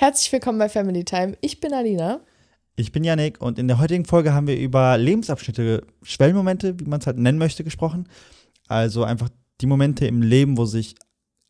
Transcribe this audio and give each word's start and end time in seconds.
Herzlich 0.00 0.30
willkommen 0.30 0.60
bei 0.60 0.68
Family 0.68 1.02
Time. 1.02 1.36
Ich 1.40 1.58
bin 1.58 1.74
Alina. 1.74 2.20
Ich 2.76 2.92
bin 2.92 3.02
Yannick 3.02 3.40
und 3.40 3.58
in 3.58 3.66
der 3.66 3.80
heutigen 3.80 4.04
Folge 4.04 4.32
haben 4.32 4.46
wir 4.46 4.56
über 4.56 4.96
Lebensabschnitte, 4.96 5.84
Schwellenmomente, 6.02 6.78
wie 6.78 6.84
man 6.84 7.00
es 7.00 7.06
halt 7.08 7.18
nennen 7.18 7.36
möchte, 7.36 7.64
gesprochen. 7.64 8.08
Also 8.68 9.02
einfach 9.02 9.28
die 9.60 9.66
Momente 9.66 10.06
im 10.06 10.22
Leben, 10.22 10.56
wo 10.56 10.66
sich 10.66 10.94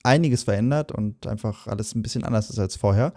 einiges 0.03 0.45
verändert 0.45 0.93
und 0.93 1.27
einfach 1.27 1.67
alles 1.67 1.95
ein 1.95 2.01
bisschen 2.01 2.25
anders 2.25 2.49
ist 2.49 2.59
als 2.59 2.77
vorher. 2.77 3.13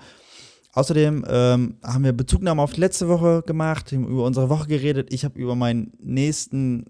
Außerdem 0.74 1.24
ähm, 1.26 1.78
haben 1.82 2.04
wir 2.04 2.12
Bezugnahme 2.12 2.62
auf 2.62 2.74
die 2.74 2.82
letzte 2.82 3.08
Woche 3.08 3.42
gemacht, 3.48 3.94
über 3.94 4.26
unsere 4.26 4.50
Woche 4.50 4.68
geredet. 4.68 5.14
Ich 5.14 5.24
habe 5.24 5.40
über 5.40 5.56
meinen 5.56 5.94
nächsten 6.04 6.88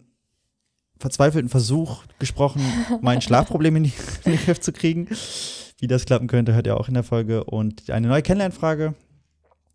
verzweifelten 0.99 1.49
Versuch 1.49 2.05
gesprochen, 2.17 2.63
mein 3.01 3.21
Schlafproblem 3.21 3.75
in, 3.75 3.85
in 3.85 3.91
den 4.25 4.37
Griff 4.37 4.61
zu 4.61 4.73
kriegen. 4.73 5.09
Wie 5.81 5.87
das 5.87 6.05
klappen 6.05 6.27
könnte, 6.27 6.53
hört 6.53 6.67
ihr 6.67 6.77
auch 6.77 6.87
in 6.87 6.93
der 6.93 7.01
Folge. 7.01 7.43
Und 7.43 7.89
eine 7.89 8.07
neue 8.07 8.21
Kennenlernfrage. 8.21 8.93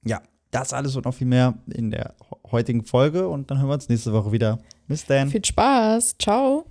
Ja, 0.04 0.22
das 0.52 0.72
alles 0.72 0.94
und 0.94 1.04
noch 1.04 1.14
viel 1.14 1.26
mehr 1.26 1.58
in 1.66 1.90
der 1.90 2.14
heutigen 2.52 2.84
Folge. 2.84 3.26
Und 3.26 3.50
dann 3.50 3.58
hören 3.58 3.68
wir 3.68 3.74
uns 3.74 3.88
nächste 3.88 4.12
Woche 4.12 4.30
wieder. 4.30 4.60
Bis 4.86 5.04
dann. 5.04 5.28
Viel 5.28 5.44
Spaß. 5.44 6.14
Ciao. 6.16 6.64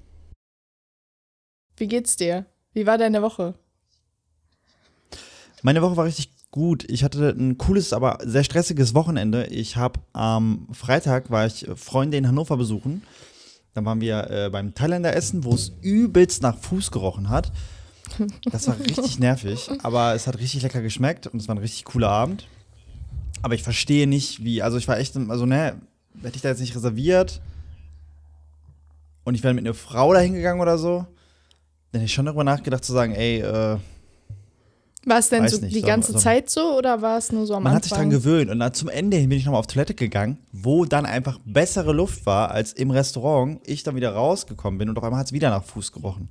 Wie 1.76 1.88
geht's 1.90 2.16
dir? 2.16 2.46
Wie 2.72 2.88
war 2.88 2.98
deine 2.98 3.22
Woche? 3.22 3.56
Meine 5.64 5.82
Woche 5.82 5.98
war 5.98 6.06
richtig 6.06 6.30
gut. 6.50 6.90
Ich 6.90 7.04
hatte 7.04 7.36
ein 7.38 7.58
cooles, 7.58 7.92
aber 7.92 8.20
sehr 8.24 8.46
stressiges 8.46 8.94
Wochenende. 8.94 9.48
Ich 9.48 9.76
habe 9.76 10.00
am 10.14 10.70
Freitag 10.72 11.30
war 11.30 11.46
ich 11.46 11.68
Freunde 11.76 12.16
in 12.16 12.26
Hannover 12.30 12.56
besuchen. 12.56 13.04
Dann 13.74 13.84
waren 13.84 14.00
wir 14.00 14.30
äh, 14.30 14.50
beim 14.50 14.74
Thailänder 14.74 15.14
essen, 15.14 15.44
wo 15.44 15.54
es 15.54 15.74
übelst 15.82 16.42
nach 16.42 16.58
Fuß 16.58 16.92
gerochen 16.92 17.28
hat. 17.28 17.52
Das 18.52 18.68
war 18.68 18.80
richtig 18.80 19.20
nervig, 19.20 19.70
aber 19.84 20.14
es 20.16 20.28
hat 20.28 20.38
richtig 20.40 20.62
lecker 20.64 20.82
geschmeckt 20.82 21.28
und 21.28 21.42
es 21.42 21.48
war 21.48 21.56
ein 21.56 21.60
richtig 21.60 21.86
cooler 21.86 22.10
Abend. 22.10 22.48
Aber 23.42 23.54
ich 23.56 23.64
verstehe 23.64 24.08
nicht, 24.08 24.44
wie, 24.44 24.62
also 24.62 24.78
ich 24.78 24.88
war 24.88 24.98
echt, 24.98 25.16
also 25.16 25.46
ne, 25.46 25.80
hätte 26.24 26.36
ich 26.36 26.42
da 26.42 26.50
jetzt 26.50 26.62
nicht 26.62 26.76
reserviert 26.76 27.42
und 29.24 29.36
ich 29.36 29.44
wäre 29.44 29.54
mit 29.54 29.66
einer 29.66 29.74
Frau 29.74 30.14
da 30.14 30.20
hingegangen 30.20 30.62
oder 30.62 30.78
so, 30.78 31.06
dann 31.92 32.02
hätte 32.02 32.06
ich 32.06 32.14
schon 32.14 32.26
darüber 32.26 32.44
nachgedacht 32.44 32.84
zu 32.84 32.94
sagen, 32.94 33.14
ey, 33.14 33.40
äh, 33.42 33.78
war 35.08 35.20
es 35.20 35.30
denn 35.30 35.48
so 35.48 35.60
nicht, 35.62 35.76
die 35.76 35.82
ganze 35.84 36.14
so- 36.14 36.18
Zeit 36.20 36.50
so 36.50 36.76
oder 36.78 37.02
war 37.04 37.20
es 37.20 37.32
nur 37.32 37.46
so 37.46 37.54
am 37.54 37.62
man 37.64 37.74
Anfang? 37.74 37.76
hat 37.76 37.84
sich 37.84 37.94
dran 37.94 38.10
gewöhnt 38.10 38.50
und 38.50 38.60
dann 38.60 38.74
zum 38.74 38.90
Ende 38.90 39.18
hin 39.18 39.30
bin 39.30 39.38
ich 39.38 39.46
nochmal 39.46 39.60
auf 39.60 39.68
Toilette 39.68 39.94
gegangen, 39.94 40.40
wo 40.52 40.86
dann 40.86 41.06
einfach 41.06 41.38
bessere 41.46 41.94
Luft 41.94 42.26
war 42.26 42.50
als 42.50 42.74
im 42.74 42.90
Restaurant. 42.90 43.60
Ich 43.68 43.84
dann 43.84 43.96
wieder 43.96 44.14
rausgekommen 44.16 44.80
bin 44.80 44.90
und 44.90 44.98
auf 44.98 45.04
einmal 45.04 45.20
hat 45.20 45.28
es 45.28 45.34
wieder 45.34 45.52
nach 45.52 45.64
Fuß 45.64 45.92
gerochen. 45.92 46.30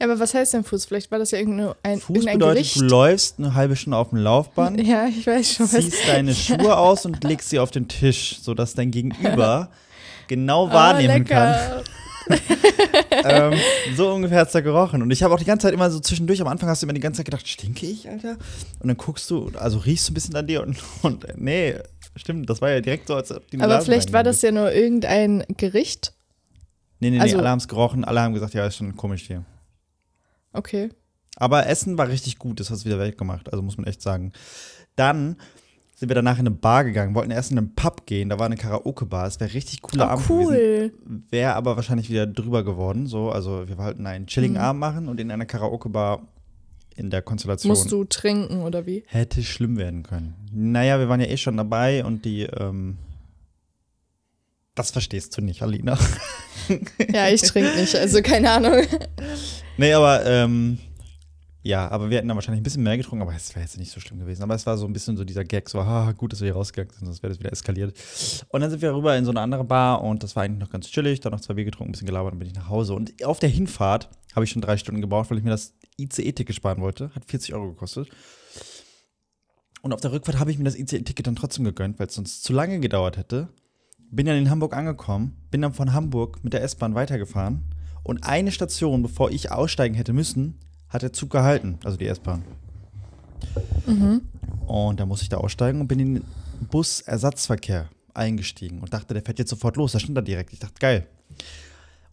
Ja, 0.00 0.06
aber 0.06 0.20
was 0.20 0.32
heißt 0.34 0.54
denn 0.54 0.62
Fuß? 0.64 0.84
Vielleicht 0.84 1.10
war 1.10 1.18
das 1.18 1.32
ja 1.32 1.38
irgendein, 1.38 1.74
ein, 1.82 1.98
Fuß 2.00 2.16
irgendein 2.16 2.38
bedeutet, 2.38 2.56
Gericht. 2.62 2.76
du 2.76 2.84
läufst 2.84 3.38
eine 3.38 3.54
halbe 3.54 3.74
Stunde 3.76 3.96
auf 3.98 4.10
dem 4.10 4.18
Laufband, 4.18 4.80
ja, 4.86 5.06
ich 5.08 5.26
weiß 5.26 5.54
schon. 5.54 5.66
Was. 5.66 5.72
ziehst 5.72 6.08
deine 6.08 6.34
Schuhe 6.36 6.76
aus 6.76 7.04
und 7.04 7.22
legst 7.24 7.50
sie 7.50 7.58
auf 7.58 7.70
den 7.70 7.88
Tisch, 7.88 8.38
sodass 8.40 8.74
dein 8.74 8.90
Gegenüber 8.90 9.70
genau 10.28 10.68
Ah, 10.68 10.72
wahrnehmen 10.72 11.24
kann. 11.24 11.52
lecker. 11.52 11.82
ähm, 13.24 13.58
so 13.96 14.12
ungefähr 14.12 14.40
hat 14.40 14.48
es 14.48 14.52
da 14.52 14.60
gerochen. 14.60 15.02
Und 15.02 15.10
ich 15.10 15.22
habe 15.22 15.34
auch 15.34 15.38
die 15.38 15.44
ganze 15.46 15.66
Zeit 15.66 15.74
immer 15.74 15.90
so 15.90 15.98
zwischendurch, 15.98 16.40
am 16.40 16.46
Anfang 16.48 16.68
hast 16.68 16.82
du 16.82 16.86
immer 16.86 16.92
die 16.92 17.00
ganze 17.00 17.18
Zeit 17.18 17.24
gedacht, 17.26 17.48
stinke 17.48 17.86
ich, 17.86 18.08
Alter? 18.08 18.32
Und 18.80 18.88
dann 18.88 18.96
guckst 18.96 19.30
du, 19.30 19.50
also 19.58 19.78
riechst 19.78 20.08
du 20.08 20.12
ein 20.12 20.14
bisschen 20.14 20.36
an 20.36 20.46
dir 20.46 20.62
und, 20.62 20.76
und 21.02 21.26
nee, 21.36 21.74
stimmt, 22.16 22.48
das 22.50 22.60
war 22.60 22.70
ja 22.70 22.80
direkt 22.80 23.08
so, 23.08 23.14
als 23.14 23.32
ob 23.32 23.50
die 23.50 23.56
die 23.56 23.62
Aber 23.62 23.74
Nase 23.74 23.86
vielleicht 23.86 24.12
war 24.12 24.22
das 24.22 24.42
ja 24.42 24.52
nur 24.52 24.70
irgendein 24.72 25.44
Gericht. 25.56 26.12
Nee, 27.00 27.10
nee, 27.10 27.16
nee, 27.16 27.22
also- 27.22 27.38
alle 27.38 27.48
haben 27.48 27.58
es 27.58 27.66
gerochen, 27.68 28.04
alle 28.04 28.20
haben 28.20 28.34
gesagt, 28.34 28.54
ja, 28.54 28.66
ist 28.66 28.76
schon 28.76 28.94
komisch 28.96 29.24
hier. 29.26 29.44
Okay. 30.58 30.90
Aber 31.36 31.66
Essen 31.66 31.96
war 31.98 32.08
richtig 32.08 32.38
gut, 32.38 32.58
das 32.60 32.70
hat 32.70 32.78
es 32.78 32.84
wieder 32.84 32.98
weggemacht, 32.98 33.50
also 33.52 33.62
muss 33.62 33.76
man 33.76 33.86
echt 33.86 34.02
sagen. 34.02 34.32
Dann 34.96 35.36
sind 35.94 36.08
wir 36.08 36.14
danach 36.14 36.34
in 36.38 36.46
eine 36.46 36.50
Bar 36.56 36.84
gegangen, 36.84 37.14
wollten 37.14 37.30
erst 37.30 37.50
in 37.52 37.58
einen 37.58 37.74
Pub 37.74 38.06
gehen, 38.06 38.28
da 38.28 38.38
war 38.38 38.46
eine 38.46 38.56
Karaoke-Bar, 38.56 39.26
es 39.26 39.38
wäre 39.40 39.52
richtig 39.54 39.82
cooler 39.82 40.06
Oh, 40.06 40.10
Abend 40.10 40.26
gewesen. 40.28 40.50
cool. 40.50 40.92
Wäre 41.30 41.54
aber 41.54 41.76
wahrscheinlich 41.76 42.10
wieder 42.10 42.26
drüber 42.26 42.64
geworden, 42.64 43.06
so, 43.06 43.30
also 43.30 43.68
wir 43.68 43.78
wollten 43.78 44.06
einen 44.06 44.26
chilligen 44.26 44.54
Mhm. 44.56 44.60
Abend 44.60 44.80
machen 44.80 45.08
und 45.08 45.20
in 45.20 45.30
einer 45.30 45.46
Karaoke-Bar 45.46 46.22
in 46.96 47.10
der 47.10 47.22
Konstellation 47.22 47.70
Musst 47.70 47.92
du 47.92 48.04
trinken 48.04 48.62
oder 48.62 48.84
wie? 48.86 49.04
hätte 49.06 49.42
schlimm 49.44 49.76
werden 49.76 50.02
können. 50.02 50.34
Naja, 50.52 50.98
wir 50.98 51.08
waren 51.08 51.20
ja 51.20 51.26
eh 51.28 51.36
schon 51.36 51.56
dabei 51.56 52.04
und 52.04 52.24
die, 52.24 52.42
ähm, 52.42 52.98
das 54.78 54.90
verstehst 54.90 55.36
du 55.36 55.42
nicht, 55.42 55.62
Alina. 55.62 55.98
Ja, 57.12 57.28
ich 57.28 57.40
trinke 57.40 57.74
nicht, 57.76 57.96
also 57.96 58.20
keine 58.20 58.50
Ahnung. 58.50 58.82
Nee, 59.78 59.94
aber 59.94 60.26
ähm, 60.26 60.78
ja, 61.62 61.88
aber 61.90 62.08
wir 62.08 62.18
hätten 62.18 62.28
dann 62.28 62.36
wahrscheinlich 62.36 62.60
ein 62.60 62.62
bisschen 62.62 62.82
mehr 62.82 62.96
getrunken, 62.96 63.22
aber 63.22 63.34
es 63.34 63.54
wäre 63.54 63.64
jetzt 63.64 63.78
nicht 63.78 63.90
so 63.90 64.00
schlimm 64.00 64.18
gewesen. 64.20 64.42
Aber 64.42 64.54
es 64.54 64.64
war 64.64 64.78
so 64.78 64.86
ein 64.86 64.92
bisschen 64.92 65.16
so 65.16 65.24
dieser 65.24 65.44
Gag, 65.44 65.68
so, 65.68 65.80
ah, 65.80 66.12
gut, 66.12 66.32
dass 66.32 66.40
wir 66.40 66.46
hier 66.46 66.54
rausgegangen 66.54 66.92
sind, 66.94 67.06
sonst 67.06 67.22
wäre 67.22 67.30
das 67.32 67.40
wieder 67.40 67.52
eskaliert. 67.52 67.94
Und 68.48 68.60
dann 68.60 68.70
sind 68.70 68.80
wir 68.80 68.94
rüber 68.94 69.16
in 69.16 69.24
so 69.24 69.30
eine 69.30 69.40
andere 69.40 69.64
Bar 69.64 70.02
und 70.02 70.22
das 70.22 70.36
war 70.36 70.44
eigentlich 70.44 70.60
noch 70.60 70.70
ganz 70.70 70.90
chillig, 70.90 71.20
dann 71.20 71.32
noch 71.32 71.40
zwei 71.40 71.54
Bier 71.54 71.64
getrunken, 71.64 71.90
ein 71.90 71.92
bisschen 71.92 72.06
gelabert, 72.06 72.32
dann 72.32 72.38
bin 72.38 72.48
ich 72.48 72.54
nach 72.54 72.68
Hause. 72.68 72.94
Und 72.94 73.24
auf 73.24 73.38
der 73.38 73.48
Hinfahrt 73.48 74.08
habe 74.34 74.44
ich 74.44 74.50
schon 74.50 74.62
drei 74.62 74.76
Stunden 74.76 75.00
gebraucht, 75.00 75.30
weil 75.30 75.38
ich 75.38 75.44
mir 75.44 75.50
das 75.50 75.74
ICE-Ticket 75.98 76.54
sparen 76.54 76.80
wollte. 76.80 77.10
Hat 77.14 77.24
40 77.26 77.54
Euro 77.54 77.68
gekostet. 77.68 78.08
Und 79.82 79.92
auf 79.92 80.00
der 80.00 80.12
Rückfahrt 80.12 80.38
habe 80.38 80.50
ich 80.50 80.58
mir 80.58 80.64
das 80.64 80.76
ICE-Ticket 80.76 81.26
dann 81.26 81.36
trotzdem 81.36 81.64
gegönnt, 81.64 81.98
weil 81.98 82.06
es 82.06 82.14
sonst 82.14 82.44
zu 82.44 82.52
lange 82.52 82.80
gedauert 82.80 83.16
hätte. 83.16 83.48
Bin 84.10 84.26
dann 84.26 84.36
in 84.36 84.50
Hamburg 84.50 84.74
angekommen, 84.74 85.36
bin 85.50 85.62
dann 85.62 85.72
von 85.74 85.92
Hamburg 85.92 86.42
mit 86.42 86.52
der 86.52 86.62
S-Bahn 86.62 86.94
weitergefahren 86.94 87.62
und 88.02 88.24
eine 88.24 88.50
Station, 88.52 89.02
bevor 89.02 89.30
ich 89.30 89.52
aussteigen 89.52 89.94
hätte 89.94 90.12
müssen, 90.12 90.58
hat 90.88 91.02
der 91.02 91.12
Zug 91.12 91.30
gehalten, 91.30 91.78
also 91.84 91.98
die 91.98 92.06
S-Bahn. 92.06 92.42
Und 94.66 95.00
da 95.00 95.06
musste 95.06 95.24
ich 95.24 95.28
da 95.28 95.38
aussteigen 95.38 95.80
und 95.80 95.88
bin 95.88 95.98
in 96.00 96.14
den 96.14 96.24
Busersatzverkehr 96.70 97.88
eingestiegen 98.14 98.80
und 98.80 98.92
dachte, 98.92 99.14
der 99.14 99.22
fährt 99.22 99.38
jetzt 99.38 99.50
sofort 99.50 99.76
los. 99.76 99.92
Da 99.92 100.00
stand 100.00 100.18
er 100.18 100.22
direkt. 100.22 100.52
Ich 100.52 100.58
dachte, 100.58 100.74
geil. 100.78 101.06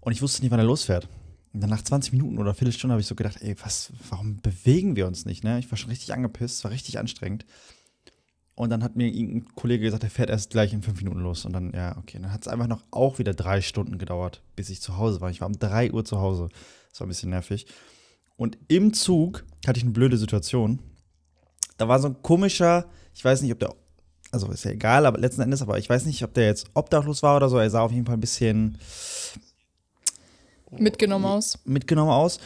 Und 0.01 0.11
ich 0.11 0.22
wusste 0.22 0.41
nicht, 0.41 0.51
wann 0.51 0.59
er 0.59 0.66
losfährt. 0.66 1.07
Und 1.53 1.61
dann 1.61 1.69
nach 1.69 1.81
20 1.81 2.11
Minuten 2.13 2.38
oder 2.38 2.53
Viertelstunde 2.53 2.94
habe 2.94 3.01
ich 3.01 3.07
so 3.07 3.16
gedacht, 3.16 3.38
ey, 3.41 3.55
was, 3.63 3.91
warum 4.09 4.38
bewegen 4.41 4.95
wir 4.95 5.07
uns 5.07 5.25
nicht? 5.25 5.44
Ne? 5.44 5.57
Ich 5.59 5.72
war 5.72 5.78
schon 5.78 5.89
richtig 5.89 6.13
angepisst, 6.13 6.57
es 6.57 6.63
war 6.63 6.72
richtig 6.72 7.00
anstrengend. 7.00 7.45
Und 8.55 8.69
dann 8.69 8.83
hat 8.83 8.95
mir 8.95 9.07
irgendein 9.07 9.53
Kollege 9.55 9.83
gesagt, 9.83 10.03
der 10.03 10.09
fährt 10.09 10.29
erst 10.29 10.51
gleich 10.51 10.71
in 10.71 10.81
fünf 10.81 10.99
Minuten 10.99 11.19
los. 11.19 11.43
Und 11.43 11.51
dann, 11.51 11.73
ja, 11.73 11.97
okay. 11.97 12.19
Dann 12.21 12.31
hat 12.31 12.41
es 12.41 12.47
einfach 12.47 12.67
noch 12.67 12.83
auch 12.89 13.19
wieder 13.19 13.33
drei 13.33 13.61
Stunden 13.61 13.97
gedauert, 13.97 14.41
bis 14.55 14.69
ich 14.69 14.81
zu 14.81 14.97
Hause 14.97 15.19
war. 15.19 15.29
Ich 15.29 15.41
war 15.41 15.47
um 15.47 15.59
3 15.59 15.91
Uhr 15.91 16.05
zu 16.05 16.19
Hause. 16.19 16.47
Das 16.89 17.01
war 17.01 17.05
ein 17.05 17.09
bisschen 17.09 17.31
nervig. 17.31 17.67
Und 18.38 18.57
im 18.69 18.93
Zug 18.93 19.43
hatte 19.67 19.77
ich 19.77 19.83
eine 19.83 19.91
blöde 19.91 20.17
Situation. 20.17 20.79
Da 21.77 21.89
war 21.89 21.99
so 21.99 22.07
ein 22.07 22.21
komischer, 22.21 22.85
ich 23.13 23.23
weiß 23.25 23.41
nicht, 23.41 23.51
ob 23.51 23.59
der, 23.59 23.75
also 24.31 24.49
ist 24.49 24.63
ja 24.63 24.72
egal, 24.72 25.05
aber 25.05 25.19
letzten 25.19 25.41
Endes, 25.41 25.61
aber 25.61 25.77
ich 25.77 25.89
weiß 25.89 26.05
nicht, 26.05 26.23
ob 26.23 26.33
der 26.33 26.45
jetzt 26.45 26.67
obdachlos 26.73 27.23
war 27.23 27.35
oder 27.35 27.49
so. 27.49 27.57
Er 27.57 27.69
sah 27.69 27.81
auf 27.81 27.91
jeden 27.91 28.05
Fall 28.05 28.16
ein 28.16 28.22
bisschen 28.22 28.77
Mitgenommen 30.72 31.25
aus. 31.25 31.59
mitgenommen 31.66 32.11
aus. 32.11 32.39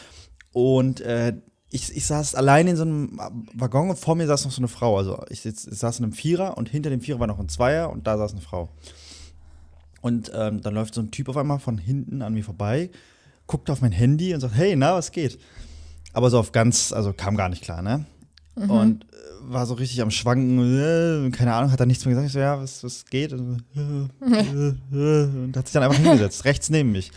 Und 0.52 1.00
äh, 1.00 1.34
ich, 1.70 1.96
ich 1.96 2.04
saß 2.04 2.34
alleine 2.34 2.70
in 2.70 2.76
so 2.76 2.82
einem 2.82 3.20
Waggon 3.54 3.90
und 3.90 3.98
vor 3.98 4.16
mir 4.16 4.26
saß 4.26 4.44
noch 4.44 4.52
so 4.52 4.60
eine 4.60 4.68
Frau. 4.68 4.98
Also 4.98 5.22
ich, 5.30 5.46
ich 5.46 5.54
saß 5.56 6.00
in 6.00 6.04
einem 6.04 6.12
Vierer 6.12 6.58
und 6.58 6.68
hinter 6.68 6.90
dem 6.90 7.00
Vierer 7.00 7.20
war 7.20 7.26
noch 7.28 7.38
ein 7.38 7.48
Zweier 7.48 7.90
und 7.90 8.06
da 8.06 8.18
saß 8.18 8.32
eine 8.32 8.40
Frau. 8.40 8.68
Und 10.00 10.32
ähm, 10.34 10.62
dann 10.62 10.74
läuft 10.74 10.94
so 10.94 11.00
ein 11.00 11.10
Typ 11.10 11.28
auf 11.28 11.36
einmal 11.36 11.60
von 11.60 11.78
hinten 11.78 12.22
an 12.22 12.34
mir 12.34 12.44
vorbei, 12.44 12.90
guckt 13.46 13.70
auf 13.70 13.82
mein 13.82 13.92
Handy 13.92 14.34
und 14.34 14.40
sagt, 14.40 14.54
hey, 14.54 14.74
na, 14.74 14.94
was 14.94 15.12
geht? 15.12 15.38
Aber 16.12 16.30
so 16.30 16.38
auf 16.38 16.52
ganz, 16.52 16.92
also 16.92 17.12
kam 17.12 17.36
gar 17.36 17.48
nicht 17.48 17.62
klar, 17.62 17.82
ne? 17.82 18.06
Und 18.56 19.04
äh, 19.04 19.52
war 19.52 19.64
so 19.64 19.74
richtig 19.74 20.02
am 20.02 20.10
Schwanken, 20.10 20.58
äh, 20.78 21.30
keine 21.30 21.54
Ahnung, 21.54 21.70
hat 21.70 21.80
da 21.80 21.86
nichts 21.86 22.04
mehr 22.04 22.14
gesagt. 22.14 22.26
Ich 22.26 22.32
so, 22.32 22.40
ja, 22.40 22.60
was, 22.60 22.84
was 22.84 23.04
geht? 23.06 23.32
Und, 23.32 23.62
äh, 23.74 23.80
und 24.20 25.56
hat 25.56 25.66
sich 25.66 25.72
dann 25.72 25.82
einfach 25.82 25.98
hingesetzt, 25.98 26.44
rechts 26.44 26.68
neben 26.68 26.92
mich. 26.92 27.10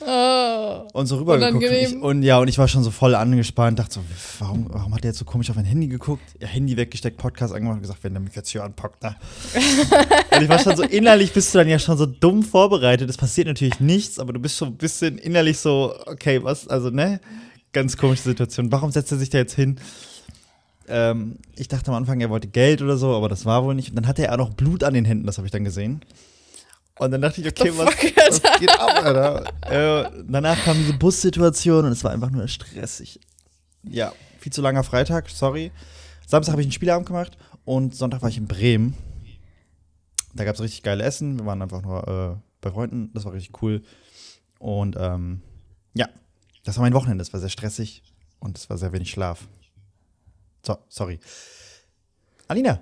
Oh. 0.00 0.88
Und 0.92 1.06
so 1.06 1.16
rübergeguckt. 1.16 1.64
Und, 1.64 1.72
ich, 1.72 1.96
und 1.96 2.22
ja, 2.22 2.38
und 2.38 2.48
ich 2.48 2.58
war 2.58 2.68
schon 2.68 2.82
so 2.82 2.90
voll 2.90 3.14
angespannt, 3.14 3.78
dachte 3.78 3.94
so, 3.94 4.00
warum, 4.38 4.66
warum 4.70 4.94
hat 4.94 5.04
der 5.04 5.10
jetzt 5.10 5.18
so 5.18 5.24
komisch 5.24 5.50
auf 5.50 5.56
mein 5.56 5.64
Handy 5.64 5.88
geguckt? 5.88 6.22
Ja, 6.40 6.46
Handy 6.48 6.76
weggesteckt, 6.76 7.18
Podcast 7.18 7.52
angemacht 7.52 7.76
und 7.76 7.82
gesagt, 7.82 8.02
wenn 8.04 8.14
der 8.14 8.20
mich 8.20 8.34
jetzt 8.34 8.48
hier 8.48 8.64
anpackt, 8.64 8.98
na. 9.02 9.16
und 10.36 10.42
ich 10.42 10.48
war 10.48 10.58
schon 10.58 10.76
so 10.76 10.82
innerlich, 10.82 11.32
bist 11.32 11.54
du 11.54 11.58
dann 11.58 11.68
ja 11.68 11.78
schon 11.78 11.98
so 11.98 12.06
dumm 12.06 12.42
vorbereitet. 12.42 13.10
Es 13.10 13.16
passiert 13.16 13.48
natürlich 13.48 13.80
nichts, 13.80 14.18
aber 14.18 14.32
du 14.32 14.40
bist 14.40 14.56
schon 14.56 14.68
ein 14.68 14.76
bisschen 14.76 15.18
innerlich 15.18 15.58
so, 15.58 15.94
okay, 16.06 16.42
was, 16.42 16.68
also, 16.68 16.90
ne? 16.90 17.20
Ganz 17.72 17.96
komische 17.96 18.22
Situation. 18.22 18.72
Warum 18.72 18.90
setzt 18.90 19.12
er 19.12 19.18
sich 19.18 19.28
da 19.28 19.38
jetzt 19.38 19.54
hin? 19.54 19.78
Ähm, 20.88 21.38
ich 21.56 21.68
dachte 21.68 21.90
am 21.90 21.96
Anfang, 21.96 22.20
er 22.20 22.30
wollte 22.30 22.48
Geld 22.48 22.82
oder 22.82 22.96
so, 22.96 23.14
aber 23.14 23.28
das 23.28 23.44
war 23.44 23.64
wohl 23.64 23.74
nicht. 23.74 23.90
Und 23.90 23.96
dann 23.96 24.06
hatte 24.06 24.26
er 24.26 24.32
auch 24.32 24.38
noch 24.38 24.54
Blut 24.54 24.84
an 24.84 24.94
den 24.94 25.04
Händen, 25.04 25.26
das 25.26 25.38
habe 25.38 25.46
ich 25.46 25.52
dann 25.52 25.64
gesehen. 25.64 26.02
Und 26.98 27.10
dann 27.10 27.20
dachte 27.20 27.40
ich, 27.40 27.46
okay, 27.46 27.72
was, 27.76 27.88
was 27.88 28.60
geht 28.60 28.70
ab, 28.70 29.04
Alter? 29.04 29.44
äh, 30.06 30.10
danach 30.26 30.62
kam 30.64 30.78
diese 30.78 30.94
Bussituation 30.94 31.84
und 31.84 31.92
es 31.92 32.02
war 32.04 32.10
einfach 32.10 32.30
nur 32.30 32.48
stressig. 32.48 33.20
Ja, 33.82 34.12
viel 34.38 34.52
zu 34.52 34.62
langer 34.62 34.82
Freitag, 34.82 35.28
sorry. 35.28 35.72
Samstag 36.26 36.52
habe 36.52 36.62
ich 36.62 36.66
einen 36.66 36.72
Spielabend 36.72 37.06
gemacht 37.06 37.36
und 37.64 37.94
Sonntag 37.94 38.22
war 38.22 38.28
ich 38.28 38.38
in 38.38 38.46
Bremen. 38.46 38.94
Da 40.34 40.44
gab 40.44 40.54
es 40.54 40.60
richtig 40.60 40.82
geile 40.82 41.04
Essen. 41.04 41.38
Wir 41.38 41.46
waren 41.46 41.62
einfach 41.62 41.82
nur 41.82 42.08
äh, 42.08 42.42
bei 42.60 42.70
Freunden. 42.70 43.10
Das 43.14 43.24
war 43.24 43.32
richtig 43.32 43.62
cool. 43.62 43.82
Und 44.58 44.96
ähm, 44.98 45.42
ja, 45.94 46.08
das 46.64 46.76
war 46.76 46.82
mein 46.82 46.94
Wochenende. 46.94 47.22
Es 47.22 47.32
war 47.32 47.40
sehr 47.40 47.48
stressig 47.48 48.02
und 48.38 48.58
es 48.58 48.68
war 48.68 48.78
sehr 48.78 48.92
wenig 48.92 49.10
Schlaf. 49.10 49.46
So, 50.66 50.78
sorry. 50.88 51.20
Alina. 52.48 52.80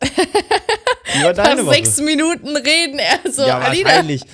War 1.22 1.32
deine 1.32 1.62
Nach 1.62 1.66
Woche? 1.66 1.74
sechs 1.76 1.98
Minuten 2.00 2.54
reden, 2.54 2.98
er 2.98 3.32
so, 3.32 3.46
ja, 3.46 3.58
Alina. 3.60 3.88
wahrscheinlich. 3.88 4.22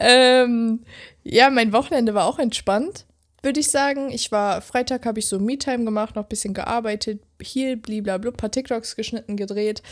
Ähm, 0.00 0.84
ja, 1.24 1.50
mein 1.50 1.72
Wochenende 1.72 2.14
war 2.14 2.26
auch 2.26 2.38
entspannt, 2.38 3.04
würde 3.42 3.58
ich 3.58 3.68
sagen. 3.68 4.10
Ich 4.10 4.30
war, 4.30 4.62
Freitag 4.62 5.04
habe 5.06 5.18
ich 5.18 5.26
so 5.26 5.40
Me-Time 5.40 5.84
gemacht, 5.84 6.14
noch 6.14 6.22
ein 6.22 6.28
bisschen 6.28 6.54
gearbeitet, 6.54 7.20
hier, 7.42 7.76
blablabla, 7.76 8.30
ein 8.30 8.36
paar 8.36 8.52
TikToks 8.52 8.94
geschnitten, 8.94 9.36
gedreht. 9.36 9.82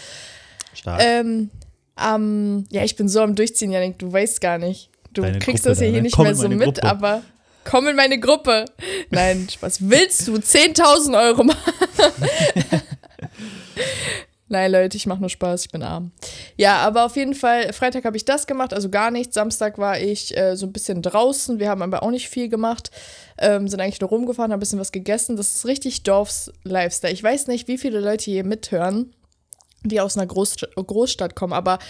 Stark. 0.75 1.03
Ähm, 1.03 1.51
am, 1.97 2.67
ja, 2.71 2.85
ich 2.85 2.95
bin 2.95 3.09
so 3.09 3.21
am 3.21 3.35
Durchziehen, 3.35 3.73
Janik, 3.73 3.99
du 3.99 4.13
weißt 4.13 4.41
gar 4.41 4.59
nicht. 4.59 4.91
Du 5.13 5.23
Deine 5.23 5.41
kriegst 5.41 5.65
Gruppe 5.65 5.71
das 5.71 5.81
ja 5.81 5.87
hier 5.87 5.97
ne? 5.97 6.03
nicht 6.03 6.19
mehr 6.19 6.35
so 6.37 6.49
mit, 6.49 6.63
Gruppe. 6.63 6.85
aber 6.85 7.23
komm 7.67 7.89
in 7.89 7.97
meine 7.97 8.19
Gruppe. 8.19 8.65
Nein, 9.11 9.47
Spaß. 9.51 9.91
Willst 9.91 10.27
du 10.29 10.37
10.000 10.37 11.21
Euro 11.21 11.45
machen? 11.45 11.73
Nein, 14.49 14.71
Leute, 14.71 14.97
ich 14.97 15.07
mache 15.07 15.19
nur 15.19 15.29
Spaß, 15.29 15.65
ich 15.65 15.73
bin 15.73 15.83
arm. 15.83 16.13
Ja, 16.57 16.77
aber 16.79 17.05
auf 17.05 17.17
jeden 17.17 17.35
Fall, 17.35 17.73
Freitag 17.73 18.05
habe 18.05 18.17
ich 18.17 18.25
das 18.25 18.47
gemacht, 18.47 18.73
also 18.73 18.89
gar 18.91 19.11
nichts. 19.11 19.35
Samstag 19.35 19.77
war 19.77 19.99
ich 19.99 20.37
äh, 20.37 20.57
so 20.57 20.67
ein 20.67 20.73
bisschen 20.73 21.03
draußen, 21.03 21.59
wir 21.59 21.69
haben 21.69 21.83
aber 21.83 22.05
auch 22.05 22.13
nicht 22.13 22.29
viel 22.29 22.49
gemacht. 22.49 22.93
Ähm, 23.39 23.67
sind 23.67 23.81
eigentlich 23.81 24.01
nur 24.01 24.11
rumgefahren, 24.11 24.53
haben 24.53 24.59
ein 24.59 24.61
bisschen 24.61 24.79
was 24.79 24.93
gegessen. 24.93 25.37
Das 25.37 25.57
ist 25.57 25.67
richtig 25.67 26.05
Dorfs-Lifestyle. 26.05 27.13
Ich 27.13 27.25
weiß 27.25 27.49
nicht, 27.49 27.67
wie 27.67 27.77
viele 27.77 27.99
Leute 27.99 28.27
hier 28.27 28.45
mithören, 28.45 29.17
die 29.83 30.01
aus 30.01 30.17
einer 30.17 30.27
Großst 30.27 30.69
Großstadt 30.77 31.35
kommen, 31.35 31.53
aber 31.53 31.81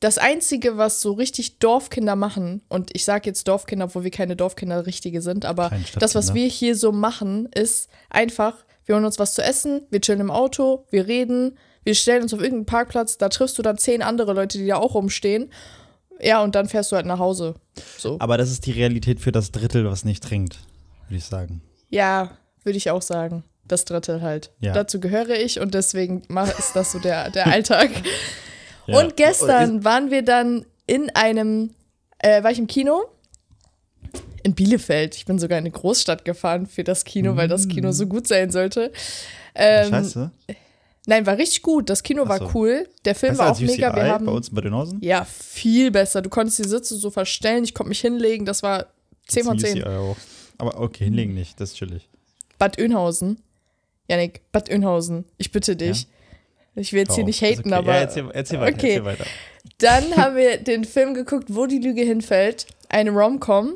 das 0.00 0.18
Einzige, 0.18 0.76
was 0.76 1.00
so 1.00 1.12
richtig 1.12 1.58
Dorfkinder 1.58 2.14
machen, 2.14 2.62
und 2.68 2.90
ich 2.94 3.04
sage 3.04 3.28
jetzt 3.28 3.48
Dorfkinder, 3.48 3.86
obwohl 3.86 4.04
wir 4.04 4.10
keine 4.10 4.36
Dorfkinder 4.36 4.86
richtige 4.86 5.20
sind, 5.22 5.44
aber 5.44 5.70
das, 5.98 6.14
was 6.14 6.34
wir 6.34 6.46
hier 6.46 6.76
so 6.76 6.92
machen, 6.92 7.48
ist 7.54 7.88
einfach, 8.08 8.64
wir 8.86 8.94
holen 8.94 9.04
uns 9.04 9.18
was 9.18 9.34
zu 9.34 9.42
essen, 9.42 9.82
wir 9.90 10.00
chillen 10.00 10.20
im 10.20 10.30
Auto, 10.30 10.86
wir 10.90 11.08
reden, 11.08 11.58
wir 11.82 11.94
stellen 11.94 12.22
uns 12.22 12.32
auf 12.32 12.40
irgendeinen 12.40 12.66
Parkplatz, 12.66 13.18
da 13.18 13.28
triffst 13.28 13.58
du 13.58 13.62
dann 13.62 13.78
zehn 13.78 14.02
andere 14.02 14.34
Leute, 14.34 14.58
die 14.58 14.66
da 14.66 14.76
auch 14.76 14.94
rumstehen. 14.94 15.50
Ja, 16.20 16.42
und 16.42 16.54
dann 16.54 16.68
fährst 16.68 16.92
du 16.92 16.96
halt 16.96 17.06
nach 17.06 17.18
Hause. 17.18 17.54
So. 17.96 18.16
Aber 18.18 18.36
das 18.36 18.50
ist 18.50 18.66
die 18.66 18.72
Realität 18.72 19.20
für 19.20 19.32
das 19.32 19.52
Drittel, 19.52 19.84
was 19.84 20.04
nicht 20.04 20.22
trinkt, 20.22 20.58
würde 21.06 21.16
ich 21.16 21.24
sagen. 21.24 21.62
Ja, 21.88 22.32
würde 22.64 22.76
ich 22.76 22.90
auch 22.90 23.02
sagen. 23.02 23.44
Das 23.66 23.84
Drittel 23.84 24.22
halt. 24.22 24.52
Ja. 24.60 24.72
Dazu 24.72 24.98
gehöre 25.00 25.30
ich 25.30 25.60
und 25.60 25.74
deswegen 25.74 26.22
ist 26.58 26.74
das 26.74 26.92
so 26.92 26.98
der, 26.98 27.30
der 27.30 27.46
Alltag. 27.52 27.90
Ja. 28.88 28.98
Und 29.00 29.16
gestern 29.16 29.84
waren 29.84 30.10
wir 30.10 30.22
dann 30.22 30.64
in 30.86 31.10
einem, 31.10 31.74
äh, 32.18 32.42
war 32.42 32.50
ich 32.50 32.58
im 32.58 32.66
Kino? 32.66 33.04
In 34.42 34.54
Bielefeld. 34.54 35.14
Ich 35.14 35.26
bin 35.26 35.38
sogar 35.38 35.58
in 35.58 35.62
eine 35.62 35.70
Großstadt 35.70 36.24
gefahren 36.24 36.66
für 36.66 36.84
das 36.84 37.04
Kino, 37.04 37.36
weil 37.36 37.48
das 37.48 37.68
Kino 37.68 37.92
so 37.92 38.06
gut 38.06 38.26
sein 38.26 38.50
sollte. 38.50 38.90
Ähm, 39.54 39.90
Scheiße. 39.90 40.30
nein, 41.06 41.26
war 41.26 41.36
richtig 41.36 41.60
gut. 41.62 41.90
Das 41.90 42.02
Kino 42.02 42.22
Ach 42.24 42.28
war 42.30 42.38
so. 42.38 42.50
cool. 42.54 42.88
Der 43.04 43.14
Film 43.14 43.32
Besser 43.32 43.44
war 43.44 43.52
auch 43.52 43.60
mega. 43.60 43.94
Wir 43.94 44.04
haben 44.04 44.24
bei 44.24 44.32
uns 44.32 44.48
in 44.48 44.54
Bad 44.54 44.64
Oeynhausen? 44.64 44.98
ja 45.02 45.24
viel 45.26 45.90
besser. 45.90 46.22
Du 46.22 46.30
konntest 46.30 46.58
die 46.58 46.68
Sitze 46.68 46.96
so 46.96 47.10
verstellen. 47.10 47.64
Ich 47.64 47.74
konnte 47.74 47.90
mich 47.90 48.00
hinlegen. 48.00 48.46
Das 48.46 48.62
war 48.62 48.86
10 49.26 49.44
von 49.44 49.58
10. 49.58 49.78
UCI 49.78 49.84
auch. 49.84 50.16
Aber 50.56 50.80
okay, 50.80 51.04
hinlegen 51.04 51.34
nicht, 51.34 51.60
das 51.60 51.70
ist 51.72 51.76
chillig. 51.76 52.08
Bad 52.58 52.78
Oeynhausen. 52.80 53.42
Janik, 54.08 54.40
Bad 54.50 54.70
Oeynhausen. 54.70 55.26
Ich 55.36 55.52
bitte 55.52 55.76
dich. 55.76 56.06
Ich 56.78 56.92
will 56.92 57.00
jetzt 57.00 57.14
hier 57.14 57.24
Oh, 57.24 57.26
nicht 57.26 57.42
ist 57.42 57.58
haten, 57.58 57.68
okay. 57.72 57.74
aber. 57.78 57.94
Ja, 57.94 58.00
erzähl, 58.00 58.30
erzähl 58.32 58.60
weiter, 58.60 58.76
Okay. 58.76 58.88
erzähl 58.90 59.04
weiter. 59.04 59.24
Dann 59.78 60.16
haben 60.16 60.36
wir 60.36 60.56
den 60.58 60.84
Film 60.84 61.14
geguckt, 61.14 61.46
wo 61.48 61.66
die 61.66 61.78
Lüge 61.78 62.02
hinfällt. 62.02 62.66
Eine 62.88 63.10
Rom-Com. 63.10 63.74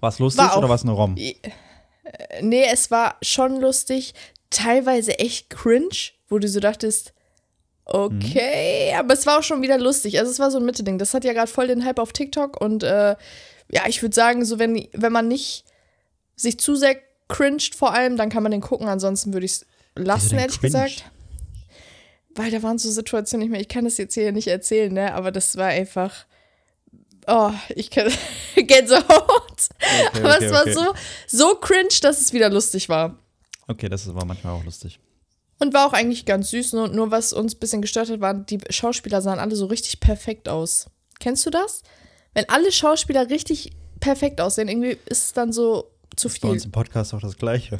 War 0.00 0.08
es 0.08 0.18
lustig 0.18 0.44
War 0.44 0.58
oder 0.58 0.68
war 0.68 0.76
es 0.76 0.82
eine 0.82 0.92
Rom? 0.92 1.16
Äh, 1.16 1.34
Nee, 2.40 2.64
es 2.70 2.90
war 2.90 3.16
schon 3.22 3.60
lustig, 3.60 4.12
teilweise 4.50 5.18
echt 5.18 5.48
cringe, 5.50 5.88
wo 6.28 6.38
du 6.38 6.48
so 6.48 6.60
dachtest, 6.60 7.12
okay, 7.84 8.92
aber 8.98 9.14
es 9.14 9.24
war 9.26 9.38
auch 9.38 9.42
schon 9.42 9.62
wieder 9.62 9.78
lustig. 9.78 10.18
Also 10.18 10.30
es 10.30 10.38
war 10.38 10.50
so 10.50 10.58
ein 10.58 10.64
Mittending. 10.64 10.98
Das 10.98 11.14
hat 11.14 11.24
ja 11.24 11.32
gerade 11.32 11.50
voll 11.50 11.68
den 11.68 11.84
Hype 11.84 11.98
auf 11.98 12.12
TikTok 12.12 12.60
und 12.60 12.82
äh, 12.82 13.16
ja, 13.70 13.82
ich 13.86 14.02
würde 14.02 14.14
sagen, 14.14 14.44
so 14.44 14.58
wenn, 14.58 14.88
wenn 14.92 15.12
man 15.12 15.28
nicht 15.28 15.64
sich 16.36 16.58
zu 16.58 16.74
sehr 16.74 16.96
cringed 17.28 17.74
vor 17.74 17.94
allem, 17.94 18.16
dann 18.16 18.28
kann 18.28 18.42
man 18.42 18.52
den 18.52 18.60
gucken. 18.60 18.88
Ansonsten 18.88 19.32
würde 19.32 19.46
ich 19.46 19.52
es 19.52 19.66
lassen, 19.94 20.36
ehrlich 20.38 20.58
cringe? 20.60 20.72
gesagt. 20.72 21.10
Weil 22.34 22.50
da 22.50 22.62
waren 22.62 22.78
so 22.78 22.90
Situationen 22.90 23.44
nicht 23.46 23.52
mehr, 23.52 23.60
ich 23.60 23.68
kann 23.68 23.84
das 23.84 23.98
jetzt 23.98 24.14
hier 24.14 24.32
nicht 24.32 24.48
erzählen, 24.48 24.92
ne? 24.92 25.14
Aber 25.14 25.30
das 25.32 25.56
war 25.56 25.66
einfach. 25.68 26.26
Oh, 27.26 27.52
ich 27.68 27.90
kann 27.90 28.10
Gänsehaut. 28.56 29.08
Okay, 29.08 30.18
Aber 30.18 30.34
okay, 30.36 30.44
es 30.44 30.52
war 30.52 30.62
okay. 30.62 30.72
so, 30.72 30.94
so 31.26 31.54
cringe, 31.56 31.88
dass 32.00 32.20
es 32.20 32.32
wieder 32.32 32.50
lustig 32.50 32.88
war. 32.88 33.16
Okay, 33.68 33.88
das 33.88 34.12
war 34.12 34.24
manchmal 34.24 34.54
auch 34.54 34.64
lustig. 34.64 34.98
Und 35.60 35.72
war 35.72 35.86
auch 35.86 35.92
eigentlich 35.92 36.24
ganz 36.24 36.50
süß. 36.50 36.72
Nur, 36.72 36.88
nur 36.88 37.10
was 37.12 37.32
uns 37.32 37.54
ein 37.54 37.60
bisschen 37.60 37.82
gestört 37.82 38.10
hat, 38.10 38.20
waren, 38.20 38.44
die 38.46 38.58
Schauspieler 38.70 39.22
sahen 39.22 39.38
alle 39.38 39.54
so 39.54 39.66
richtig 39.66 40.00
perfekt 40.00 40.48
aus. 40.48 40.86
Kennst 41.20 41.46
du 41.46 41.50
das? 41.50 41.82
Wenn 42.34 42.48
alle 42.48 42.72
Schauspieler 42.72 43.30
richtig 43.30 43.70
perfekt 44.00 44.40
aussehen, 44.40 44.66
irgendwie 44.66 44.98
ist 45.06 45.26
es 45.26 45.32
dann 45.32 45.52
so 45.52 45.92
zu 46.16 46.28
Bei 46.28 46.34
viel. 46.34 46.50
uns 46.50 46.64
im 46.64 46.72
Podcast 46.72 47.14
auch 47.14 47.20
das 47.20 47.36
Gleiche. 47.36 47.78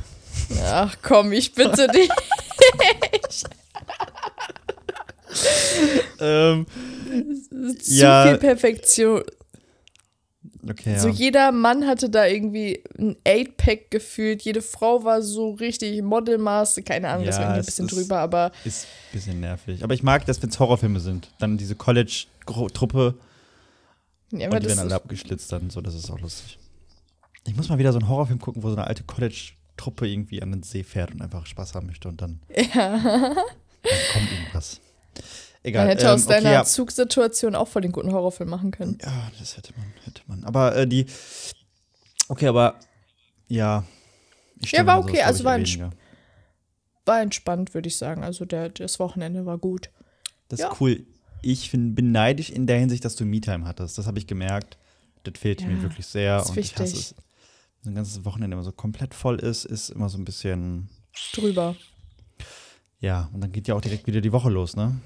Ach 0.65 0.97
komm, 1.03 1.33
ich 1.33 1.55
bitte 1.55 1.89
dich. 1.89 2.09
ähm, 6.20 6.67
zu 7.81 7.94
Ja. 7.94 8.26
viel 8.29 8.38
Perfektion. 8.38 9.23
okay, 10.69 10.93
ja. 10.93 10.99
So 10.99 11.08
jeder 11.08 11.52
Mann 11.52 11.87
hatte 11.87 12.08
da 12.11 12.26
irgendwie 12.26 12.82
ein 12.99 13.17
8-Pack 13.26 13.90
gefühlt. 13.90 14.43
Jede 14.43 14.62
Frau 14.62 15.05
war 15.05 15.23
so 15.23 15.50
richtig 15.52 16.00
Modelmaß. 16.02 16.81
Keine 16.84 17.08
Ahnung, 17.08 17.26
das 17.26 17.37
Ja, 17.37 17.43
war 17.43 17.46
irgendwie 17.49 17.62
ein 17.62 17.67
bisschen 17.67 17.87
ist- 17.87 17.94
drüber, 17.96 18.19
aber 18.19 18.52
Ist 18.64 18.84
ein 18.84 19.12
bisschen 19.12 19.40
nervig. 19.40 19.82
Aber 19.84 19.94
ich 19.94 20.02
mag 20.02 20.25
das, 20.26 20.43
wenn 20.43 20.50
es 20.50 20.58
Horrorfilme 20.58 21.00
sind. 21.00 21.31
Dann 21.38 21.58
diese 21.58 21.75
College-Truppe, 21.75 23.14
ja, 24.32 24.46
und 24.49 24.55
die 24.55 24.58
das 24.61 24.69
werden 24.69 24.79
alle 24.81 24.94
abgeschlitzt 24.94 25.52
dann. 25.52 25.69
So, 25.70 25.81
das 25.81 25.94
ist 25.94 26.11
auch 26.11 26.20
lustig. 26.20 26.58
Ich 27.46 27.56
muss 27.56 27.69
mal 27.69 27.79
wieder 27.79 27.93
so 27.93 27.99
einen 27.99 28.08
Horrorfilm 28.08 28.38
gucken, 28.38 28.62
wo 28.62 28.69
so 28.70 28.76
eine 28.76 28.87
alte 28.87 29.02
College-Truppe 29.02 30.06
irgendwie 30.08 30.40
an 30.43 30.52
den 30.52 30.62
See 30.62 30.84
fährt 30.84 31.11
und 31.12 31.20
einfach 31.23 31.44
Spaß 31.44 31.75
haben 31.75 31.87
möchte 31.88 32.08
und 32.08 32.23
dann, 32.23 32.40
ja. 32.56 32.99
dann 32.99 33.34
kommt 33.34 34.32
irgendwas. 34.32 34.81
Egal. 35.62 35.87
Man 35.87 35.91
hätte 35.91 36.06
ähm, 36.06 36.12
aus 36.14 36.26
deiner 36.26 36.49
okay, 36.49 36.55
ja. 36.55 36.64
Zugsituation 36.64 37.55
auch 37.55 37.69
voll 37.69 37.82
den 37.82 37.93
guten 37.93 38.12
Horrorfilm 38.12 38.50
machen 38.50 38.70
können. 38.73 38.99
Ja, 39.00 39.31
das 39.38 39.56
hätte 39.56 39.73
man, 39.76 39.87
hätte 40.05 40.23
man. 40.26 40.44
Aber 40.44 40.75
äh, 40.76 40.87
die. 40.87 41.06
Okay, 42.29 42.49
aber 42.49 42.76
ja. 43.49 43.85
Ich 44.61 44.73
Ja, 44.73 44.87
war 44.87 44.97
so, 44.97 45.05
okay, 45.09 45.19
glaub 45.19 45.26
also 45.26 45.44
war 45.44 45.56
entsp-. 45.56 45.91
War 47.05 47.20
entspannt, 47.20 47.75
würde 47.75 47.88
ich 47.88 47.97
sagen. 47.97 48.25
Also 48.25 48.44
der, 48.44 48.69
das 48.70 48.98
Wochenende 48.98 49.46
war 49.46 49.58
gut. 49.58 49.91
Das 50.48 50.60
ja. 50.60 50.72
ist 50.72 50.81
cool. 50.81 51.05
Ich 51.43 51.70
find, 51.70 51.94
bin 51.94 52.13
neidisch 52.13 52.51
in 52.51 52.67
der 52.67 52.79
Hinsicht, 52.79 53.05
dass 53.05 53.17
du 53.17 53.25
Me-Time 53.25 53.67
hattest. 53.67 53.98
Das 53.98 54.06
habe 54.06 54.19
ich 54.19 54.27
gemerkt. 54.27 54.79
Das 55.25 55.34
fehlt 55.39 55.60
Ja, 55.60 55.69
mir 55.69 55.82
wirklich 55.82 56.06
sehr. 56.06 56.44
und 56.46 56.56
ich 56.56 56.72
hasse 56.75 56.84
wichtig. 56.84 57.01
es. 57.01 57.15
So 57.82 57.91
ein 57.91 57.94
ganzes 57.96 58.25
Wochenende 58.25 58.55
immer 58.55 58.63
so 58.63 58.70
komplett 58.72 59.13
voll 59.15 59.41
ist, 59.41 59.65
ist 59.65 59.91
immer 59.91 60.08
so 60.08 60.19
ein 60.19 60.25
bisschen. 60.25 60.89
Drüber. 61.34 61.77
Ja, 63.03 63.29
und 63.35 63.41
dann 63.43 63.53
geht 63.53 63.69
ja 63.69 63.75
auch 63.75 63.81
direkt 63.82 64.06
wieder 64.06 64.21
die 64.23 64.32
Woche 64.32 64.49
los, 64.49 64.77
ne? 64.77 64.99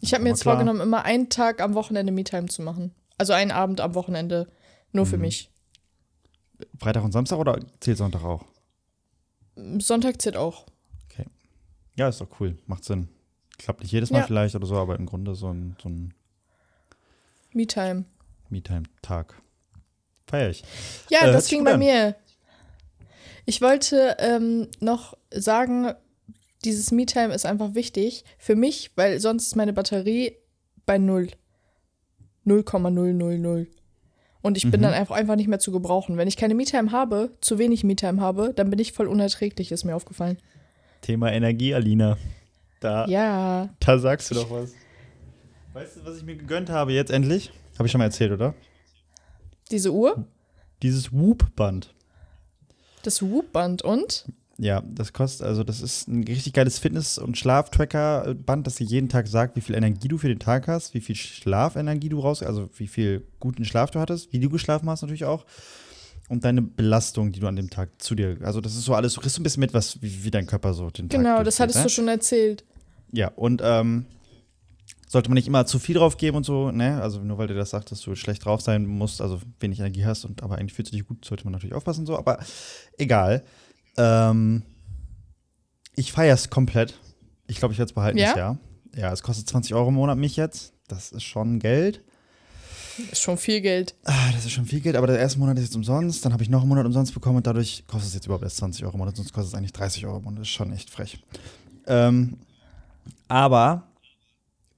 Ich 0.00 0.12
habe 0.12 0.24
mir 0.24 0.30
jetzt 0.30 0.42
klar. 0.42 0.56
vorgenommen, 0.56 0.80
immer 0.80 1.04
einen 1.04 1.28
Tag 1.30 1.60
am 1.60 1.74
Wochenende 1.74 2.12
Me-Time 2.12 2.48
zu 2.48 2.62
machen. 2.62 2.92
Also 3.16 3.32
einen 3.32 3.52
Abend 3.52 3.80
am 3.80 3.94
Wochenende. 3.94 4.48
Nur 4.90 5.06
für 5.06 5.16
Mhm. 5.16 5.22
mich. 5.22 5.48
Freitag 6.80 7.04
und 7.04 7.12
Samstag 7.12 7.38
oder 7.38 7.58
zählt 7.80 7.96
Sonntag 7.98 8.24
auch? 8.24 8.44
Sonntag 9.78 10.20
zählt 10.20 10.36
auch. 10.36 10.66
Ja, 11.94 12.08
ist 12.08 12.22
doch 12.22 12.40
cool. 12.40 12.56
Macht 12.66 12.84
Sinn. 12.84 13.08
Klappt 13.58 13.82
nicht 13.82 13.92
jedes 13.92 14.10
Mal 14.10 14.20
Ja. 14.20 14.26
vielleicht 14.26 14.54
oder 14.56 14.66
so, 14.66 14.76
aber 14.76 14.96
im 14.96 15.04
Grunde 15.04 15.34
so 15.34 15.52
ein, 15.52 15.76
so 15.80 15.90
ein 15.90 16.14
Me-Time. 17.52 18.06
Me-Time-Tag. 18.48 19.34
Feier 20.26 20.48
ich. 20.48 20.64
Ja, 21.10 21.26
Äh, 21.26 21.32
das 21.32 21.48
ging 21.48 21.64
bei 21.64 21.74
an. 21.74 21.78
mir. 21.80 22.16
Ich 23.44 23.60
wollte 23.60 24.16
ähm, 24.20 24.68
noch 24.80 25.18
sagen, 25.30 25.92
dieses 26.64 26.90
Me-Time 26.92 27.34
ist 27.34 27.46
einfach 27.46 27.74
wichtig 27.74 28.24
für 28.38 28.54
mich, 28.56 28.90
weil 28.96 29.18
sonst 29.20 29.46
ist 29.48 29.56
meine 29.56 29.72
Batterie 29.72 30.36
bei 30.86 30.98
null. 30.98 31.28
0,000. 32.44 33.68
Und 34.42 34.56
ich 34.56 34.64
bin 34.70 34.80
Mhm. 34.80 34.84
dann 34.84 34.92
einfach, 34.94 35.14
einfach 35.14 35.36
nicht 35.36 35.46
mehr 35.48 35.60
zu 35.60 35.70
gebrauchen. 35.70 36.16
Wenn 36.16 36.26
ich 36.26 36.36
keine 36.36 36.54
Me-Time 36.54 36.90
habe, 36.90 37.30
zu 37.40 37.58
wenig 37.58 37.84
Me-Time 37.84 38.20
habe, 38.20 38.52
dann 38.54 38.70
bin 38.70 38.78
ich 38.80 38.92
voll 38.92 39.06
unerträglich, 39.06 39.70
ist 39.70 39.84
mir 39.84 39.94
aufgefallen. 39.94 40.38
Thema 41.00 41.30
Energie, 41.32 41.74
Alina. 41.74 42.16
Da, 42.80 43.06
Ja. 43.06 43.68
da 43.78 43.98
sagst 43.98 44.30
du 44.30 44.34
doch 44.34 44.50
was. 44.50 44.72
Weißt 45.72 45.96
du, 45.96 46.04
was 46.04 46.16
ich 46.18 46.24
mir 46.24 46.36
gegönnt 46.36 46.68
habe 46.70 46.92
jetzt 46.92 47.10
endlich? 47.12 47.52
Habe 47.78 47.86
ich 47.86 47.92
schon 47.92 48.00
mal 48.00 48.06
erzählt, 48.06 48.32
oder? 48.32 48.54
Diese 49.70 49.92
Uhr, 49.92 50.26
Dieses 50.82 51.12
Whoop-Band. 51.12 51.94
das 53.04 53.22
Whoop-Band 53.22 53.82
und? 53.82 54.26
Ja, 54.62 54.80
das 54.86 55.12
kostet, 55.12 55.44
also 55.44 55.64
das 55.64 55.80
ist 55.80 56.06
ein 56.06 56.22
richtig 56.22 56.52
geiles 56.52 56.78
Fitness- 56.78 57.18
und 57.18 57.36
Schlaftracker-Band, 57.36 58.64
das 58.64 58.76
dir 58.76 58.84
jeden 58.84 59.08
Tag 59.08 59.26
sagt, 59.26 59.56
wie 59.56 59.60
viel 59.60 59.74
Energie 59.74 60.06
du 60.06 60.18
für 60.18 60.28
den 60.28 60.38
Tag 60.38 60.68
hast, 60.68 60.94
wie 60.94 61.00
viel 61.00 61.16
Schlafenergie 61.16 62.08
du 62.08 62.20
raus, 62.20 62.44
also 62.44 62.70
wie 62.76 62.86
viel 62.86 63.26
guten 63.40 63.64
Schlaf 63.64 63.90
du 63.90 63.98
hattest, 63.98 64.32
wie 64.32 64.38
du 64.38 64.48
geschlafen 64.48 64.88
hast 64.88 65.02
natürlich 65.02 65.24
auch. 65.24 65.44
und 66.28 66.44
deine 66.44 66.62
Belastung, 66.62 67.32
die 67.32 67.40
du 67.40 67.48
an 67.48 67.56
dem 67.56 67.70
Tag 67.70 67.90
zu 68.00 68.14
dir, 68.14 68.36
also 68.42 68.60
das 68.60 68.76
ist 68.76 68.84
so 68.84 68.94
alles, 68.94 69.14
du 69.14 69.20
kriegst 69.20 69.34
so 69.34 69.40
ein 69.40 69.42
bisschen 69.42 69.62
mit, 69.62 69.74
was, 69.74 70.00
wie, 70.00 70.22
wie 70.22 70.30
dein 70.30 70.46
Körper 70.46 70.74
so 70.74 70.90
den 70.90 71.08
Tag 71.08 71.18
Genau, 71.18 71.42
das 71.42 71.58
hattest 71.58 71.78
ne? 71.78 71.82
du 71.82 71.88
schon 71.88 72.06
erzählt. 72.06 72.64
Ja, 73.10 73.32
und 73.34 73.62
ähm, 73.64 74.06
sollte 75.08 75.28
man 75.28 75.34
nicht 75.34 75.48
immer 75.48 75.66
zu 75.66 75.80
viel 75.80 75.96
drauf 75.96 76.16
geben 76.18 76.36
und 76.36 76.46
so, 76.46 76.70
ne? 76.70 77.02
Also 77.02 77.18
nur 77.18 77.36
weil 77.36 77.48
dir 77.48 77.54
das 77.54 77.70
sagt, 77.70 77.90
dass 77.90 78.00
du 78.00 78.14
schlecht 78.14 78.44
drauf 78.44 78.60
sein 78.60 78.86
musst, 78.86 79.20
also 79.20 79.40
wenig 79.58 79.80
Energie 79.80 80.04
hast 80.04 80.24
und 80.24 80.44
aber 80.44 80.56
eigentlich 80.58 80.72
fühlst 80.72 80.92
du 80.92 80.96
dich 80.96 81.06
gut, 81.06 81.24
sollte 81.24 81.42
man 81.42 81.52
natürlich 81.52 81.74
aufpassen 81.74 82.02
und 82.02 82.06
so, 82.06 82.16
aber 82.16 82.38
egal. 82.96 83.42
Ähm, 83.96 84.62
ich 85.94 86.12
feiere 86.12 86.34
es 86.34 86.50
komplett. 86.50 86.98
Ich 87.46 87.56
glaube, 87.56 87.72
ich 87.72 87.78
werde 87.78 87.90
es 87.90 87.94
behalten 87.94 88.18
Ja? 88.18 88.28
das 88.28 88.36
Jahr. 88.36 88.58
Ja, 88.96 89.12
es 89.12 89.22
kostet 89.22 89.48
20 89.48 89.74
Euro 89.74 89.88
im 89.88 89.94
Monat 89.94 90.18
mich 90.18 90.36
jetzt. 90.36 90.72
Das 90.88 91.12
ist 91.12 91.22
schon 91.24 91.58
Geld. 91.58 92.02
Ist 93.10 93.22
schon 93.22 93.38
viel 93.38 93.62
Geld. 93.62 93.94
Ah, 94.04 94.30
das 94.34 94.44
ist 94.44 94.52
schon 94.52 94.66
viel 94.66 94.80
Geld, 94.80 94.96
aber 94.96 95.06
der 95.06 95.18
erste 95.18 95.38
Monat 95.38 95.56
ist 95.56 95.64
jetzt 95.64 95.76
umsonst. 95.76 96.24
Dann 96.24 96.32
habe 96.34 96.42
ich 96.42 96.50
noch 96.50 96.60
einen 96.60 96.68
Monat 96.68 96.84
umsonst 96.84 97.14
bekommen 97.14 97.36
und 97.38 97.46
dadurch 97.46 97.84
kostet 97.86 98.08
es 98.08 98.14
jetzt 98.14 98.26
überhaupt 98.26 98.44
erst 98.44 98.58
20 98.58 98.84
Euro 98.84 98.92
im 98.94 98.98
Monat, 98.98 99.16
sonst 99.16 99.32
kostet 99.32 99.52
es 99.52 99.58
eigentlich 99.58 99.72
30 99.72 100.04
Euro 100.06 100.18
im 100.18 100.24
Monat. 100.24 100.40
Das 100.40 100.48
ist 100.48 100.54
schon 100.54 100.72
echt 100.72 100.90
frech. 100.90 101.22
Ähm, 101.86 102.36
aber 103.28 103.84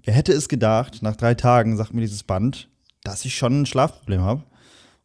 wer 0.05 0.15
hätte 0.15 0.33
es 0.33 0.49
gedacht, 0.49 1.03
nach 1.03 1.17
drei 1.17 1.35
Tagen 1.35 1.77
sagt 1.77 1.93
mir 1.93 2.03
dieses 2.03 2.23
Band, 2.23 2.69
dass 3.03 3.25
ich 3.25 3.35
schon 3.35 3.63
ein 3.63 3.67
Schlafproblem 3.67 4.21
habe. 4.21 4.45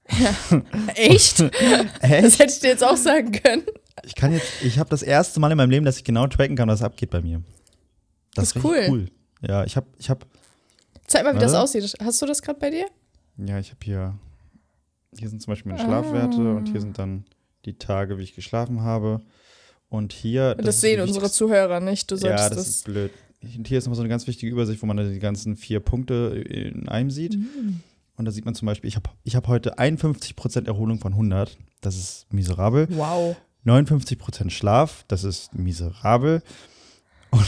Echt? 0.95 1.39
Das 1.39 2.39
hätte 2.39 2.45
ich 2.53 2.59
dir 2.59 2.69
jetzt 2.69 2.83
auch 2.83 2.97
sagen 2.97 3.31
können. 3.31 3.63
Ich 4.03 4.15
kann 4.15 4.31
jetzt, 4.31 4.63
ich 4.63 4.79
habe 4.79 4.89
das 4.89 5.03
erste 5.03 5.39
Mal 5.39 5.51
in 5.51 5.57
meinem 5.57 5.69
Leben, 5.69 5.85
dass 5.85 5.97
ich 5.97 6.03
genau 6.03 6.27
tracken 6.27 6.55
kann, 6.55 6.69
was 6.69 6.81
abgeht 6.81 7.09
bei 7.09 7.21
mir. 7.21 7.41
Das, 8.35 8.49
ist 8.49 8.55
ist 8.57 8.65
cool. 8.65 8.85
cool. 8.89 9.05
Ja, 9.41 9.63
ich 9.63 9.75
habe, 9.75 9.87
ich 9.97 10.09
habe, 10.09 10.25
Zeig 11.07 11.23
mal, 11.23 11.35
wie 11.35 11.39
das 11.39 11.53
aussieht. 11.53 11.93
Hast 12.03 12.21
du 12.21 12.25
das 12.25 12.41
gerade 12.41 12.59
bei 12.59 12.69
dir? 12.69 12.85
ja, 13.37 13.57
ich 13.57 13.69
habe 13.69 13.79
hier, 13.83 14.15
hier 15.17 15.29
sind 15.29 15.41
zum 15.41 15.51
Beispiel 15.51 15.71
meine 15.71 15.83
Ah. 15.83 15.85
Schlafwerte 15.85 16.55
und 16.55 16.67
hier 16.67 16.81
sind 16.81 16.99
dann 16.99 17.25
die 17.65 17.77
Tage, 17.77 18.17
wie 18.17 18.23
ich 18.23 18.35
geschlafen 18.35 18.81
habe. 18.81 19.21
Und 19.89 20.13
hier. 20.13 20.55
Das, 20.55 20.75
ist 20.75 20.81
sehen 20.81 21.01
unsere 21.01 21.31
Zuhörer 21.31 21.79
nicht. 21.79 22.11
Du 22.11 22.15
solltest 22.15 22.49
Ja, 22.49 22.55
das, 22.55 22.67
ist 22.67 22.85
blöd. 22.85 23.11
Und 23.41 23.67
hier 23.67 23.77
ist 23.77 23.85
nochmal 23.85 23.95
so 23.95 24.01
eine 24.01 24.09
ganz 24.09 24.27
wichtige 24.27 24.51
Übersicht, 24.51 24.81
wo 24.81 24.85
man 24.85 24.97
die 24.97 25.19
ganzen 25.19 25.55
vier 25.55 25.79
Punkte 25.79 26.43
in 26.47 26.87
einem 26.89 27.09
sieht. 27.09 27.37
Mhm. 27.37 27.79
Und 28.17 28.25
da 28.25 28.31
sieht 28.31 28.45
man 28.45 28.53
zum 28.53 28.65
Beispiel, 28.65 28.89
ich 28.89 28.97
habe 28.97 29.09
ich 29.23 29.35
hab 29.35 29.47
heute 29.47 29.79
51% 29.79 30.67
Erholung 30.67 30.99
von 30.99 31.13
100. 31.13 31.57
Das 31.81 31.95
ist 31.95 32.31
miserabel. 32.33 32.87
Wow. 32.91 33.37
59% 33.69 34.49
Schlaf. 34.49 35.03
Das 35.07 35.23
ist 35.23 35.53
miserabel. 35.55 36.41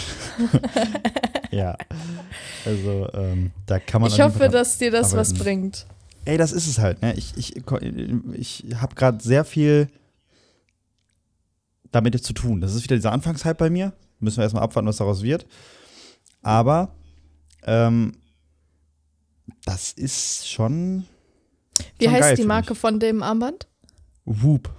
Ja, 1.51 1.75
also 2.65 3.09
ähm, 3.13 3.51
da 3.65 3.77
kann 3.79 4.01
man 4.01 4.09
Ich 4.09 4.21
hoffe, 4.21 4.47
dass 4.47 4.77
dir 4.77 4.89
das 4.89 5.13
was 5.13 5.31
arbeiten. 5.31 5.43
bringt. 5.43 5.85
Ey, 6.23 6.37
das 6.37 6.53
ist 6.53 6.65
es 6.65 6.79
halt, 6.79 7.01
ne? 7.01 7.13
Ich, 7.15 7.35
ich, 7.35 7.57
ich 8.33 8.63
habe 8.75 8.95
gerade 8.95 9.21
sehr 9.21 9.43
viel 9.43 9.89
damit 11.91 12.23
zu 12.23 12.31
tun. 12.33 12.61
Das 12.61 12.73
ist 12.73 12.83
wieder 12.83 12.95
dieser 12.95 13.11
Anfangshype 13.11 13.55
bei 13.55 13.69
mir. 13.69 13.91
Müssen 14.19 14.37
wir 14.37 14.43
erstmal 14.43 14.63
abwarten, 14.63 14.87
was 14.87 14.97
daraus 14.97 15.23
wird. 15.23 15.45
Aber 16.41 16.95
ähm, 17.63 18.13
das 19.65 19.91
ist 19.91 20.49
schon. 20.49 21.05
Wie 21.97 22.05
schon 22.05 22.13
heißt 22.13 22.37
die 22.37 22.45
Marke 22.45 22.75
von 22.75 22.99
dem 22.99 23.23
Armband? 23.23 23.67
Mich. 24.25 24.69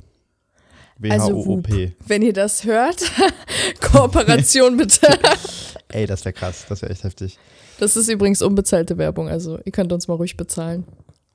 Whoop. 1.02 1.12
Also 1.12 1.28
W-H-O-O-P. 1.28 1.92
Wenn 2.06 2.22
ihr 2.22 2.32
das 2.32 2.64
hört, 2.64 3.02
Kooperation 3.80 4.76
bitte. 4.76 5.06
Ey, 5.88 6.06
das 6.06 6.24
wäre 6.24 6.32
krass. 6.32 6.64
Das 6.68 6.82
wäre 6.82 6.92
echt 6.92 7.04
heftig. 7.04 7.38
Das 7.78 7.96
ist 7.96 8.08
übrigens 8.08 8.42
unbezahlte 8.42 8.98
Werbung, 8.98 9.28
also 9.28 9.58
ihr 9.64 9.72
könnt 9.72 9.92
uns 9.92 10.06
mal 10.08 10.14
ruhig 10.14 10.36
bezahlen. 10.36 10.84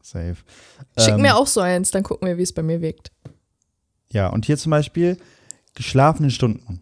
Safe. 0.01 0.37
Schick 0.97 1.15
Ähm, 1.15 1.21
mir 1.21 1.35
auch 1.35 1.47
so 1.47 1.59
eins, 1.59 1.91
dann 1.91 2.03
gucken 2.03 2.27
wir, 2.27 2.37
wie 2.37 2.43
es 2.43 2.53
bei 2.53 2.63
mir 2.63 2.81
wirkt. 2.81 3.11
Ja, 4.11 4.29
und 4.29 4.45
hier 4.45 4.57
zum 4.57 4.69
Beispiel 4.69 5.17
geschlafene 5.75 6.31
Stunden. 6.31 6.81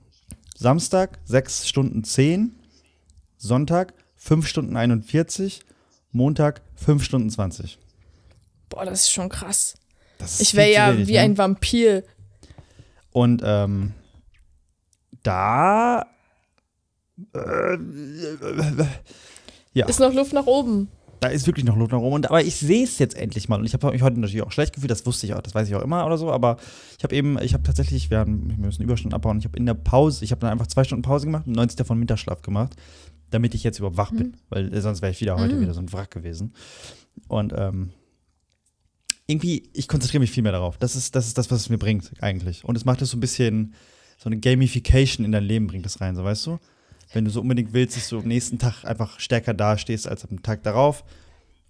Samstag 0.56 1.18
6 1.26 1.68
Stunden 1.68 2.04
10, 2.04 2.56
Sonntag 3.38 3.94
5 4.16 4.48
Stunden 4.48 4.78
41, 4.78 5.62
Montag 6.12 6.62
5 6.76 7.04
Stunden 7.04 7.30
20. 7.30 7.80
Boah, 8.70 8.86
das 8.86 9.02
ist 9.02 9.12
schon 9.12 9.30
krass. 9.30 9.76
Ich 10.40 10.56
wäre 10.56 10.72
ja 10.72 10.94
wenig, 10.94 11.08
wie 11.08 11.14
ne? 11.14 11.20
ein 11.22 11.38
Vampir. 11.38 12.04
Und 13.16 13.42
ähm, 13.46 13.94
da. 15.24 16.06
Äh, 17.34 17.78
ja, 19.74 19.86
Ist 19.86 20.02
noch 20.02 20.14
Luft 20.14 20.34
nach 20.34 20.46
oben. 20.48 20.90
da 21.22 21.30
ist 21.30 21.48
wirklich 21.48 21.64
noch 21.64 21.78
Luft 21.78 21.94
nach 21.94 22.00
oben. 22.00 22.16
Und, 22.16 22.26
aber 22.28 22.42
ich 22.44 22.58
sehe 22.58 22.84
es 22.84 23.00
jetzt 23.00 23.16
endlich 23.16 23.48
mal. 23.48 23.58
Und 23.58 23.66
ich 23.66 23.74
habe 23.74 23.90
mich 23.90 24.02
heute 24.02 24.20
natürlich 24.20 24.42
auch 24.42 24.52
schlecht 24.52 24.74
gefühlt. 24.74 24.92
Das 24.92 25.06
wusste 25.06 25.28
ich 25.28 25.34
auch. 25.34 25.42
Das 25.42 25.56
weiß 25.56 25.66
ich 25.70 25.76
auch 25.76 25.82
immer 25.82 26.06
oder 26.06 26.18
so. 26.18 26.30
Aber 26.30 26.58
ich 26.98 27.06
habe 27.06 27.16
eben, 27.16 27.40
ich 27.42 27.54
habe 27.54 27.64
tatsächlich, 27.64 28.10
wir, 28.10 28.20
haben, 28.20 28.50
wir 28.50 28.58
müssen 28.58 28.84
Überstunden 28.84 29.14
abbauen. 29.16 29.38
Ich 29.40 29.46
habe 29.46 29.58
in 29.58 29.66
der 29.66 29.76
Pause, 29.76 30.26
ich 30.26 30.32
habe 30.32 30.42
dann 30.42 30.50
einfach 30.52 30.68
zwei 30.68 30.84
Stunden 30.84 31.02
Pause 31.04 31.26
gemacht 31.28 31.48
und 31.48 31.54
90 31.56 31.78
davon 31.78 31.98
Mittagsschlaf 32.00 32.42
gemacht, 32.42 32.76
damit 33.30 33.56
ich 33.56 33.64
jetzt 33.64 33.80
überhaupt 33.80 33.96
wach 33.98 34.12
bin. 34.12 34.36
Weil 34.50 34.74
äh, 34.74 34.82
sonst 34.82 35.02
wäre 35.02 35.14
ich 35.14 35.22
wieder 35.22 35.38
heute 35.38 35.56
Mhm. 35.56 35.62
wieder 35.62 35.74
so 35.74 35.80
ein 35.80 35.94
Wrack 35.94 36.12
gewesen. 36.12 36.54
Und 37.30 37.54
ähm, 37.56 37.92
irgendwie, 39.28 39.70
ich 39.74 39.88
konzentriere 39.88 40.22
mich 40.22 40.32
viel 40.32 40.44
mehr 40.44 40.52
darauf. 40.52 40.78
Das 40.78 40.96
ist, 40.96 41.16
das 41.16 41.28
ist 41.28 41.38
das, 41.38 41.50
was 41.52 41.62
es 41.62 41.70
mir 41.70 41.78
bringt, 41.78 42.12
eigentlich. 42.22 42.64
Und 42.64 42.76
es 42.76 42.86
macht 42.86 43.02
es 43.02 43.10
so 43.10 43.18
ein 43.18 43.22
bisschen, 43.22 43.74
so 44.18 44.30
eine 44.30 44.38
Gamification 44.38 45.26
in 45.26 45.32
dein 45.32 45.44
Leben 45.44 45.68
bringt 45.68 45.86
es 45.86 46.00
rein, 46.02 46.16
so 46.16 46.24
weißt 46.24 46.46
du? 46.48 46.60
Wenn 47.14 47.26
du 47.26 47.32
so 47.32 47.42
unbedingt 47.42 47.74
willst, 47.74 47.96
dass 47.98 48.10
du 48.10 48.20
am 48.20 48.28
nächsten 48.28 48.60
Tag 48.60 48.84
einfach 48.86 49.20
stärker 49.20 49.54
dastehst 49.54 50.08
als 50.08 50.26
am 50.26 50.42
Tag 50.44 50.64
darauf. 50.64 51.04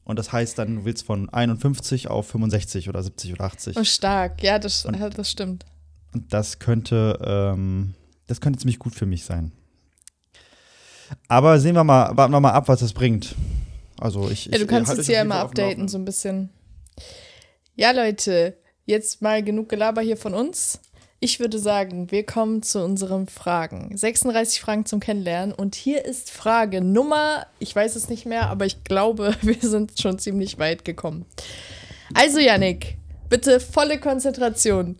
Und 0.03 0.19
das 0.19 0.31
heißt 0.31 0.57
dann, 0.59 0.75
du 0.77 0.85
willst 0.85 1.03
von 1.05 1.29
51 1.29 2.09
auf 2.09 2.27
65 2.27 2.89
oder 2.89 3.01
70 3.01 3.33
oder 3.33 3.45
80. 3.45 3.77
Oh, 3.77 3.83
stark. 3.83 4.41
Ja, 4.43 4.59
das, 4.59 4.85
Und- 4.85 4.99
das 5.17 5.31
stimmt. 5.31 5.65
Und 6.13 6.31
das 6.33 6.59
könnte, 6.59 7.19
ähm, 7.25 7.93
das 8.27 8.39
könnte 8.39 8.59
ziemlich 8.59 8.79
gut 8.79 8.95
für 8.95 9.05
mich 9.05 9.25
sein. 9.25 9.51
Aber 11.27 11.59
sehen 11.59 11.75
wir 11.75 11.83
mal, 11.83 12.15
warten 12.15 12.33
wir 12.33 12.39
mal 12.39 12.51
ab, 12.51 12.67
was 12.67 12.79
das 12.79 12.93
bringt. 12.93 13.35
Also 13.99 14.29
ich, 14.29 14.45
Ja, 14.45 14.57
du 14.57 14.63
ich, 14.63 14.67
kannst 14.67 14.91
es 14.97 15.07
jeden 15.07 15.21
immer 15.21 15.39
updaten, 15.39 15.87
so 15.87 15.97
ein 15.97 16.05
bisschen. 16.05 16.49
Ja, 17.77 17.91
Leute, 17.91 18.57
jetzt 18.85 19.21
mal 19.21 19.43
genug 19.43 19.67
Gelaber 19.67 20.01
hier 20.01 20.15
von 20.15 20.33
uns. 20.33 20.79
Ich 21.19 21.41
würde 21.41 21.59
sagen, 21.59 22.09
wir 22.09 22.25
kommen 22.25 22.63
zu 22.63 22.81
unseren 22.81 23.27
Fragen. 23.27 23.97
36 23.97 24.61
Fragen 24.61 24.85
zum 24.85 25.01
Kennenlernen. 25.01 25.53
Und 25.53 25.75
hier 25.75 26.05
ist 26.05 26.31
Frage 26.31 26.79
Nummer, 26.79 27.47
ich 27.59 27.75
weiß 27.75 27.97
es 27.97 28.07
nicht 28.07 28.25
mehr, 28.25 28.49
aber 28.49 28.65
ich 28.65 28.85
glaube, 28.85 29.35
wir 29.41 29.59
sind 29.59 29.99
schon 29.99 30.19
ziemlich 30.19 30.57
weit 30.57 30.85
gekommen. 30.85 31.25
Also, 32.13 32.39
Yannick, 32.39 32.97
bitte 33.27 33.59
volle 33.59 33.99
Konzentration. 33.99 34.97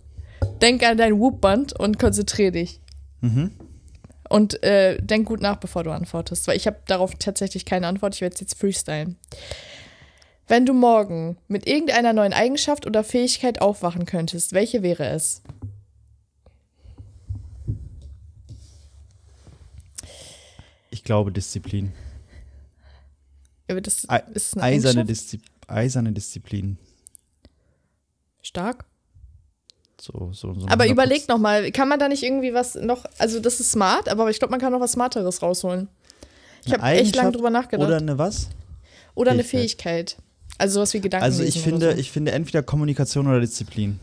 Denk 0.62 0.84
an 0.84 0.98
dein 0.98 1.18
Whoop-Band 1.18 1.80
und 1.80 1.98
konzentrier 1.98 2.52
dich. 2.52 2.82
Mhm. 3.22 3.52
Und 4.28 4.62
äh, 4.64 5.02
denk 5.02 5.28
gut 5.30 5.40
nach, 5.40 5.58
bevor 5.58 5.86
du 5.86 5.92
antwortest, 5.92 6.46
weil 6.48 6.58
ich 6.58 6.68
habe 6.68 6.80
darauf 6.88 7.14
tatsächlich 7.16 7.64
keine 7.64 7.88
Antwort. 7.88 8.16
Ich 8.16 8.22
werde 8.22 8.34
es 8.34 8.42
jetzt 8.42 8.60
freestylen. 8.60 9.18
Wenn 10.48 10.66
du 10.66 10.74
morgen 10.74 11.38
mit 11.48 11.66
irgendeiner 11.68 12.14
neuen 12.14 12.34
Eigenschaft 12.34 12.86
oder 12.86 13.04
Fähigkeit 13.04 13.62
aufwachen 13.62 14.06
könntest, 14.06 14.54
welche 14.54 14.84
wäre 14.84 15.06
es? 15.08 15.42
Ich 20.92 21.04
glaube 21.04 21.32
Disziplin. 21.32 21.94
Aber 23.68 23.82
Das 23.82 24.06
ist 24.34 24.56
eine 24.56 24.64
Eiserne? 24.64 25.06
Diszi 25.06 25.42
eiserne 25.68 26.12
Disziplin. 26.12 26.78
Stark. 28.44 28.86
So, 30.00 30.30
so, 30.34 30.54
so 30.54 30.68
Aber 30.68 30.84
100%. 30.84 30.92
überleg 30.92 31.28
noch 31.28 31.40
mal, 31.40 31.72
kann 31.72 31.90
man 31.90 31.98
da 32.00 32.08
nicht 32.08 32.22
irgendwie 32.22 32.54
was 32.54 32.76
noch, 32.76 33.06
also 33.18 33.40
das 33.40 33.60
ist 33.60 33.72
smart, 33.72 34.08
aber 34.08 34.30
ich 34.30 34.38
glaube, 34.38 34.52
man 34.52 34.60
kann 34.60 34.72
noch 34.72 34.80
was 34.80 34.92
Smarteres 34.92 35.42
rausholen. 35.42 35.88
Ich 36.64 36.74
Eine 36.74 36.84
habe 36.84 36.92
echt 36.98 37.16
lange 37.16 37.32
drüber 37.32 37.50
nachgedacht. 37.50 37.88
Oder 37.88 37.98
Oder, 37.98 38.02
eine 38.04 38.18
was? 38.20 38.50
eine 39.16 39.44
Fähigkeit. 39.44 40.12
Fähigkeit. 40.12 40.25
Also 40.58 40.82
was 40.82 40.94
wie 40.94 41.02
Gedanken 41.02 41.24
Also 41.24 41.44
ich 41.44 41.62
finde, 41.62 41.94
ich 41.94 42.12
finde 42.12 42.32
entweder 42.32 42.64
Kommunikation 42.64 43.28
oder 43.28 43.40
Disziplin. 43.40 44.00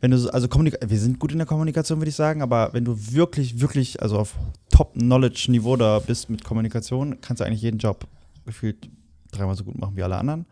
Wenn 0.00 0.10
du 0.10 0.18
so, 0.18 0.30
also 0.30 0.48
Kommunik 0.48 0.78
wir 0.86 0.98
sind 0.98 1.18
gut 1.18 1.32
in 1.32 1.38
der 1.38 1.46
Kommunikation, 1.46 1.98
würde 1.98 2.10
ich 2.10 2.16
sagen, 2.16 2.42
aber 2.42 2.72
wenn 2.72 2.84
du 2.84 2.96
wirklich, 3.12 3.60
wirklich, 3.60 4.02
also 4.02 4.18
auf 4.18 4.34
Top-Knowledge-Niveau 4.70 5.76
da 5.76 5.98
bist 6.00 6.28
mit 6.28 6.44
Kommunikation, 6.44 7.20
kannst 7.20 7.40
du 7.40 7.44
eigentlich 7.44 7.62
jeden 7.62 7.78
Job 7.78 8.06
gefühlt 8.44 8.88
dreimal 9.32 9.56
so 9.56 9.64
gut 9.64 9.78
machen 9.78 9.96
wie 9.96 10.02
alle 10.02 10.16
anderen. 10.16 10.46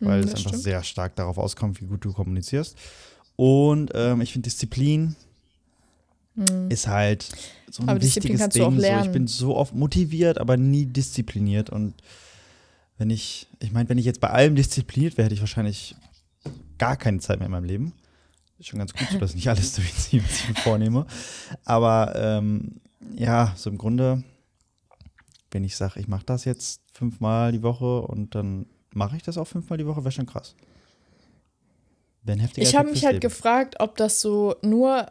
Weil 0.00 0.20
es 0.20 0.34
einfach 0.34 0.52
sehr 0.52 0.82
stark 0.82 1.16
darauf 1.16 1.38
auskommt, 1.38 1.80
wie 1.80 1.86
gut 1.86 2.04
du 2.04 2.12
kommunizierst. 2.12 2.76
Und 3.36 3.92
ähm, 3.94 4.20
ich 4.20 4.32
finde 4.32 4.48
Disziplin 4.48 5.16
ist 6.68 6.86
halt 6.86 7.22
so 7.70 7.82
ein 7.82 7.84
Mhm. 7.84 7.90
Aber 7.90 8.02
wichtiges 8.02 8.48
Ding. 8.50 8.80
So, 8.80 8.86
ich 8.86 9.10
bin 9.10 9.26
so 9.26 9.56
oft 9.56 9.74
motiviert, 9.74 10.38
aber 10.38 10.56
nie 10.56 10.84
diszipliniert. 10.84 11.70
Und 11.70 11.94
wenn 12.98 13.10
ich, 13.10 13.46
ich 13.60 13.72
meine, 13.72 13.88
wenn 13.88 13.98
ich 13.98 14.04
jetzt 14.04 14.20
bei 14.20 14.30
allem 14.30 14.54
diszipliniert 14.54 15.16
wäre, 15.16 15.26
hätte 15.26 15.34
ich 15.34 15.40
wahrscheinlich 15.40 15.94
gar 16.78 16.96
keine 16.96 17.20
Zeit 17.20 17.38
mehr 17.38 17.46
in 17.46 17.52
meinem 17.52 17.64
Leben. 17.64 17.92
Ist 18.58 18.68
schon 18.68 18.78
ganz 18.78 18.94
gut, 18.94 19.06
so 19.10 19.18
dass 19.18 19.30
ich 19.30 19.36
nicht 19.36 19.48
alles 19.48 19.72
durchziehe, 19.76 20.22
was 20.24 20.40
ich 20.40 20.48
mir 20.48 20.54
vornehme. 20.54 21.06
Aber 21.64 22.14
ähm, 22.16 22.80
ja, 23.14 23.52
so 23.56 23.68
im 23.70 23.78
Grunde, 23.78 24.22
wenn 25.50 25.64
ich 25.64 25.76
sage, 25.76 26.00
ich 26.00 26.08
mache 26.08 26.24
das 26.24 26.44
jetzt 26.44 26.80
fünfmal 26.92 27.52
die 27.52 27.62
Woche 27.62 28.02
und 28.02 28.34
dann 28.34 28.66
mache 28.94 29.16
ich 29.16 29.22
das 29.22 29.36
auch 29.36 29.46
fünfmal 29.46 29.78
die 29.78 29.86
Woche, 29.86 30.02
wäre 30.04 30.12
schon 30.12 30.26
krass. 30.26 30.54
Wäre 32.22 32.38
ein 32.38 32.40
heftiger 32.40 32.66
Ich 32.66 32.74
habe 32.74 32.90
mich 32.90 33.04
halt 33.04 33.14
Leben. 33.14 33.20
gefragt, 33.20 33.76
ob 33.78 33.96
das 33.96 34.20
so 34.20 34.56
nur 34.62 35.00
äh, 35.00 35.08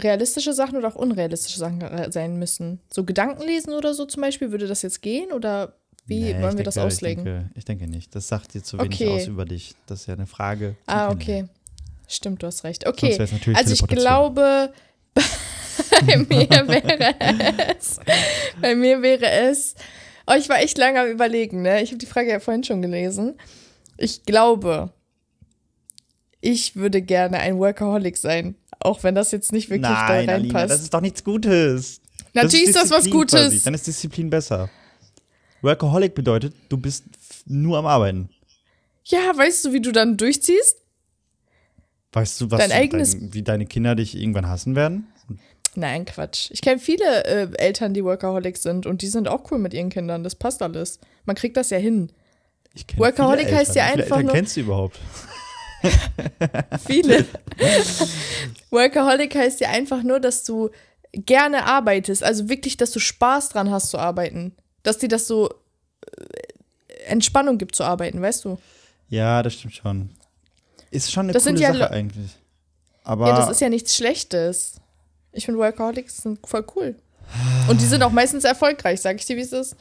realistische 0.00 0.54
Sachen 0.54 0.78
oder 0.78 0.88
auch 0.88 0.96
unrealistische 0.96 1.58
Sachen 1.58 1.82
äh, 1.82 2.10
sein 2.10 2.38
müssen. 2.38 2.80
So 2.90 3.04
Gedanken 3.04 3.42
lesen 3.42 3.74
oder 3.74 3.92
so 3.92 4.06
zum 4.06 4.22
Beispiel, 4.22 4.50
würde 4.50 4.66
das 4.66 4.80
jetzt 4.82 5.02
gehen 5.02 5.30
oder 5.32 5.74
wie 6.08 6.20
Nee, 6.32 6.42
wollen 6.42 6.56
wir 6.56 6.64
das 6.64 6.74
denke- 6.74 6.86
auslegen? 6.86 7.20
Ich 7.20 7.24
denke, 7.24 7.50
ich 7.54 7.64
denke 7.64 7.86
nicht. 7.88 8.14
Das 8.14 8.26
sagt 8.28 8.54
dir 8.54 8.62
zu 8.62 8.78
wenig 8.78 8.94
Okay. 9.00 9.10
aus 9.10 9.26
über 9.26 9.44
dich. 9.44 9.74
Das 9.86 10.00
ist 10.00 10.06
ja 10.06 10.14
eine 10.14 10.26
Frage. 10.26 10.74
ah, 10.86 11.10
okay. 11.10 11.44
Stimmt, 12.08 12.42
du 12.42 12.46
hast 12.46 12.64
recht. 12.64 12.86
Okay, 12.86 13.16
also 13.54 13.72
ich 13.74 13.86
glaube, 13.86 14.72
bei 16.06 16.16
mir 16.16 16.48
wäre 16.68 17.14
es, 17.76 18.00
bei 18.60 18.74
mir 18.74 19.02
wäre 19.02 19.30
es, 19.30 19.74
oh, 20.26 20.32
ich 20.38 20.48
war 20.48 20.58
echt 20.60 20.78
lange 20.78 21.00
am 21.00 21.08
überlegen, 21.08 21.60
ne? 21.62 21.82
Ich 21.82 21.90
habe 21.90 21.98
die 21.98 22.06
Frage 22.06 22.30
ja 22.30 22.40
vorhin 22.40 22.64
schon 22.64 22.80
gelesen. 22.80 23.34
Ich 23.98 24.24
glaube, 24.24 24.90
ich 26.40 26.76
würde 26.76 27.02
gerne 27.02 27.38
ein 27.40 27.58
Workaholic 27.58 28.16
sein, 28.16 28.54
auch 28.80 29.02
wenn 29.02 29.14
das 29.14 29.30
jetzt 29.32 29.52
nicht 29.52 29.68
wirklich 29.70 29.82
Nein, 29.90 30.26
da 30.26 30.32
Alina, 30.32 30.32
reinpasst. 30.34 30.70
das 30.70 30.82
ist 30.82 30.94
doch 30.94 31.00
nichts 31.02 31.22
Gutes. 31.24 32.00
Natürlich 32.32 32.68
ist 32.68 32.76
das 32.76 32.90
was 32.90 33.00
quasi. 33.04 33.10
Gutes. 33.10 33.62
Dann 33.64 33.74
ist 33.74 33.86
Disziplin 33.86 34.30
besser. 34.30 34.70
Workaholic 35.62 36.14
bedeutet, 36.14 36.54
du 36.68 36.76
bist 36.76 37.04
nur 37.46 37.78
am 37.78 37.86
Arbeiten. 37.86 38.28
Ja, 39.04 39.36
weißt 39.36 39.64
du, 39.64 39.72
wie 39.72 39.80
du 39.80 39.92
dann 39.92 40.16
durchziehst? 40.16 40.76
Weißt 42.12 42.40
du, 42.40 42.50
was 42.50 42.60
Dein 42.60 42.72
eigenes- 42.72 43.12
dein, 43.12 43.34
wie 43.34 43.42
deine 43.42 43.66
Kinder 43.66 43.94
dich 43.94 44.16
irgendwann 44.16 44.48
hassen 44.48 44.74
werden? 44.76 45.06
Nein, 45.74 46.04
Quatsch. 46.06 46.50
Ich 46.50 46.62
kenne 46.62 46.78
viele 46.80 47.24
äh, 47.24 47.48
Eltern, 47.58 47.94
die 47.94 48.02
Workaholics 48.04 48.62
sind 48.62 48.86
und 48.86 49.02
die 49.02 49.06
sind 49.08 49.28
auch 49.28 49.50
cool 49.50 49.58
mit 49.58 49.74
ihren 49.74 49.90
Kindern. 49.90 50.24
Das 50.24 50.34
passt 50.34 50.62
alles. 50.62 50.98
Man 51.24 51.36
kriegt 51.36 51.56
das 51.56 51.70
ja 51.70 51.78
hin. 51.78 52.10
Workaholic 52.96 53.52
heißt 53.52 53.74
ja 53.76 53.84
Eltern. 53.88 53.98
Wie 53.98 54.02
viele 54.02 54.04
einfach 54.04 54.16
Eltern 54.16 54.26
nur- 54.26 54.34
kennst 54.34 54.56
du 54.56 54.60
überhaupt? 54.60 54.98
Viele. 56.86 57.24
Workaholic 58.70 59.34
heißt 59.34 59.60
ja 59.60 59.68
einfach 59.70 60.02
nur, 60.02 60.20
dass 60.20 60.44
du 60.44 60.70
gerne 61.12 61.64
arbeitest. 61.66 62.22
Also 62.24 62.48
wirklich, 62.48 62.76
dass 62.76 62.90
du 62.90 62.98
Spaß 62.98 63.50
dran 63.50 63.70
hast 63.70 63.90
zu 63.90 63.98
arbeiten. 63.98 64.54
Dass 64.88 64.96
dir 64.96 65.08
das 65.08 65.26
so 65.26 65.50
äh, 65.50 67.04
Entspannung 67.08 67.58
gibt 67.58 67.74
zu 67.74 67.84
arbeiten, 67.84 68.22
weißt 68.22 68.46
du? 68.46 68.58
Ja, 69.10 69.42
das 69.42 69.52
stimmt 69.52 69.74
schon. 69.74 70.08
Ist 70.90 71.12
schon 71.12 71.26
eine 71.26 71.34
Das 71.34 71.44
sind 71.44 71.56
coole 71.56 71.66
ja 71.66 71.74
Sache 71.74 71.90
eigentlich. 71.90 72.38
Aber 73.04 73.28
Ja, 73.28 73.36
das 73.36 73.50
ist 73.50 73.60
ja 73.60 73.68
nichts 73.68 73.94
Schlechtes. 73.94 74.80
Ich 75.32 75.44
finde 75.44 75.60
Workaholics 75.60 76.22
sind 76.22 76.38
voll 76.46 76.64
cool. 76.74 76.94
Und 77.68 77.82
die 77.82 77.84
sind 77.84 78.02
auch 78.02 78.12
meistens 78.12 78.44
erfolgreich, 78.44 79.02
sag 79.02 79.16
ich 79.16 79.26
dir, 79.26 79.36
wie 79.36 79.42
es 79.42 79.52
ist. 79.52 79.76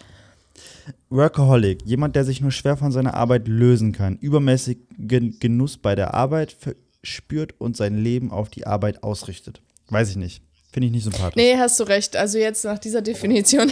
Workaholic, 1.09 1.83
jemand, 1.85 2.17
der 2.17 2.25
sich 2.25 2.41
nur 2.41 2.51
schwer 2.51 2.75
von 2.75 2.91
seiner 2.91 3.13
Arbeit 3.13 3.47
lösen 3.47 3.93
kann, 3.93 4.17
übermäßigen 4.17 5.39
Genuss 5.39 5.77
bei 5.77 5.95
der 5.95 6.15
Arbeit 6.15 6.51
verspürt 6.51 7.55
und 7.59 7.77
sein 7.77 7.97
Leben 7.97 8.29
auf 8.29 8.49
die 8.49 8.67
Arbeit 8.67 9.03
ausrichtet. 9.03 9.61
Weiß 9.87 10.09
ich 10.09 10.17
nicht. 10.17 10.41
Finde 10.71 10.87
ich 10.87 10.91
nicht 10.93 11.03
sympathisch. 11.03 11.35
Nee, 11.35 11.57
hast 11.57 11.79
du 11.79 11.83
recht. 11.85 12.15
Also 12.15 12.37
jetzt 12.37 12.63
nach 12.65 12.77
dieser 12.77 13.01
Definition. 13.01 13.71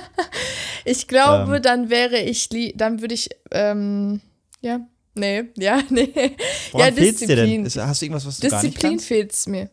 ich 0.84 1.08
glaube, 1.08 1.56
Ähm. 1.56 1.62
dann 1.62 1.90
wäre 1.90 2.18
ich, 2.18 2.48
dann 2.76 3.00
würde 3.00 3.14
ich, 3.14 3.30
ähm, 3.50 4.20
ja, 4.60 4.80
nee, 5.14 5.44
ja, 5.56 5.80
nee. 5.88 6.36
Woran 6.72 6.88
ja, 6.88 6.94
fehlt's 6.94 7.20
dir 7.20 7.28
denn? 7.28 7.36
Disziplin. 7.36 7.66
Ist, 7.66 7.76
hast 7.78 8.02
du 8.02 8.06
irgendwas, 8.06 8.26
was 8.26 8.38
du 8.38 8.48
gar 8.48 8.62
nicht 8.62 8.74
Disziplin 8.74 9.00
fehlt 9.00 9.32
es 9.32 9.46
mir. 9.46 9.70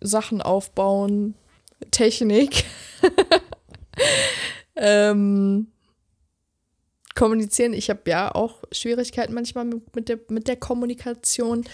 Sachen 0.00 0.40
aufbauen, 0.42 1.34
Technik, 1.90 2.64
ähm, 4.76 5.68
kommunizieren. 7.14 7.74
Ich 7.74 7.90
habe 7.90 8.10
ja 8.10 8.34
auch 8.34 8.64
Schwierigkeiten 8.72 9.34
manchmal 9.34 9.66
mit, 9.66 9.94
mit, 9.94 10.08
der, 10.08 10.18
mit 10.28 10.48
der 10.48 10.56
Kommunikation. 10.56 11.64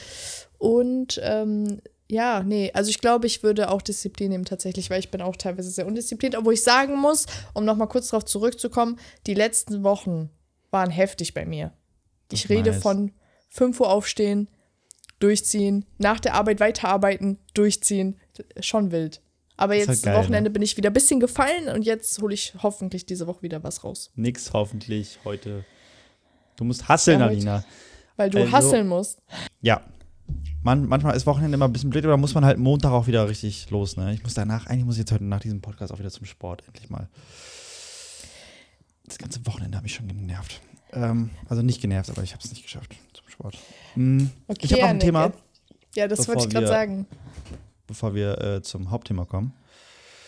Und 0.59 1.21
ähm, 1.23 1.81
ja, 2.11 2.43
nee, 2.43 2.71
also 2.75 2.91
ich 2.91 3.01
glaube, 3.01 3.27
ich 3.27 3.43
würde 3.43 3.71
auch 3.71 3.83
Disziplin 3.83 4.31
nehmen 4.31 4.45
tatsächlich, 4.45 4.91
weil 4.91 4.99
ich 5.01 5.11
bin 5.11 5.21
auch 5.23 5.37
teilweise 5.37 5.71
sehr 5.71 5.87
undiszipliniert. 5.87 6.39
Obwohl 6.39 6.55
ich 6.55 6.63
sagen 6.63 6.97
muss, 6.99 7.27
um 7.55 7.65
nochmal 7.65 7.89
kurz 7.89 8.09
darauf 8.09 8.25
zurückzukommen, 8.25 8.99
die 9.27 9.35
letzten 9.35 9.83
Wochen 9.85 10.31
waren 10.71 10.91
heftig 10.91 11.35
bei 11.35 11.45
mir. 11.47 11.73
Das 12.29 12.41
Ich 12.41 12.49
rede 12.49 12.71
nice. 12.73 12.83
von 12.83 13.13
5 13.51 13.81
Uhr 13.81 13.91
aufstehen, 13.91 14.49
durchziehen, 15.19 15.85
nach 15.99 16.21
der 16.21 16.35
Arbeit 16.35 16.61
weiterarbeiten, 16.61 17.39
durchziehen. 17.55 18.19
Schon 18.61 18.91
wild. 18.91 19.21
Aber 19.57 19.75
jetzt 19.75 19.89
halt 19.89 20.03
geil, 20.03 20.17
Wochenende 20.17 20.49
bin 20.51 20.63
ich 20.63 20.77
wieder 20.77 20.89
ein 20.91 20.95
bisschen 20.95 21.21
gefallen 21.21 21.69
und 21.69 21.83
jetzt 21.83 22.21
hole 22.23 22.33
ich 22.33 22.55
hoffentlich 22.63 23.05
diese 23.05 23.27
Woche 23.27 23.43
wieder 23.43 23.63
was 23.63 23.85
raus. 23.85 24.11
Nix 24.15 24.53
hoffentlich 24.53 25.19
heute. 25.25 25.65
Du 26.57 26.65
musst 26.65 26.89
hasseln, 26.89 27.21
Ja. 27.21 27.27
Alina. 27.27 27.65
Weil 28.17 28.31
du 28.31 28.39
Also- 28.39 28.53
hasseln 28.53 28.89
musst. 28.89 29.21
Ja. 29.61 29.83
Man, 30.63 30.87
manchmal 30.87 31.17
ist 31.17 31.27
Wochenende 31.27 31.55
immer 31.55 31.67
ein 31.67 31.73
bisschen 31.73 31.91
blöd, 31.91 32.05
aber 32.05 32.17
muss 32.17 32.35
man 32.35 32.45
halt 32.45 32.59
Montag 32.59 32.93
auch 32.93 33.07
wieder 33.07 33.29
richtig 33.29 33.71
los, 33.71 33.97
ne? 33.97 34.13
Ich 34.15 34.23
muss 34.23 34.35
danach, 34.35 34.67
eigentlich 34.67 34.85
muss 34.85 34.97
ich 34.97 35.01
jetzt 35.01 35.13
heute 35.13 35.25
nach 35.25 35.41
diesem 35.41 35.61
Podcast 35.61 35.93
auch 35.93 35.99
wieder 35.99 36.11
zum 36.11 36.27
Sport, 36.27 36.63
endlich 36.67 36.91
mal. 36.91 37.09
Das 39.07 39.19
ganze 39.19 39.45
Wochenende 39.47 39.77
habe 39.77 39.87
ich 39.87 39.95
schon 39.95 40.07
genervt. 40.09 40.61
Ähm, 40.93 41.31
also 41.49 41.63
nicht 41.63 41.81
genervt, 41.81 42.11
aber 42.11 42.23
ich 42.23 42.33
habe 42.33 42.43
es 42.45 42.51
nicht 42.51 42.63
geschafft 42.63 42.95
zum 43.13 43.29
Sport. 43.29 43.57
Hm, 43.95 44.31
Okay, 44.49 44.59
ich 44.67 44.73
habe 44.73 44.83
noch 44.83 44.89
ein 44.91 44.97
Nick, 44.97 45.05
Thema, 45.07 45.33
Ja, 45.95 46.09
das 46.09 46.29
wollte 46.29 46.45
ich 46.45 46.51
gerade 46.51 46.67
sagen. 46.67 47.07
bevor 47.87 48.15
wir 48.15 48.39
äh, 48.41 48.63
zum 48.63 48.91
Hauptthema 48.91 49.25
kommen. 49.25 49.53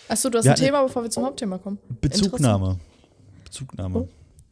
Achso, 0.09 0.31
du 0.31 0.39
hast 0.39 0.45
Wir 0.45 0.53
ein 0.53 0.57
Thema, 0.59 0.83
bevor 0.83 1.03
wir 1.03 1.11
zum 1.11 1.25
Hauptthema 1.25 1.59
kommen. 1.59 1.79
Bezugnahme. 2.01 2.79
Bezugnahme 3.45 3.99
Oh, 4.01 4.09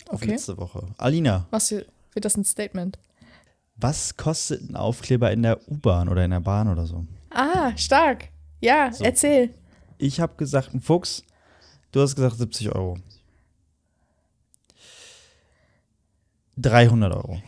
auf 0.09 0.15
okay. 0.23 0.27
letzte 0.33 0.57
Woche. 0.59 0.87
Alina, 0.99 1.47
Was 1.51 1.71
wird 1.71 1.87
das 2.15 2.37
ein 2.37 2.45
Statement? 2.45 2.99
Was 3.81 4.17
kostet 4.17 4.69
ein 4.69 4.77
Aufkleber 4.77 5.31
in 5.33 5.43
der 5.43 5.59
U-Bahn 5.69 6.09
oder 6.09 6.25
in 6.25 6.31
der 6.31 6.41
Bahn 6.41 6.69
oder 6.69 6.87
so? 6.87 7.05
Ah, 7.31 7.77
stark. 7.77 8.29
Ja, 8.61 8.93
So. 8.93 9.05
erzähl. 9.05 9.55
Ich 9.99 10.21
habe 10.21 10.35
gesagt, 10.37 10.75
ein 10.75 10.81
Fuchs. 10.81 11.23
Du 11.93 12.01
hast 12.01 12.15
gesagt 12.17 12.37
70 12.37 12.75
Euro. 12.75 12.99
300 16.57 17.15
Euro. 17.15 17.41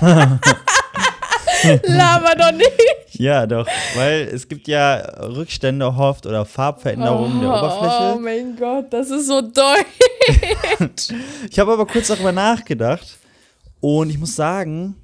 Laber 1.84 2.34
doch 2.36 2.52
nicht. 2.52 2.70
Ja, 3.12 3.46
doch, 3.46 3.66
weil 3.94 4.22
es 4.32 4.46
gibt 4.46 4.68
ja 4.68 4.96
Rückstände 5.22 5.86
oft 5.86 6.26
oder 6.26 6.44
Farbveränderungen 6.44 7.40
der 7.40 7.50
Oh 7.50 7.56
Oberfläche. 7.58 8.20
mein 8.20 8.56
Gott, 8.56 8.92
das 8.92 9.10
ist 9.10 9.26
so 9.26 9.40
deutsch. 9.40 9.84
Ich 11.50 11.58
habe 11.58 11.72
aber 11.72 11.86
kurz 11.86 12.08
darüber 12.08 12.32
nachgedacht 12.32 13.16
und 13.86 14.10
ich 14.10 14.18
muss 14.18 14.34
sagen, 14.34 14.96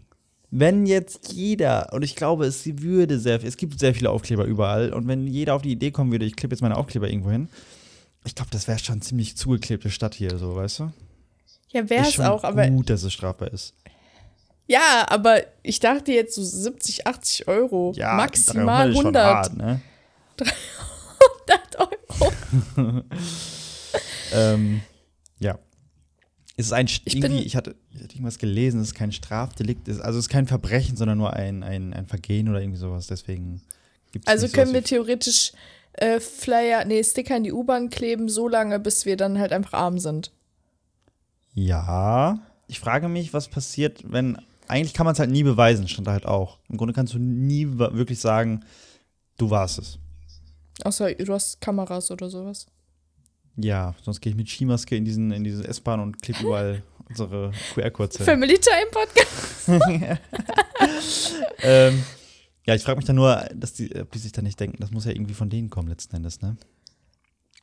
wenn 0.51 0.87
jetzt 0.87 1.33
jeder, 1.33 1.93
und 1.93 2.03
ich 2.03 2.17
glaube, 2.17 2.47
es 2.47 2.67
würde 2.67 3.21
sehr, 3.21 3.41
es 3.45 3.57
gibt 3.57 3.79
sehr 3.79 3.95
viele 3.95 4.11
Aufkleber 4.11 4.45
überall, 4.45 4.93
und 4.93 5.07
wenn 5.07 5.29
jeder 5.29 5.55
auf 5.55 5.63
die 5.63 5.71
Idee 5.71 5.93
kommen 5.93 6.11
würde, 6.11 6.25
ich 6.25 6.35
klebe 6.35 6.53
jetzt 6.53 6.63
meine 6.63 6.77
Aufkleber 6.77 7.09
irgendwo 7.09 7.31
hin, 7.31 7.49
ich 8.25 8.35
glaube, 8.35 8.51
das 8.51 8.67
wäre 8.67 8.81
schon 8.81 9.01
ziemlich 9.01 9.37
zugeklebte 9.37 9.89
Stadt 9.89 10.17
hier, 10.17 10.37
so, 10.37 10.57
weißt 10.57 10.81
du? 10.81 10.93
Ja, 11.69 11.89
wär's 11.89 12.15
schon 12.15 12.25
auch, 12.25 12.43
aber 12.43 12.67
gut, 12.71 12.91
dass 12.91 13.05
es 13.05 13.13
strafbar 13.13 13.53
ist. 13.53 13.73
ja, 14.67 15.07
aber 15.09 15.43
ich 15.63 15.79
dachte 15.79 16.11
jetzt 16.11 16.35
so 16.35 16.43
70, 16.43 17.07
80 17.07 17.47
Euro. 17.47 17.93
Ja, 17.95 18.15
maximal 18.15 18.93
300 18.93 18.97
ist 18.97 18.97
schon 18.97 19.17
100. 19.17 19.25
hart, 19.25 19.57
ne? 19.57 19.81
100 21.47 22.77
Euro. 22.77 23.03
ähm. 24.35 24.83
Es 26.57 26.67
ist 26.67 26.73
ein, 26.73 26.87
Ich 26.87 27.17
irgendwie, 27.17 27.43
ich 27.43 27.57
hatte, 27.57 27.75
ich 27.93 28.03
hatte 28.03 28.15
irgendwas 28.15 28.39
gelesen, 28.39 28.81
es 28.81 28.89
ist 28.89 28.95
kein 28.95 29.13
Strafdelikt, 29.13 29.89
es- 29.89 30.01
also 30.01 30.19
es 30.19 30.27
ist 30.27 30.29
kein 30.29 30.47
Verbrechen, 30.47 30.97
sondern 30.97 31.19
nur 31.19 31.33
ein, 31.33 31.63
ein, 31.63 31.93
ein 31.95 32.07
Vergehen 32.07 32.49
oder 32.49 32.61
irgendwie 32.61 32.79
sowas, 32.79 33.07
deswegen 33.07 33.63
gibt 34.13 34.27
es 34.29 34.31
Also 34.33 34.49
können 34.49 34.75
wir 34.75 34.85
theoretisch 34.85 35.53
äh, 35.95 36.21
Flyer, 36.21 36.85
nee, 36.85 37.03
Sticker 37.03 37.37
in 37.37 37.45
die 37.45 37.53
U-Bahn 37.53 37.89
kleben, 37.91 38.29
so 38.29 38.49
lange, 38.49 38.79
bis 38.79 39.07
wir 39.07 39.17
dann 39.17 39.39
halt 39.39 39.53
einfach 39.53 39.73
arm 39.73 39.99
sind. 39.99 40.31
Ja, 41.55 42.39
ich 42.67 42.81
frage 42.81 43.09
mich, 43.09 43.35
was 43.35 43.49
passiert, 43.49 44.03
wenn, 44.11 44.39
eigentlich 44.69 44.95
kann 44.95 45.05
man 45.05 45.13
es 45.13 45.19
halt 45.19 45.31
nie 45.31 45.43
beweisen, 45.43 45.89
stand 45.89 46.07
da 46.07 46.13
halt 46.13 46.27
auch. 46.27 46.59
Im 46.69 46.77
Grunde 46.79 46.95
kannst 46.95 47.15
du 47.15 47.19
nie 47.19 47.67
wirklich 47.79 48.21
sagen, 48.21 48.65
du 49.37 49.51
warst 49.51 49.79
es. 49.79 49.99
Außer 50.85 51.15
du 51.15 51.33
hast 51.33 51.61
Kameras 51.61 52.11
oder 52.11 52.31
sowas. 52.31 52.67
Ja, 53.57 53.95
sonst 54.03 54.21
gehe 54.21 54.31
ich 54.31 54.37
mit 54.37 54.49
Skimaske 54.49 54.97
in 54.97 55.05
diesen, 55.05 55.31
in 55.31 55.45
diese 55.45 55.67
S-Bahn 55.67 56.01
und 56.01 56.23
klebe 56.23 56.41
überall 56.43 56.83
unsere 57.09 57.53
QR-Codes 57.75 58.17
hin. 58.19 58.27
Family 58.27 58.59
Time 58.59 58.91
Podcast. 58.91 59.69
ähm, 61.63 62.03
ja, 62.65 62.75
ich 62.75 62.83
frage 62.83 62.97
mich 62.97 63.05
dann 63.07 63.17
nur, 63.17 63.37
dass 63.55 63.75
die, 63.75 63.95
ob 64.01 64.11
die 64.13 64.19
sich 64.19 64.33
da 64.33 64.41
nicht 64.43 64.59
denken, 64.59 64.79
das 64.81 64.91
muss 64.91 65.05
ja 65.05 65.11
irgendwie 65.13 65.35
von 65.35 65.51
denen 65.51 65.69
kommen 65.71 65.89
letzten 65.89 66.17
Endes, 66.17 66.41
ne? 66.41 66.57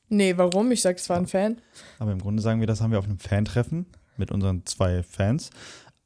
Nee, 0.10 0.36
warum? 0.38 0.72
Ich 0.72 0.82
sag, 0.82 0.98
es 0.98 1.08
war 1.10 1.18
ein 1.18 1.28
Fan. 1.28 1.62
Aber 2.00 2.12
im 2.12 2.20
Grunde 2.20 2.42
sagen 2.42 2.60
wir, 2.60 2.68
das 2.68 2.82
haben 2.82 2.92
wir 2.92 3.00
auf 3.00 3.06
einem 3.06 3.20
Fan-Treffen 3.20 3.86
mit 4.18 4.32
unseren 4.32 4.66
zwei 4.66 5.04
Fans. 5.04 5.52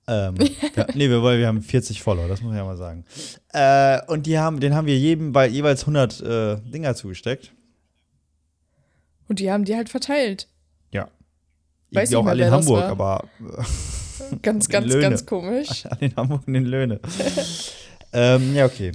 Ähm, 0.08 0.36
ja, 0.76 0.88
nee, 0.94 1.10
wir, 1.10 1.22
wollen- 1.22 1.40
wir 1.40 1.48
haben 1.48 1.62
40 1.62 2.02
Follower, 2.04 2.28
das 2.28 2.42
muss 2.42 2.50
man 2.50 2.58
ja 2.58 2.66
mal 2.66 2.76
sagen. 2.78 3.06
Äh, 3.54 4.00
und 4.12 4.26
die 4.26 4.38
haben, 4.38 4.60
den 4.60 4.76
haben 4.76 4.88
wir 4.88 4.98
jedem 4.98 5.32
bei 5.32 5.48
jeweils 5.48 5.82
100 5.84 6.22
äh, 6.22 6.58
Dinger 6.70 6.96
zugesteckt. 6.96 7.54
Und 9.28 9.40
die 9.40 9.52
haben 9.52 9.66
die 9.66 9.76
halt 9.76 9.90
verteilt. 9.90 10.48
Ja. 10.92 11.10
Weiß 11.92 12.10
Irgendwie 12.12 12.12
nicht 12.12 12.16
auch 12.16 12.24
mehr, 12.24 12.32
alle 12.32 12.46
in 12.46 12.52
Hamburg, 12.52 12.82
war. 12.82 12.90
aber 12.90 13.30
Ganz, 14.42 14.68
ganz, 14.70 14.88
Löhne. 14.88 15.02
ganz 15.02 15.26
komisch. 15.26 15.86
An 15.90 15.98
den 16.00 16.16
Hamburgenden 16.16 16.66
Löhne. 16.66 17.00
ähm, 18.12 18.56
ja, 18.56 18.66
okay. 18.66 18.92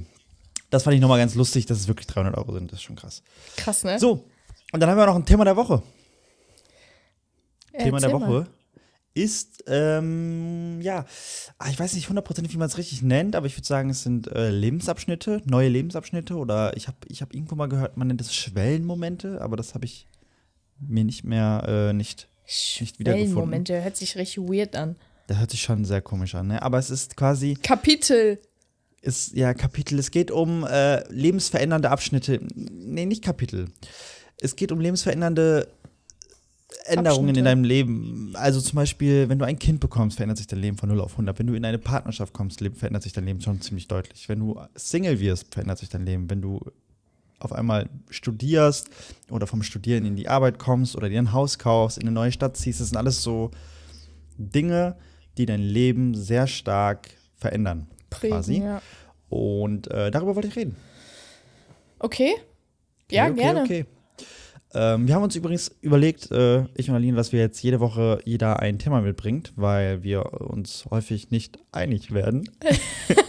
Das 0.69 0.83
fand 0.83 0.95
ich 0.95 1.01
nochmal 1.01 1.19
ganz 1.19 1.35
lustig, 1.35 1.65
dass 1.65 1.79
es 1.79 1.87
wirklich 1.87 2.07
300 2.07 2.37
Euro 2.37 2.53
sind. 2.53 2.71
Das 2.71 2.79
ist 2.79 2.83
schon 2.83 2.95
krass. 2.95 3.23
Krass, 3.57 3.83
ne? 3.83 3.97
So, 3.99 4.25
und 4.71 4.79
dann 4.79 4.89
haben 4.89 4.97
wir 4.97 5.05
noch 5.05 5.15
ein 5.15 5.25
Thema 5.25 5.45
der 5.45 5.55
Woche. 5.55 5.81
Thema 7.77 7.99
der 7.99 8.11
Woche 8.11 8.27
mal. 8.27 8.47
ist, 9.13 9.63
ähm, 9.67 10.79
ja, 10.81 11.05
ah, 11.57 11.69
ich 11.69 11.79
weiß 11.79 11.93
nicht 11.93 12.09
hundertprozentig, 12.09 12.53
wie 12.53 12.57
man 12.57 12.67
es 12.67 12.77
richtig 12.77 13.01
nennt, 13.01 13.35
aber 13.35 13.47
ich 13.47 13.55
würde 13.55 13.65
sagen, 13.65 13.89
es 13.89 14.03
sind 14.03 14.27
äh, 14.27 14.49
Lebensabschnitte, 14.49 15.41
neue 15.45 15.69
Lebensabschnitte 15.69 16.35
oder 16.35 16.75
ich 16.75 16.87
habe 16.87 16.97
ich 17.07 17.21
hab 17.21 17.33
irgendwo 17.33 17.55
mal 17.55 17.69
gehört, 17.69 17.95
man 17.95 18.07
nennt 18.07 18.21
es 18.21 18.35
Schwellenmomente, 18.35 19.41
aber 19.41 19.55
das 19.55 19.75
habe 19.75 19.85
ich 19.85 20.07
mir 20.79 21.03
nicht 21.03 21.23
mehr, 21.23 21.89
äh, 21.89 21.93
nicht, 21.93 22.27
nicht 22.79 22.99
wiedergefunden. 22.99 23.35
Moment, 23.35 23.69
der 23.69 23.83
hört 23.83 23.97
sich 23.97 24.15
richtig 24.15 24.43
weird 24.43 24.75
an. 24.75 24.95
Das 25.27 25.37
hört 25.37 25.51
sich 25.51 25.61
schon 25.61 25.85
sehr 25.85 26.01
komisch 26.01 26.35
an, 26.35 26.47
ne? 26.47 26.61
aber 26.61 26.79
es 26.79 26.89
ist 26.89 27.15
quasi, 27.15 27.53
Kapitel. 27.53 28.39
ist 29.01 29.33
ja 29.35 29.53
Kapitel, 29.53 29.99
es 29.99 30.09
geht 30.09 30.31
um 30.31 30.65
äh, 30.65 31.07
lebensverändernde 31.11 31.89
Abschnitte, 31.91 32.39
nee, 32.55 33.05
nicht 33.05 33.23
Kapitel, 33.23 33.67
es 34.41 34.55
geht 34.55 34.71
um 34.71 34.79
lebensverändernde 34.79 35.67
Änderungen 36.85 37.29
Abschnitte. 37.29 37.39
in 37.39 37.45
deinem 37.45 37.63
Leben. 37.63 38.31
Also 38.35 38.61
zum 38.61 38.75
Beispiel, 38.75 39.29
wenn 39.29 39.39
du 39.39 39.45
ein 39.45 39.59
Kind 39.59 39.79
bekommst, 39.79 40.17
verändert 40.17 40.37
sich 40.37 40.47
dein 40.47 40.59
Leben 40.59 40.77
von 40.77 40.89
0 40.89 41.01
auf 41.01 41.11
100. 41.11 41.37
Wenn 41.39 41.47
du 41.47 41.53
in 41.53 41.65
eine 41.65 41.77
Partnerschaft 41.77 42.33
kommst, 42.33 42.59
verändert 42.59 43.03
sich 43.03 43.13
dein 43.13 43.25
Leben 43.25 43.41
schon 43.41 43.61
ziemlich 43.61 43.87
deutlich. 43.87 44.29
Wenn 44.29 44.39
du 44.39 44.59
Single 44.75 45.19
wirst, 45.19 45.53
verändert 45.53 45.79
sich 45.79 45.89
dein 45.89 46.05
Leben. 46.05 46.29
Wenn 46.29 46.41
du 46.41 46.59
auf 47.39 47.53
einmal 47.53 47.89
studierst 48.09 48.89
oder 49.29 49.47
vom 49.47 49.63
Studieren 49.63 50.05
in 50.05 50.15
die 50.15 50.27
Arbeit 50.27 50.59
kommst 50.59 50.95
oder 50.95 51.09
dir 51.09 51.19
ein 51.19 51.33
Haus 51.33 51.57
kaufst, 51.57 51.97
in 51.97 52.03
eine 52.03 52.11
neue 52.11 52.31
Stadt 52.31 52.57
ziehst, 52.57 52.81
das 52.81 52.89
sind 52.89 52.97
alles 52.97 53.23
so 53.23 53.51
Dinge, 54.37 54.95
die 55.37 55.45
dein 55.45 55.61
Leben 55.61 56.15
sehr 56.15 56.47
stark 56.47 57.09
verändern. 57.35 57.87
Prägen, 58.09 58.35
quasi. 58.35 58.57
ja. 58.59 58.81
Und 59.29 59.89
äh, 59.91 60.11
darüber 60.11 60.35
wollte 60.35 60.47
ich 60.47 60.55
reden. 60.55 60.75
Okay. 61.99 62.33
Ja, 63.11 63.27
okay, 63.27 63.35
gerne. 63.35 63.61
Okay. 63.61 63.85
Ähm, 64.73 65.07
wir 65.07 65.15
haben 65.15 65.23
uns 65.23 65.35
übrigens 65.35 65.71
überlegt, 65.81 66.31
äh, 66.31 66.65
ich 66.75 66.89
und 66.89 66.95
Aline, 66.95 67.17
dass 67.17 67.31
wir 67.31 67.39
jetzt 67.39 67.61
jede 67.63 67.79
Woche 67.79 68.21
jeder 68.23 68.59
ein 68.59 68.77
Thema 68.77 69.01
mitbringt, 69.01 69.53
weil 69.55 70.03
wir 70.03 70.41
uns 70.41 70.85
häufig 70.91 71.31
nicht 71.31 71.59
einig 71.71 72.13
werden. 72.13 72.49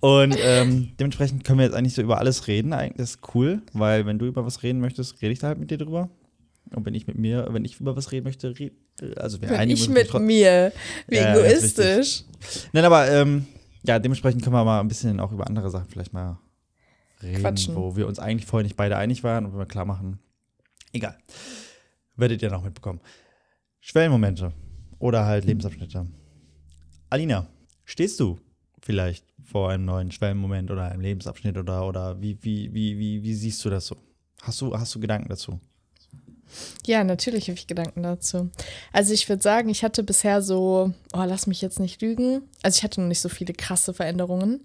und 0.00 0.36
ähm, 0.38 0.92
dementsprechend 0.98 1.44
können 1.44 1.58
wir 1.58 1.66
jetzt 1.66 1.74
eigentlich 1.74 1.94
so 1.94 2.02
über 2.02 2.18
alles 2.18 2.46
reden. 2.46 2.72
Eigentlich 2.72 2.98
ist 2.98 3.20
cool, 3.34 3.62
weil 3.72 4.06
wenn 4.06 4.18
du 4.18 4.26
über 4.26 4.44
was 4.44 4.62
reden 4.62 4.80
möchtest, 4.80 5.20
rede 5.22 5.32
ich 5.32 5.38
da 5.38 5.48
halt 5.48 5.58
mit 5.58 5.70
dir 5.70 5.78
drüber. 5.78 6.10
Und 6.74 6.86
wenn 6.86 6.94
ich 6.94 7.06
mit 7.06 7.18
mir, 7.18 7.48
wenn 7.50 7.64
ich 7.64 7.80
über 7.80 7.96
was 7.96 8.12
reden 8.12 8.24
möchte, 8.24 8.58
red, 8.58 8.72
also 9.16 9.40
wir 9.40 9.50
Wenn 9.50 9.70
ich 9.70 9.88
mit 9.88 10.12
mir. 10.14 10.72
Wie 11.08 11.16
Ja, 11.16 11.34
egoistisch. 11.34 12.24
Nein, 12.72 12.84
aber 12.84 13.10
ähm, 13.10 13.46
ja, 13.82 13.98
dementsprechend 13.98 14.42
können 14.42 14.54
wir 14.54 14.64
mal 14.64 14.80
ein 14.80 14.88
bisschen 14.88 15.20
auch 15.20 15.32
über 15.32 15.46
andere 15.46 15.70
Sachen 15.70 15.88
vielleicht 15.88 16.12
mal 16.12 16.38
reden, 17.22 17.40
Quatschen. 17.40 17.74
wo 17.74 17.96
wir 17.96 18.06
uns 18.06 18.18
eigentlich 18.18 18.46
vorher 18.46 18.64
nicht 18.64 18.76
beide 18.76 18.96
einig 18.96 19.24
waren 19.24 19.46
und 19.46 19.56
wir 19.56 19.66
klar 19.66 19.84
machen. 19.84 20.18
Egal. 20.92 21.16
Werdet 22.16 22.42
ihr 22.42 22.50
noch 22.50 22.62
mitbekommen. 22.62 23.00
Schwellenmomente 23.80 24.52
oder 24.98 25.24
halt 25.24 25.44
Lebensabschnitte. 25.44 26.06
Alina, 27.10 27.48
stehst 27.84 28.20
du 28.20 28.38
vielleicht 28.82 29.24
vor 29.44 29.70
einem 29.70 29.84
neuen 29.84 30.10
Schwellenmoment 30.10 30.70
oder 30.70 30.90
einem 30.90 31.00
Lebensabschnitt 31.00 31.56
oder, 31.56 31.86
oder 31.86 32.20
wie, 32.20 32.36
wie, 32.42 32.72
wie, 32.74 32.98
wie, 32.98 33.22
wie 33.22 33.34
siehst 33.34 33.64
du 33.64 33.70
das 33.70 33.86
so? 33.86 33.96
Hast 34.42 34.60
du, 34.60 34.76
hast 34.76 34.94
du 34.94 35.00
Gedanken 35.00 35.28
dazu? 35.28 35.60
Ja, 36.84 37.04
natürlich 37.04 37.48
habe 37.48 37.58
ich 37.58 37.66
Gedanken 37.66 38.02
dazu. 38.02 38.50
Also 38.92 39.14
ich 39.14 39.28
würde 39.28 39.42
sagen, 39.42 39.68
ich 39.68 39.84
hatte 39.84 40.02
bisher 40.02 40.42
so, 40.42 40.92
oh, 41.12 41.24
lass 41.24 41.46
mich 41.46 41.62
jetzt 41.62 41.80
nicht 41.80 42.02
lügen. 42.02 42.42
Also 42.62 42.78
ich 42.78 42.82
hatte 42.82 43.00
noch 43.00 43.08
nicht 43.08 43.20
so 43.20 43.28
viele 43.28 43.54
krasse 43.54 43.94
Veränderungen. 43.94 44.62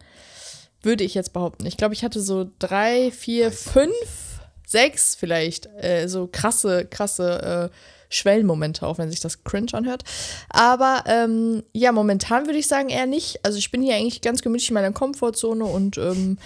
Würde 0.82 1.04
ich 1.04 1.14
jetzt 1.14 1.34
behaupten. 1.34 1.66
Ich 1.66 1.78
glaube, 1.78 1.94
ich 1.94 2.04
hatte 2.04 2.22
so 2.22 2.50
drei, 2.60 3.12
vier, 3.12 3.52
fünf, 3.52 4.42
sechs 4.66 5.16
vielleicht 5.16 5.68
äh, 5.82 6.08
so 6.08 6.28
krasse, 6.28 6.86
krasse 6.86 7.72
äh, 7.72 7.97
Schwellenmomente, 8.10 8.86
auch 8.86 8.98
wenn 8.98 9.10
sich 9.10 9.20
das 9.20 9.44
cringe 9.44 9.74
anhört. 9.74 10.04
Aber 10.50 11.04
ähm, 11.08 11.64
ja, 11.74 11.92
momentan 11.92 12.46
würde 12.46 12.60
ich 12.60 12.68
sagen 12.68 12.90
eher 12.90 13.06
nicht. 13.06 13.44
Also 13.44 13.58
ich 13.58 13.72
bin 13.72 13.82
hier 13.82 13.96
eigentlich 13.96 14.22
ganz 14.22 14.42
gemütlich 14.42 14.70
in 14.70 14.76
meiner 14.76 14.92
Komfortzone 14.92 15.66
und 15.66 15.98
ähm, 15.98 16.38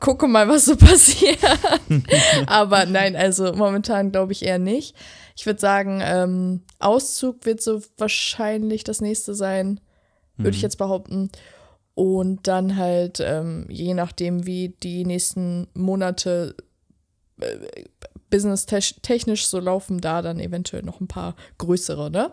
gucke 0.00 0.28
mal, 0.28 0.48
was 0.48 0.66
so 0.66 0.76
passiert. 0.76 1.38
Aber 2.46 2.86
nein, 2.86 3.16
also 3.16 3.52
momentan 3.52 4.12
glaube 4.12 4.32
ich 4.32 4.44
eher 4.44 4.58
nicht. 4.58 4.94
Ich 5.36 5.46
würde 5.46 5.60
sagen, 5.60 6.00
ähm, 6.02 6.62
Auszug 6.78 7.46
wird 7.46 7.62
so 7.62 7.80
wahrscheinlich 7.96 8.84
das 8.84 9.00
nächste 9.00 9.34
sein, 9.34 9.80
würde 10.36 10.56
ich 10.56 10.62
jetzt 10.62 10.78
behaupten. 10.78 11.30
Und 11.94 12.46
dann 12.46 12.76
halt, 12.76 13.20
ähm, 13.20 13.66
je 13.68 13.94
nachdem, 13.94 14.46
wie 14.46 14.68
die 14.82 15.04
nächsten 15.04 15.66
Monate 15.74 16.54
äh, 17.40 17.84
business-technisch 18.30 19.46
so 19.46 19.58
laufen, 19.60 20.00
da 20.00 20.22
dann 20.22 20.40
eventuell 20.40 20.82
noch 20.82 21.00
ein 21.00 21.08
paar 21.08 21.34
größere, 21.58 22.10
ne? 22.10 22.32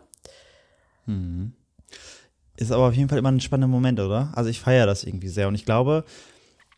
Ist 2.58 2.72
aber 2.72 2.88
auf 2.88 2.94
jeden 2.96 3.10
Fall 3.10 3.18
immer 3.20 3.32
ein 3.32 3.40
spannender 3.42 3.68
Moment, 3.68 4.00
oder? 4.00 4.32
Also 4.36 4.50
ich 4.50 4.60
feiere 4.60 4.86
das 4.86 5.04
irgendwie 5.04 5.28
sehr 5.30 5.48
und 5.48 5.56
ich 5.56 5.66
glaube, 5.66 6.04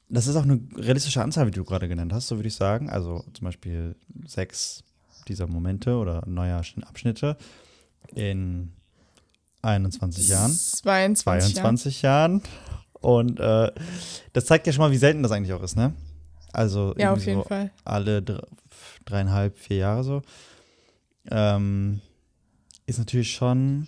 das 0.10 0.28
ist 0.28 0.36
auch 0.36 0.44
eine 0.44 0.60
realistische 0.76 1.22
Anzahl, 1.22 1.48
wie 1.48 1.52
du 1.52 1.64
gerade 1.64 1.88
genannt 1.88 2.14
hast, 2.14 2.28
so 2.28 2.38
würde 2.38 2.48
ich 2.48 2.56
sagen. 2.56 2.90
Also 2.90 3.24
zum 3.34 3.46
Beispiel 3.46 3.96
sechs 4.26 4.84
dieser 5.28 5.48
Momente 5.48 5.96
oder 5.98 6.24
neuer 6.26 6.62
Schn- 6.64 6.84
Abschnitte 6.84 7.38
in 8.16 8.72
21 9.62 10.30
Jahren, 10.30 10.52
22, 10.52 11.56
22 11.56 12.02
Jahren. 12.02 12.42
Und 12.94 13.40
äh, 13.40 13.72
das 14.34 14.46
zeigt 14.46 14.66
ja 14.68 14.74
schon 14.74 14.82
mal, 14.84 14.92
wie 14.92 14.98
selten 14.98 15.22
das 15.24 15.32
eigentlich 15.32 15.54
auch 15.54 15.62
ist, 15.62 15.76
ne? 15.76 15.94
Also 16.54 16.96
Ja, 16.98 17.14
auf 17.14 17.26
jeden 17.26 17.42
so 17.44 17.48
Fall. 17.48 17.72
alle 17.84 18.22
dreieinhalb, 19.06 19.58
vier 19.58 19.78
Jahre 19.78 20.04
so. 20.04 20.22
Ähm, 21.30 22.02
ist 22.86 23.00
natürlich 23.00 23.32
schon, 23.34 23.88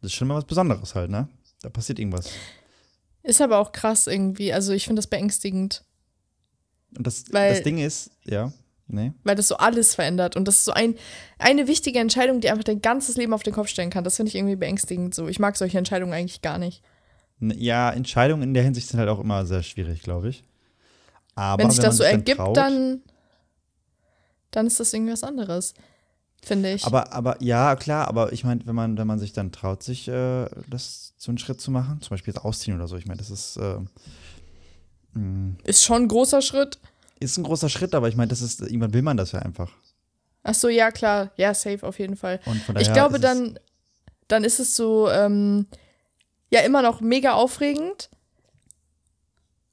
das 0.00 0.12
ist 0.12 0.14
schon 0.16 0.28
mal 0.28 0.36
was 0.36 0.46
Besonderes 0.46 0.94
halt, 0.94 1.10
ne? 1.10 1.28
Da 1.62 1.68
passiert 1.68 1.98
irgendwas. 1.98 2.30
Ist 3.22 3.40
aber 3.42 3.58
auch 3.58 3.72
krass 3.72 4.06
irgendwie. 4.06 4.52
Also 4.52 4.72
ich 4.72 4.84
finde 4.84 5.00
das 5.00 5.06
beängstigend, 5.08 5.84
Und 6.96 7.06
das, 7.06 7.24
Weil- 7.32 7.52
das 7.54 7.62
Ding 7.62 7.78
ist, 7.78 8.10
ja, 8.24 8.50
nee. 8.86 9.12
weil 9.24 9.34
das 9.36 9.48
so 9.48 9.56
alles 9.58 9.94
verändert. 9.94 10.36
Und 10.36 10.48
das 10.48 10.56
ist 10.56 10.64
so 10.64 10.72
ein, 10.72 10.94
eine 11.38 11.66
wichtige 11.66 11.98
Entscheidung, 11.98 12.40
die 12.40 12.48
einfach 12.48 12.64
dein 12.64 12.80
ganzes 12.80 13.16
Leben 13.16 13.34
auf 13.34 13.42
den 13.42 13.52
Kopf 13.52 13.68
stellen 13.68 13.90
kann. 13.90 14.04
Das 14.04 14.16
finde 14.16 14.30
ich 14.30 14.36
irgendwie 14.36 14.56
beängstigend 14.56 15.14
so. 15.14 15.28
Ich 15.28 15.38
mag 15.38 15.56
solche 15.58 15.76
Entscheidungen 15.76 16.14
eigentlich 16.14 16.40
gar 16.40 16.56
nicht. 16.58 16.82
Ja, 17.40 17.90
Entscheidungen 17.90 18.42
in 18.42 18.54
der 18.54 18.62
Hinsicht 18.62 18.88
sind 18.88 18.98
halt 18.98 19.10
auch 19.10 19.20
immer 19.20 19.44
sehr 19.44 19.62
schwierig, 19.62 20.02
glaube 20.02 20.30
ich. 20.30 20.42
Aber 21.34 21.62
Wenn 21.62 21.70
sich 21.70 21.80
das 21.80 21.98
so 21.98 22.02
ergibt, 22.04 22.38
traut- 22.38 22.56
dann, 22.56 23.02
dann 24.50 24.66
ist 24.66 24.80
das 24.80 24.92
irgendwie 24.92 25.12
was 25.12 25.24
anderes. 25.24 25.74
Finde 26.42 26.72
ich. 26.72 26.84
Aber, 26.84 27.12
aber 27.12 27.42
ja, 27.42 27.74
klar, 27.74 28.06
aber 28.08 28.32
ich 28.32 28.44
meine, 28.44 28.64
wenn 28.64 28.74
man, 28.74 28.96
wenn 28.96 29.06
man 29.08 29.18
sich 29.18 29.32
dann 29.32 29.50
traut, 29.50 29.82
sich 29.82 30.06
äh, 30.08 30.46
das 30.68 31.14
so 31.16 31.30
einen 31.32 31.38
Schritt 31.38 31.60
zu 31.60 31.70
machen, 31.72 32.00
zum 32.00 32.10
Beispiel 32.10 32.32
jetzt 32.32 32.44
ausziehen 32.44 32.76
oder 32.76 32.86
so, 32.86 32.96
ich 32.96 33.06
meine, 33.06 33.18
das 33.18 33.30
ist, 33.30 33.56
äh, 33.56 33.78
mh, 35.14 35.56
ist 35.64 35.82
schon 35.82 36.02
ein 36.02 36.08
großer 36.08 36.40
Schritt. 36.40 36.78
ist 37.18 37.38
ein 37.38 37.42
großer 37.44 37.68
Schritt, 37.68 37.94
aber 37.94 38.08
ich 38.08 38.14
meine, 38.16 38.28
das 38.28 38.40
ist, 38.40 38.60
irgendwann 38.60 38.94
will 38.94 39.02
man 39.02 39.16
das 39.16 39.32
ja 39.32 39.40
einfach. 39.40 39.72
Ach 40.44 40.54
so, 40.54 40.68
ja, 40.68 40.92
klar. 40.92 41.32
Ja, 41.36 41.52
safe 41.54 41.84
auf 41.84 41.98
jeden 41.98 42.16
Fall. 42.16 42.40
Und 42.46 42.62
von 42.62 42.76
Ich 42.76 42.92
glaube, 42.92 43.18
dann, 43.18 43.58
dann 44.28 44.44
ist 44.44 44.60
es 44.60 44.76
so, 44.76 45.10
ähm, 45.10 45.66
ja, 46.50 46.60
immer 46.60 46.82
noch 46.82 47.00
mega 47.00 47.32
aufregend. 47.32 48.08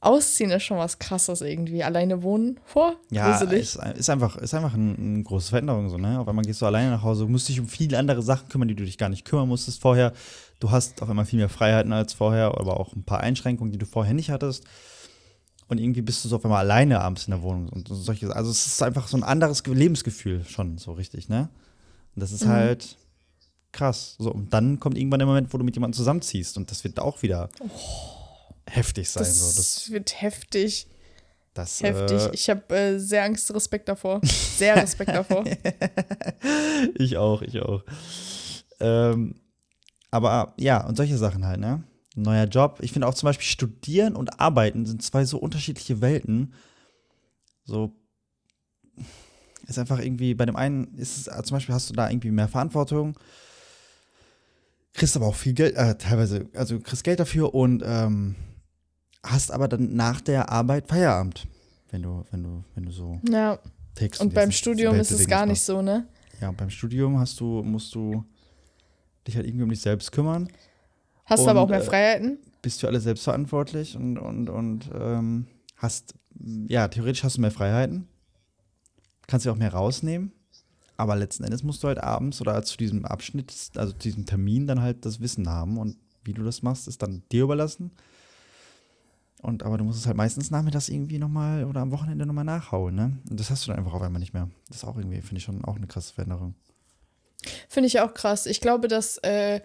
Ausziehen 0.05 0.51
ist 0.51 0.63
schon 0.63 0.77
was 0.77 0.99
krasses 0.99 1.41
irgendwie. 1.41 1.83
Alleine 1.83 2.21
wohnen 2.23 2.59
vor? 2.65 2.95
Ja, 3.11 3.41
ist, 3.41 3.75
ist 3.97 4.09
einfach, 4.09 4.37
ist 4.37 4.53
einfach 4.53 4.73
eine 4.73 4.91
ein 4.93 5.23
große 5.23 5.49
Veränderung 5.49 5.89
so, 5.89 5.97
ne? 5.97 6.19
Auf 6.19 6.27
einmal 6.27 6.45
gehst 6.45 6.61
du 6.61 6.65
alleine 6.65 6.91
nach 6.91 7.01
Hause, 7.03 7.25
musst 7.25 7.49
dich 7.49 7.59
um 7.59 7.67
viele 7.67 7.97
andere 7.97 8.21
Sachen 8.21 8.47
kümmern, 8.49 8.67
die 8.67 8.75
du 8.75 8.85
dich 8.85 8.97
gar 8.97 9.09
nicht 9.09 9.25
kümmern 9.25 9.47
musstest 9.47 9.81
vorher. 9.81 10.13
Du 10.59 10.71
hast 10.71 11.01
auf 11.01 11.09
einmal 11.09 11.25
viel 11.25 11.39
mehr 11.39 11.49
Freiheiten 11.49 11.91
als 11.91 12.13
vorher, 12.13 12.57
aber 12.57 12.79
auch 12.79 12.95
ein 12.95 13.03
paar 13.03 13.19
Einschränkungen, 13.19 13.71
die 13.71 13.77
du 13.77 13.85
vorher 13.85 14.13
nicht 14.13 14.29
hattest. 14.29 14.63
Und 15.67 15.79
irgendwie 15.79 16.01
bist 16.03 16.23
du 16.23 16.29
so 16.29 16.35
auf 16.35 16.45
einmal 16.45 16.59
alleine 16.59 17.01
abends 17.01 17.25
in 17.25 17.31
der 17.31 17.41
Wohnung 17.41 17.69
und 17.69 17.87
so 17.87 17.95
solche. 17.95 18.33
Also 18.35 18.51
es 18.51 18.67
ist 18.67 18.83
einfach 18.83 19.07
so 19.07 19.17
ein 19.17 19.23
anderes 19.23 19.63
Ge- 19.63 19.73
Lebensgefühl 19.73 20.45
schon 20.45 20.77
so 20.77 20.93
richtig, 20.93 21.27
ne? 21.27 21.49
Und 22.15 22.21
das 22.21 22.31
ist 22.31 22.45
Mhm. 22.45 22.49
halt 22.49 22.97
krass. 23.71 24.15
So, 24.19 24.31
und 24.31 24.53
dann 24.53 24.79
kommt 24.79 24.97
irgendwann 24.97 25.19
der 25.19 25.25
Moment, 25.27 25.51
wo 25.53 25.57
du 25.57 25.63
mit 25.63 25.75
jemandem 25.75 25.97
zusammenziehst 25.97 26.55
und 26.57 26.69
das 26.71 26.83
wird 26.83 26.99
auch 26.99 27.21
wieder 27.23 27.49
heftig 28.69 29.09
sein. 29.09 29.23
das 29.23 29.39
so. 29.39 29.57
das, 29.57 29.91
wird 29.91 30.21
heftig. 30.21 30.87
das, 31.53 31.81
Heftig. 31.81 32.21
Äh, 32.21 32.31
Ich 32.33 32.49
habe 32.49 32.75
äh, 32.75 32.99
sehr 32.99 33.23
Angst, 33.23 33.53
Respekt 33.53 33.87
davor. 33.89 34.21
Sehr 34.23 34.75
Respekt 34.75 35.11
davor. 35.11 35.43
ich 36.95 37.17
auch, 37.17 37.41
ich 37.41 37.59
auch. 37.61 37.83
Ähm, 38.79 39.35
aber 40.11 40.53
ja, 40.57 40.85
und 40.85 40.95
solche 40.95 41.17
Sachen 41.17 41.45
halt, 41.45 41.59
ne? 41.59 41.83
Neuer 42.15 42.45
Job. 42.45 42.79
Ich 42.81 42.93
finde 42.93 43.07
auch 43.07 43.13
zum 43.13 43.27
Beispiel 43.27 43.45
Studieren 43.45 44.15
und 44.15 44.39
Arbeiten 44.39 44.85
sind 44.85 45.03
zwei 45.03 45.25
so 45.25 45.37
unterschiedliche 45.37 45.99
Welten. 46.01 46.53
So 47.65 47.93
ist 49.67 49.79
einfach 49.79 49.99
irgendwie, 49.99 50.33
bei 50.33 50.45
dem 50.45 50.55
einen 50.55 50.93
ist 50.95 51.17
es, 51.17 51.27
äh, 51.27 51.43
zum 51.43 51.55
Beispiel 51.55 51.75
hast 51.75 51.89
du 51.89 51.93
da 51.93 52.09
irgendwie 52.09 52.31
mehr 52.31 52.47
Verantwortung. 52.47 53.17
kriegst 54.93 55.15
aber 55.15 55.27
auch 55.27 55.35
viel 55.35 55.53
Geld, 55.53 55.75
äh, 55.75 55.97
teilweise, 55.97 56.47
also 56.53 56.79
kriegst 56.79 57.03
Geld 57.03 57.19
dafür 57.19 57.53
und 57.53 57.83
ähm, 57.85 58.35
hast 59.25 59.51
aber 59.51 59.67
dann 59.67 59.95
nach 59.95 60.21
der 60.21 60.49
Arbeit 60.49 60.87
Feierabend, 60.87 61.47
wenn 61.91 62.03
du, 62.03 62.25
wenn 62.31 62.43
du, 62.43 62.63
wenn 62.75 62.85
du 62.85 62.91
so 62.91 63.19
Ja. 63.27 63.59
Text 63.95 64.19
Und 64.21 64.33
beim 64.33 64.51
Studium 64.51 64.95
ist 64.95 65.11
es 65.11 65.25
gar 65.27 65.45
nicht 65.45 65.61
so, 65.61 65.81
ne? 65.81 66.07
Ja, 66.41 66.49
und 66.49 66.57
beim 66.57 66.69
Studium 66.69 67.17
hast 67.17 67.39
du, 67.39 67.63
musst 67.63 67.95
du 67.95 68.25
dich 69.25 69.35
halt 69.37 69.47
irgendwie 69.47 69.63
um 69.63 69.69
dich 69.69 69.81
selbst 69.81 70.11
kümmern, 70.11 70.49
Hast 71.25 71.43
du 71.45 71.49
aber 71.49 71.61
Und, 71.61 71.65
auch 71.65 71.69
mehr 71.69 71.79
äh, 71.79 71.83
Freiheiten? 71.83 72.37
bist 72.61 72.81
für 72.81 72.87
alles 72.87 73.03
selbst 73.03 73.23
verantwortlich 73.23 73.95
und, 73.95 74.17
und, 74.17 74.49
und 74.49 74.89
ähm, 74.93 75.47
hast, 75.77 76.13
ja, 76.67 76.87
theoretisch 76.87 77.23
hast 77.23 77.37
du 77.37 77.41
mehr 77.41 77.51
Freiheiten, 77.51 78.07
kannst 79.27 79.45
dir 79.45 79.51
auch 79.51 79.57
mehr 79.57 79.73
rausnehmen, 79.73 80.31
aber 80.97 81.15
letzten 81.15 81.43
Endes 81.45 81.63
musst 81.63 81.81
du 81.83 81.87
halt 81.87 81.99
abends 81.99 82.41
oder 82.41 82.61
zu 82.63 82.77
diesem 82.77 83.05
Abschnitt, 83.05 83.53
also 83.75 83.93
zu 83.93 83.99
diesem 83.99 84.25
Termin 84.25 84.67
dann 84.67 84.81
halt 84.81 85.05
das 85.05 85.19
Wissen 85.19 85.49
haben 85.49 85.77
und 85.77 85.97
wie 86.23 86.33
du 86.33 86.43
das 86.43 86.61
machst, 86.63 86.87
ist 86.87 87.01
dann 87.01 87.23
dir 87.31 87.43
überlassen. 87.43 87.91
Und 89.45 89.61
aber 89.61 89.77
du 89.77 89.83
musst 89.83 89.99
es 89.99 90.07
halt 90.07 90.17
meistens 90.17 90.49
nachmittags 90.49 90.89
irgendwie 90.89 91.19
nochmal 91.19 91.65
oder 91.65 91.81
am 91.81 91.91
Wochenende 91.91 92.25
nochmal 92.25 92.43
nachhauen, 92.43 92.95
ne? 92.95 93.17
Und 93.29 93.39
das 93.39 93.51
hast 93.51 93.63
du 93.63 93.69
dann 93.69 93.77
einfach 93.77 93.93
auf 93.93 94.01
einmal 94.01 94.19
nicht 94.19 94.33
mehr. 94.33 94.49
Das 94.67 94.77
ist 94.77 94.85
auch 94.85 94.97
irgendwie, 94.97 95.21
finde 95.21 95.37
ich 95.37 95.43
schon 95.43 95.63
auch 95.63 95.75
eine 95.75 95.85
krasse 95.85 96.13
Veränderung. 96.13 96.55
Finde 97.69 97.85
ich 97.85 97.99
auch 97.99 98.15
krass. 98.15 98.47
Ich 98.47 98.59
glaube, 98.59 98.87
dass 98.87 99.17
äh, 99.19 99.61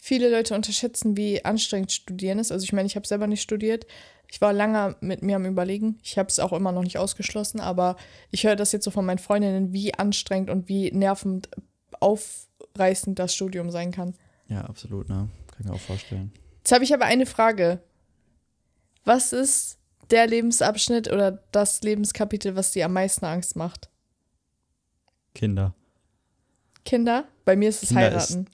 viele 0.00 0.30
Leute 0.30 0.54
unterschätzen, 0.54 1.16
wie 1.16 1.44
anstrengend 1.44 1.90
Studieren 1.90 2.38
ist. 2.38 2.52
Also 2.52 2.62
ich 2.62 2.72
meine, 2.72 2.86
ich 2.86 2.94
habe 2.94 3.08
selber 3.08 3.26
nicht 3.26 3.42
studiert. 3.42 3.86
Ich 4.30 4.40
war 4.40 4.52
lange 4.52 4.94
mit 5.00 5.22
mir 5.22 5.34
am 5.34 5.46
Überlegen. 5.46 5.98
Ich 6.04 6.16
habe 6.16 6.28
es 6.28 6.38
auch 6.38 6.52
immer 6.52 6.70
noch 6.70 6.84
nicht 6.84 6.98
ausgeschlossen, 6.98 7.58
aber 7.58 7.96
ich 8.30 8.44
höre 8.44 8.54
das 8.54 8.70
jetzt 8.70 8.84
so 8.84 8.92
von 8.92 9.04
meinen 9.04 9.18
Freundinnen, 9.18 9.72
wie 9.72 9.94
anstrengend 9.94 10.48
und 10.48 10.68
wie 10.68 10.92
nervend 10.92 11.48
aufreißend 11.98 13.18
das 13.18 13.34
Studium 13.34 13.72
sein 13.72 13.90
kann. 13.90 14.14
Ja, 14.46 14.60
absolut, 14.60 15.08
ne? 15.08 15.28
Kann 15.48 15.58
ich 15.58 15.66
mir 15.66 15.74
auch 15.74 15.80
vorstellen. 15.80 16.30
Jetzt 16.58 16.70
habe 16.70 16.84
ich 16.84 16.94
aber 16.94 17.06
eine 17.06 17.26
Frage. 17.26 17.80
Was 19.04 19.32
ist 19.32 19.78
der 20.10 20.26
Lebensabschnitt 20.26 21.10
oder 21.12 21.42
das 21.52 21.82
Lebenskapitel, 21.82 22.56
was 22.56 22.72
dir 22.72 22.86
am 22.86 22.92
meisten 22.92 23.24
Angst 23.24 23.56
macht? 23.56 23.88
Kinder. 25.34 25.74
Kinder? 26.84 27.24
Bei 27.44 27.56
mir 27.56 27.68
ist 27.70 27.82
es 27.82 27.88
Kinder 27.90 28.02
heiraten. 28.02 28.46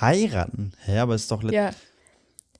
Heiraten? 0.00 0.72
Hä, 0.84 0.98
aber 0.98 1.14
ist 1.14 1.30
doch. 1.30 1.42
ja. 1.50 1.70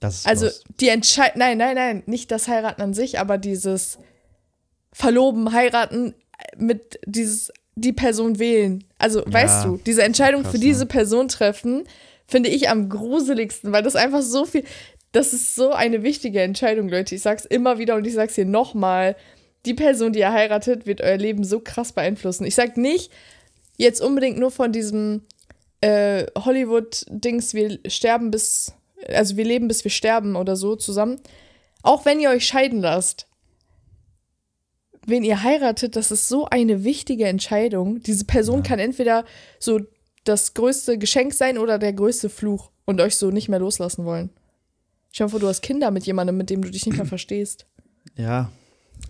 Das 0.01 0.17
ist 0.17 0.27
Also 0.27 0.47
los. 0.47 0.63
die 0.81 0.89
Entscheidung, 0.89 1.39
nein, 1.39 1.57
nein, 1.59 1.75
nein, 1.75 2.03
nicht 2.07 2.31
das 2.31 2.49
Heiraten 2.49 2.83
an 2.83 2.93
sich, 2.95 3.19
aber 3.19 3.39
dieses 3.39 3.99
Verloben, 4.93 5.53
heiraten, 5.53 6.15
äh, 6.39 6.57
mit 6.63 6.99
dieses, 7.07 7.51
die 7.77 7.95
Person 7.95 8.39
wählen. 8.39 8.85
Also, 8.99 9.25
Ja, 9.25 9.33
weißt 9.33 9.65
du, 9.65 9.77
diese 9.79 10.03
Entscheidung 10.03 10.43
krass, 10.43 10.53
für 10.53 10.59
ne? 10.59 10.65
diese 10.65 10.85
Person 10.87 11.29
treffen, 11.29 11.85
finde 12.27 12.51
ich 12.51 12.69
am 12.69 12.89
gruseligsten, 12.91 13.73
weil 13.73 13.83
das 13.83 13.97
einfach 13.97 14.21
so 14.23 14.45
viel, 14.45 14.65
das 15.17 15.33
ist 15.33 15.55
so 15.55 15.73
eine 15.73 16.03
wichtige 16.03 16.43
Entscheidung, 16.43 16.91
Leute. 16.91 17.15
Ich 17.15 17.23
sag's 17.23 17.47
immer 17.47 17.79
wieder 17.79 17.95
und 17.95 18.07
ich 18.07 18.13
sag's 18.13 18.35
hier 18.35 18.45
nochmal. 18.45 19.17
Die 19.65 19.73
Person, 19.73 20.13
die 20.13 20.19
ihr 20.19 20.31
heiratet, 20.31 20.87
wird 20.87 21.01
euer 21.01 21.17
Leben 21.17 21.43
so 21.43 21.59
krass 21.59 21.93
beeinflussen. 21.93 22.45
Ich 22.45 22.55
sag 22.55 22.77
nicht 22.77 23.11
jetzt 23.79 24.03
unbedingt 24.03 24.39
nur 24.39 24.51
von 24.51 24.73
diesem 24.73 25.23
äh, 25.81 26.27
Hollywood-Dings, 26.37 27.55
wir 27.55 27.79
sterben 27.89 28.31
bis, 28.31 28.75
also 29.09 29.39
wir 29.39 29.47
leben 29.47 29.69
bis 29.69 29.85
wir 29.85 29.91
sterben 29.91 30.37
oder 30.37 30.55
so 30.55 30.77
zusammen. 30.77 31.19
Auch 31.83 32.05
wenn 32.05 32.21
ihr 32.21 32.29
euch 32.29 32.47
scheiden 32.47 32.83
lasst, 32.83 33.27
wen 35.07 35.25
ihr 35.25 35.43
heiratet, 35.43 35.97
das 35.97 36.11
ist 36.11 36.29
so 36.29 36.45
eine 36.45 36.85
wichtige 36.85 37.27
Entscheidung. 37.27 38.03
Diese 38.03 38.27
Person 38.27 38.57
Ja. 38.59 38.63
kann 38.65 38.79
entweder 38.79 39.25
so 39.59 39.81
das 40.25 40.53
größte 40.53 40.99
Geschenk 40.99 41.33
sein 41.33 41.57
oder 41.57 41.79
der 41.79 41.95
größte 41.95 42.29
Fluch 42.29 42.71
und 42.85 43.01
euch 43.01 43.17
so 43.17 43.31
nicht 43.31 43.49
mehr 43.49 43.61
loslassen 43.61 44.05
wollen. 44.05 44.29
Dir 45.19 45.29
vor, 45.29 45.41
du 45.41 45.49
hast 45.49 45.63
Kinder 45.63 45.91
mit 45.91 46.07
jemandem, 46.07 46.37
mit 46.37 46.51
dem 46.51 46.63
du 46.63 46.71
dich 46.71 46.87
nicht 46.87 46.97
mehr 46.97 47.07
verstehst. 47.17 47.67
Ja. 48.17 48.51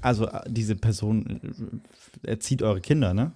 Also, 0.00 0.26
äh, 0.28 0.40
diese 0.48 0.76
Person 0.76 1.80
äh, 2.24 2.30
erzieht 2.30 2.62
eure 2.62 2.80
Kinder, 2.80 3.14
ne? 3.14 3.32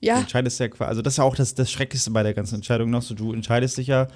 Du 0.00 0.06
Ja, 0.06 0.18
entscheidest 0.18 0.58
ja 0.58 0.68
quasi, 0.68 0.88
also 0.88 1.02
das 1.02 1.14
ist 1.14 1.18
ja 1.18 1.24
auch 1.24 1.36
das, 1.36 1.54
das 1.54 1.70
Schrecklichste 1.70 2.10
bei 2.10 2.22
der 2.22 2.34
ganzen 2.34 2.56
Entscheidung 2.56 2.90
noch. 2.90 3.02
So, 3.02 3.14
du 3.14 3.32
entscheidest 3.32 3.78
dich 3.78 3.86
ja 3.86 4.08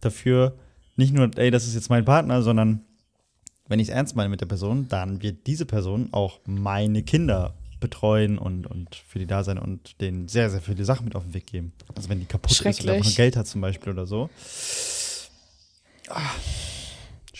dafür, 0.00 0.56
nicht 0.96 1.14
nur, 1.14 1.30
ey, 1.36 1.50
das 1.50 1.66
ist 1.66 1.74
jetzt 1.74 1.90
mein 1.90 2.04
Partner, 2.04 2.42
sondern 2.42 2.80
wenn 3.68 3.78
ich 3.78 3.88
es 3.88 3.94
ernst 3.94 4.16
meine 4.16 4.28
mit 4.28 4.40
der 4.40 4.46
Person, 4.46 4.88
dann 4.88 5.22
wird 5.22 5.46
diese 5.46 5.64
Person 5.64 6.08
auch 6.12 6.40
meine 6.44 7.04
Kinder 7.04 7.54
betreuen 7.78 8.36
und, 8.36 8.66
und 8.66 8.94
für 8.94 9.18
die 9.18 9.26
da 9.26 9.44
sein 9.44 9.58
und 9.58 10.00
denen 10.00 10.28
sehr, 10.28 10.50
sehr 10.50 10.60
viele 10.60 10.84
Sachen 10.84 11.04
mit 11.04 11.14
auf 11.14 11.22
den 11.22 11.34
Weg 11.34 11.46
geben. 11.46 11.72
Also 11.94 12.08
wenn 12.08 12.18
die 12.20 12.26
kaputt 12.26 12.60
ist 12.60 12.82
oder 12.82 13.00
Geld 13.00 13.36
hat 13.36 13.46
zum 13.46 13.60
Beispiel 13.60 13.92
oder 13.92 14.06
so. 14.06 14.28
Ah, 16.08 16.30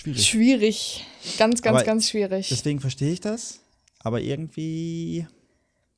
schwierig. 0.01 0.27
schwierig. 0.27 1.07
Ganz, 1.39 1.63
ganz, 1.63 1.77
Aber 1.77 1.85
ganz 1.85 2.09
schwierig. 2.09 2.49
Deswegen 2.49 2.81
verstehe 2.81 3.13
ich 3.13 3.21
das. 3.21 3.61
Aber 3.99 4.21
irgendwie 4.21 5.27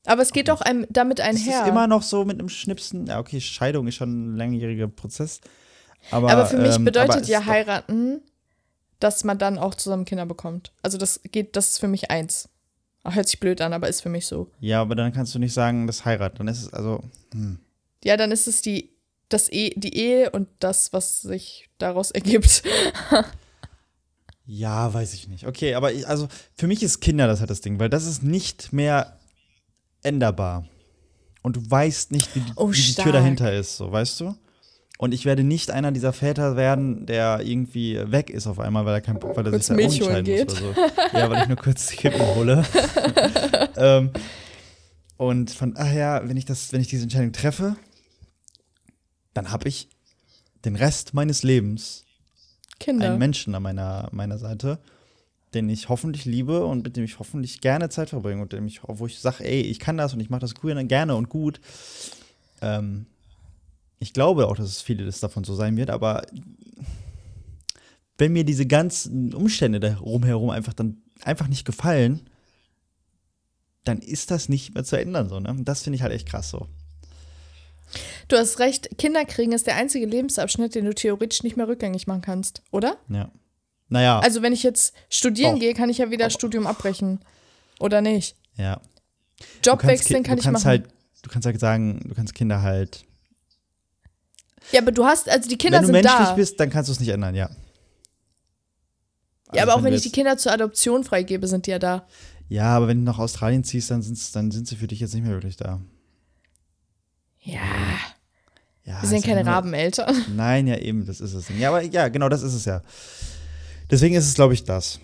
Aber 0.04 0.22
es 0.22 0.32
geht 0.32 0.48
doch 0.48 0.60
einem 0.60 0.86
damit 0.90 1.20
Es 1.20 1.26
einher. 1.26 1.62
ist 1.62 1.68
immer 1.68 1.86
noch 1.86 2.02
so 2.02 2.24
mit 2.24 2.38
einem 2.38 2.48
Schnipsen. 2.48 3.06
Ja, 3.06 3.20
okay, 3.20 3.40
Scheidung 3.40 3.86
ist 3.86 3.94
schon 3.96 4.34
ein 4.34 4.36
langjähriger 4.36 4.88
Prozess. 4.88 5.40
Aber, 6.10 6.30
aber 6.30 6.46
für 6.46 6.58
mich 6.58 6.76
ähm, 6.76 6.84
bedeutet 6.84 7.22
es 7.22 7.28
ja 7.28 7.46
heiraten, 7.46 8.20
dass 8.98 9.24
man 9.24 9.38
dann 9.38 9.58
auch 9.58 9.74
zusammen 9.74 10.04
Kinder 10.04 10.26
bekommt. 10.26 10.72
Also 10.82 10.98
das 10.98 11.20
geht, 11.30 11.56
das 11.56 11.70
ist 11.70 11.78
für 11.78 11.88
mich 11.88 12.10
eins. 12.10 12.48
Hört 13.04 13.28
sich 13.28 13.40
blöd 13.40 13.60
an, 13.60 13.72
aber 13.72 13.88
ist 13.88 14.00
für 14.00 14.08
mich 14.08 14.26
so. 14.26 14.48
Ja, 14.60 14.80
aber 14.80 14.94
dann 14.94 15.12
kannst 15.12 15.34
du 15.34 15.38
nicht 15.40 15.52
sagen, 15.52 15.86
das 15.86 16.04
heiraten. 16.04 16.38
Dann 16.38 16.48
ist 16.48 16.62
es 16.62 16.72
also. 16.72 17.02
Hm. 17.32 17.58
Ja, 18.04 18.16
dann 18.16 18.30
ist 18.30 18.46
es 18.46 18.62
die, 18.62 18.90
das 19.28 19.50
e 19.50 19.70
die 19.76 19.96
Ehe 19.96 20.30
und 20.30 20.48
das, 20.60 20.92
was 20.92 21.20
sich 21.22 21.68
daraus 21.78 22.10
ergibt. 22.12 22.62
Ja, 24.44 24.92
weiß 24.92 25.14
ich 25.14 25.28
nicht. 25.28 25.46
Okay, 25.46 25.74
aber 25.74 25.92
ich, 25.92 26.06
also 26.06 26.28
für 26.54 26.66
mich 26.66 26.82
ist 26.82 27.00
Kinder 27.00 27.26
das 27.26 27.40
halt 27.40 27.50
das 27.50 27.60
Ding, 27.60 27.78
weil 27.78 27.88
das 27.88 28.06
ist 28.06 28.22
nicht 28.22 28.72
mehr 28.72 29.18
änderbar. 30.02 30.66
Und 31.42 31.56
du 31.56 31.70
weißt 31.70 32.12
nicht, 32.12 32.34
wie 32.34 32.40
die, 32.40 32.52
Oh, 32.56 32.70
wie 32.70 32.76
die. 32.76 32.94
Tür 32.94 33.12
dahinter 33.12 33.52
ist, 33.52 33.76
so, 33.76 33.90
weißt 33.90 34.20
du? 34.20 34.34
Und 34.98 35.12
ich 35.12 35.24
werde 35.24 35.42
nicht 35.42 35.72
einer 35.72 35.90
dieser 35.90 36.12
Väter 36.12 36.54
werden, 36.54 37.06
der 37.06 37.40
irgendwie 37.40 37.98
weg 38.12 38.30
ist 38.30 38.46
auf 38.46 38.60
einmal, 38.60 38.84
weil 38.84 38.94
er 38.94 39.00
kein 39.00 39.18
Bock, 39.18 39.36
weil 39.36 39.44
er 39.46 39.50
Kurz 39.50 39.66
sich 39.66 39.68
da 39.68 39.74
Milch 39.74 40.00
holen 40.00 40.24
umentscheiden 40.24 40.44
muss 40.44 40.62
oder 40.62 40.74
so. 40.74 41.18
Ja, 41.18 41.30
weil 41.30 41.42
ich 41.42 41.48
nur 41.48 41.56
kurz 41.56 41.86
die 41.88 41.96
Kippen 41.96 42.20
hole. 42.20 42.64
ähm, 43.76 44.10
und 45.16 45.50
von 45.50 45.74
daher, 45.74 46.22
wenn 46.26 46.36
ich 46.36 46.44
das, 46.44 46.72
wenn 46.72 46.80
ich 46.80 46.86
diese 46.86 47.02
Entscheidung 47.02 47.32
treffe, 47.32 47.74
dann 49.34 49.50
habe 49.50 49.68
ich 49.68 49.88
den 50.64 50.76
Rest 50.76 51.14
meines 51.14 51.42
Lebens 51.42 52.01
Kinder. 52.82 53.10
einen 53.10 53.18
Menschen 53.18 53.54
an 53.54 53.62
meiner, 53.62 54.08
meiner 54.12 54.38
Seite, 54.38 54.78
den 55.54 55.68
ich 55.68 55.88
hoffentlich 55.88 56.24
liebe 56.24 56.64
und 56.64 56.84
mit 56.84 56.96
dem 56.96 57.04
ich 57.04 57.18
hoffentlich 57.18 57.60
gerne 57.60 57.88
Zeit 57.88 58.10
verbringe 58.10 58.42
und 58.42 58.52
dem 58.52 58.66
ich, 58.66 58.80
wo 58.86 59.06
ich 59.06 59.18
sage, 59.18 59.44
ey, 59.44 59.60
ich 59.60 59.78
kann 59.78 59.96
das 59.96 60.14
und 60.14 60.20
ich 60.20 60.30
mache 60.30 60.40
das 60.40 60.54
cool, 60.62 60.82
gerne 60.84 61.14
und 61.14 61.28
gut. 61.28 61.60
Ähm, 62.60 63.06
ich 63.98 64.12
glaube 64.12 64.48
auch, 64.48 64.56
dass 64.56 64.66
es 64.66 64.82
vieles 64.82 65.20
davon 65.20 65.44
so 65.44 65.54
sein 65.54 65.76
wird, 65.76 65.90
aber 65.90 66.22
wenn 68.18 68.32
mir 68.32 68.44
diese 68.44 68.66
ganzen 68.66 69.34
Umstände 69.34 69.80
da 69.80 69.96
rumherum 69.96 70.50
einfach 70.50 70.74
dann 70.74 70.98
einfach 71.22 71.48
nicht 71.48 71.64
gefallen, 71.64 72.28
dann 73.84 73.98
ist 73.98 74.30
das 74.30 74.48
nicht 74.48 74.74
mehr 74.74 74.84
zu 74.84 74.98
ändern 74.98 75.28
so, 75.28 75.40
ne? 75.40 75.50
Und 75.50 75.64
das 75.66 75.82
finde 75.82 75.96
ich 75.96 76.02
halt 76.02 76.12
echt 76.12 76.28
krass 76.28 76.50
so. 76.50 76.68
Du 78.32 78.38
hast 78.38 78.60
recht, 78.60 78.96
Kinder 78.96 79.26
kriegen 79.26 79.52
ist 79.52 79.66
der 79.66 79.76
einzige 79.76 80.06
Lebensabschnitt, 80.06 80.74
den 80.74 80.86
du 80.86 80.94
theoretisch 80.94 81.42
nicht 81.42 81.58
mehr 81.58 81.68
rückgängig 81.68 82.06
machen 82.06 82.22
kannst, 82.22 82.62
oder? 82.70 82.96
Ja. 83.10 83.30
Naja, 83.90 84.20
Also 84.20 84.40
wenn 84.40 84.54
ich 84.54 84.62
jetzt 84.62 84.94
studieren 85.10 85.56
Auch. 85.56 85.60
gehe, 85.60 85.74
kann 85.74 85.90
ich 85.90 85.98
ja 85.98 86.10
wieder 86.10 86.24
das 86.24 86.32
Studium 86.32 86.66
abbrechen. 86.66 87.20
Oder 87.78 88.00
nicht? 88.00 88.36
ja. 88.56 88.80
Job 89.62 89.84
wechseln 89.84 90.22
kann 90.22 90.38
ich 90.38 90.48
machen. 90.48 90.64
Halt, 90.64 90.88
du 91.22 91.28
kannst 91.28 91.44
halt 91.44 91.60
sagen, 91.60 92.00
du 92.08 92.14
kannst 92.14 92.32
Kinder 92.34 92.62
halt 92.62 93.04
ja, 94.70 94.80
aber 94.80 94.92
du 94.92 95.04
hast, 95.04 95.28
also 95.28 95.48
die 95.48 95.58
Kinder 95.58 95.78
wenn 95.78 95.88
du 95.88 95.92
sind 95.92 96.04
menschlich 96.04 96.28
da. 96.28 96.34
bist, 96.34 96.60
dann 96.60 96.70
kannst 96.70 96.88
du 96.88 96.92
es 96.92 97.00
nicht 97.00 97.08
ändern, 97.10 97.34
ja. 97.34 97.50
ja, 97.50 97.56
Also 99.48 99.62
aber 99.62 99.74
auch 99.74 99.84
wenn 99.84 99.92
ich 99.92 100.02
die 100.02 100.12
Kinder 100.12 100.38
zur 100.38 100.52
Adoption 100.52 101.04
freigebe, 101.04 101.46
sind 101.48 101.66
die 101.66 101.72
ja 101.72 101.78
da. 101.78 102.06
Ja, 102.48 102.76
aber 102.76 102.88
wenn 102.88 102.98
du 102.98 103.04
nach 103.04 103.18
Australien 103.18 103.64
ziehst, 103.64 103.90
dann, 103.90 104.00
sind's, 104.00 104.32
dann 104.32 104.50
sind 104.50 104.68
sie 104.68 104.76
für 104.76 104.86
dich 104.86 105.00
jetzt 105.00 105.12
nicht 105.12 105.24
mehr 105.24 105.32
wirklich 105.32 105.56
da. 105.56 105.80
Ja, 107.40 107.60
Ja, 108.84 109.00
wir 109.00 109.08
sind 109.08 109.24
keine 109.24 109.46
Rabeneltern. 109.46 110.14
Nein, 110.36 110.66
ja, 110.66 110.76
eben, 110.76 111.06
das 111.06 111.20
ist 111.20 111.34
es. 111.34 111.46
Ja, 111.58 111.68
aber 111.68 111.82
ja, 111.82 112.08
genau, 112.08 112.28
das 112.28 112.42
ist 112.42 112.54
es 112.54 112.64
ja. 112.64 112.82
Deswegen 113.90 114.14
ist 114.14 114.26
es, 114.26 114.34
glaube 114.34 114.54
ich, 114.54 114.64
das. 114.64 114.98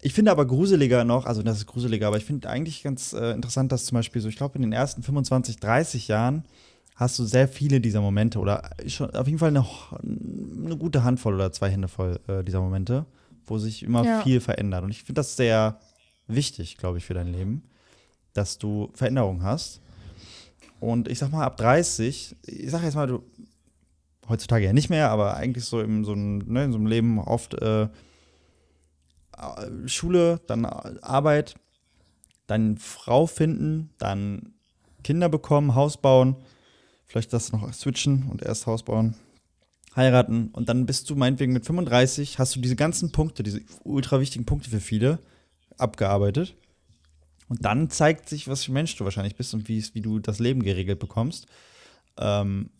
Ich 0.00 0.12
finde 0.14 0.30
aber 0.30 0.46
gruseliger 0.46 1.04
noch, 1.04 1.26
also 1.26 1.42
das 1.42 1.58
ist 1.58 1.66
gruseliger, 1.66 2.06
aber 2.06 2.16
ich 2.16 2.24
finde 2.24 2.48
eigentlich 2.48 2.82
ganz 2.82 3.12
äh, 3.12 3.32
interessant, 3.32 3.72
dass 3.72 3.84
zum 3.86 3.96
Beispiel 3.96 4.22
so, 4.22 4.28
ich 4.28 4.36
glaube, 4.36 4.56
in 4.56 4.62
den 4.62 4.72
ersten 4.72 5.02
25, 5.02 5.56
30 5.58 6.08
Jahren 6.08 6.44
hast 6.94 7.18
du 7.18 7.24
sehr 7.24 7.48
viele 7.48 7.80
dieser 7.80 8.00
Momente 8.00 8.38
oder 8.38 8.70
schon 8.86 9.10
auf 9.14 9.26
jeden 9.26 9.38
Fall 9.38 9.48
eine, 9.50 9.66
eine 10.02 10.76
gute 10.76 11.02
Handvoll 11.04 11.34
oder 11.34 11.52
zwei 11.52 11.68
Hände 11.70 11.88
voll 11.88 12.20
äh, 12.28 12.42
dieser 12.44 12.60
Momente, 12.60 13.04
wo 13.46 13.58
sich 13.58 13.82
immer 13.82 14.04
Ja. 14.04 14.22
viel 14.22 14.40
verändert. 14.40 14.84
Und 14.84 14.90
ich 14.90 14.98
finde 15.00 15.14
das 15.20 15.36
sehr 15.36 15.80
wichtig, 16.28 16.76
glaube 16.78 16.98
ich, 16.98 17.04
für 17.04 17.14
dein 17.14 17.32
Leben, 17.32 17.64
dass 18.32 18.58
du 18.58 18.90
Veränderungen 18.94 19.42
hast. 19.42 19.80
Und 20.80 21.08
ich 21.08 21.18
sag 21.18 21.30
mal, 21.30 21.44
ab 21.44 21.56
30, 21.56 22.36
ich 22.46 22.70
sag 22.70 22.82
jetzt 22.82 22.94
mal, 22.94 23.06
du 23.06 23.22
heutzutage 24.28 24.64
ja 24.64 24.72
nicht 24.72 24.90
mehr, 24.90 25.10
aber 25.10 25.36
eigentlich 25.36 25.64
so 25.64 25.80
in 25.80 26.04
so 26.04 26.12
einem, 26.12 26.38
ne, 26.38 26.64
in 26.64 26.72
so 26.72 26.78
einem 26.78 26.86
Leben 26.86 27.18
oft 27.18 27.54
äh, 27.54 27.88
Schule, 29.86 30.40
dann 30.46 30.64
Arbeit, 30.64 31.56
dann 32.46 32.78
Frau 32.78 33.26
finden, 33.26 33.90
dann 33.98 34.54
Kinder 35.04 35.28
bekommen, 35.28 35.74
Haus 35.74 35.96
bauen, 35.98 36.36
vielleicht 37.06 37.32
das 37.32 37.52
noch 37.52 37.72
switchen 37.72 38.28
und 38.30 38.42
erst 38.42 38.66
Haus 38.66 38.82
bauen, 38.82 39.14
heiraten 39.94 40.48
und 40.52 40.68
dann 40.68 40.86
bist 40.86 41.08
du 41.10 41.16
meinetwegen 41.16 41.52
mit 41.52 41.66
35, 41.66 42.38
hast 42.38 42.56
du 42.56 42.60
diese 42.60 42.76
ganzen 42.76 43.12
Punkte, 43.12 43.42
diese 43.42 43.60
ultra 43.84 44.20
wichtigen 44.20 44.46
Punkte 44.46 44.70
für 44.70 44.80
viele 44.80 45.18
abgearbeitet. 45.78 46.56
Und 47.48 47.64
dann 47.64 47.90
zeigt 47.90 48.28
sich, 48.28 48.48
was 48.48 48.64
für 48.64 48.72
Mensch 48.72 48.96
du 48.96 49.04
wahrscheinlich 49.04 49.36
bist 49.36 49.54
und 49.54 49.68
wie, 49.68 49.84
wie 49.94 50.00
du 50.00 50.18
das 50.18 50.38
Leben 50.38 50.62
geregelt 50.62 50.98
bekommst. 50.98 51.46
Ähm, 52.18 52.70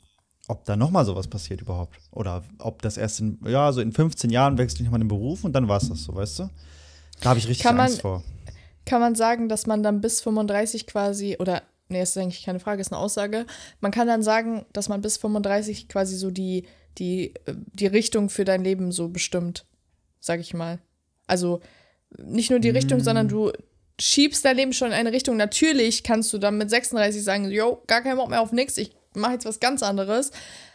ob 0.48 0.64
da 0.64 0.76
nochmal 0.76 1.04
sowas 1.04 1.28
passiert 1.28 1.60
überhaupt. 1.60 1.96
Oder 2.10 2.44
ob 2.58 2.82
das 2.82 2.96
erst 2.96 3.20
in, 3.20 3.38
ja, 3.46 3.72
so 3.72 3.80
in 3.80 3.92
15 3.92 4.30
Jahren 4.30 4.58
wechselst 4.58 4.80
du 4.80 4.84
nochmal 4.84 5.00
den 5.00 5.08
Beruf 5.08 5.44
und 5.44 5.52
dann 5.52 5.68
war 5.68 5.78
es 5.78 5.88
das 5.88 6.04
so, 6.04 6.14
weißt 6.14 6.38
du? 6.40 6.50
Da 7.20 7.30
habe 7.30 7.38
ich 7.38 7.48
richtig 7.48 7.64
Kann 7.64 7.76
man- 7.76 7.86
Angst 7.86 8.02
vor. 8.02 8.22
Kann 8.84 9.00
man 9.00 9.16
sagen, 9.16 9.48
dass 9.48 9.66
man 9.66 9.82
dann 9.82 10.00
bis 10.00 10.20
35 10.20 10.86
quasi, 10.86 11.36
oder, 11.40 11.62
nee, 11.88 11.98
das 11.98 12.10
ist 12.10 12.18
eigentlich 12.18 12.44
keine 12.44 12.60
Frage, 12.60 12.80
ist 12.80 12.92
eine 12.92 13.00
Aussage. 13.00 13.44
Man 13.80 13.90
kann 13.90 14.06
dann 14.06 14.22
sagen, 14.22 14.64
dass 14.72 14.88
man 14.88 15.00
bis 15.00 15.16
35 15.16 15.88
quasi 15.88 16.16
so 16.16 16.30
die, 16.30 16.66
die, 16.98 17.34
äh, 17.46 17.54
die 17.72 17.88
Richtung 17.88 18.30
für 18.30 18.44
dein 18.44 18.62
Leben 18.62 18.92
so 18.92 19.08
bestimmt, 19.08 19.66
sag 20.20 20.38
ich 20.38 20.54
mal. 20.54 20.78
Also 21.26 21.60
nicht 22.24 22.50
nur 22.50 22.60
die 22.60 22.70
Richtung, 22.70 23.00
sondern 23.00 23.26
du 23.26 23.50
schiebst 23.98 24.44
dein 24.44 24.56
Leben 24.56 24.72
schon 24.72 24.88
in 24.88 24.94
eine 24.94 25.12
Richtung. 25.12 25.36
Natürlich 25.36 26.02
kannst 26.02 26.32
du 26.32 26.38
dann 26.38 26.58
mit 26.58 26.70
36 26.70 27.22
sagen, 27.22 27.50
yo, 27.50 27.82
gar 27.86 28.02
keinen 28.02 28.16
Bock 28.16 28.28
mehr 28.28 28.40
auf 28.40 28.52
nix, 28.52 28.76
ich 28.76 28.92
mache 29.14 29.32
jetzt 29.32 29.46
was 29.46 29.60
ganz 29.60 29.82
anderes. 29.82 30.30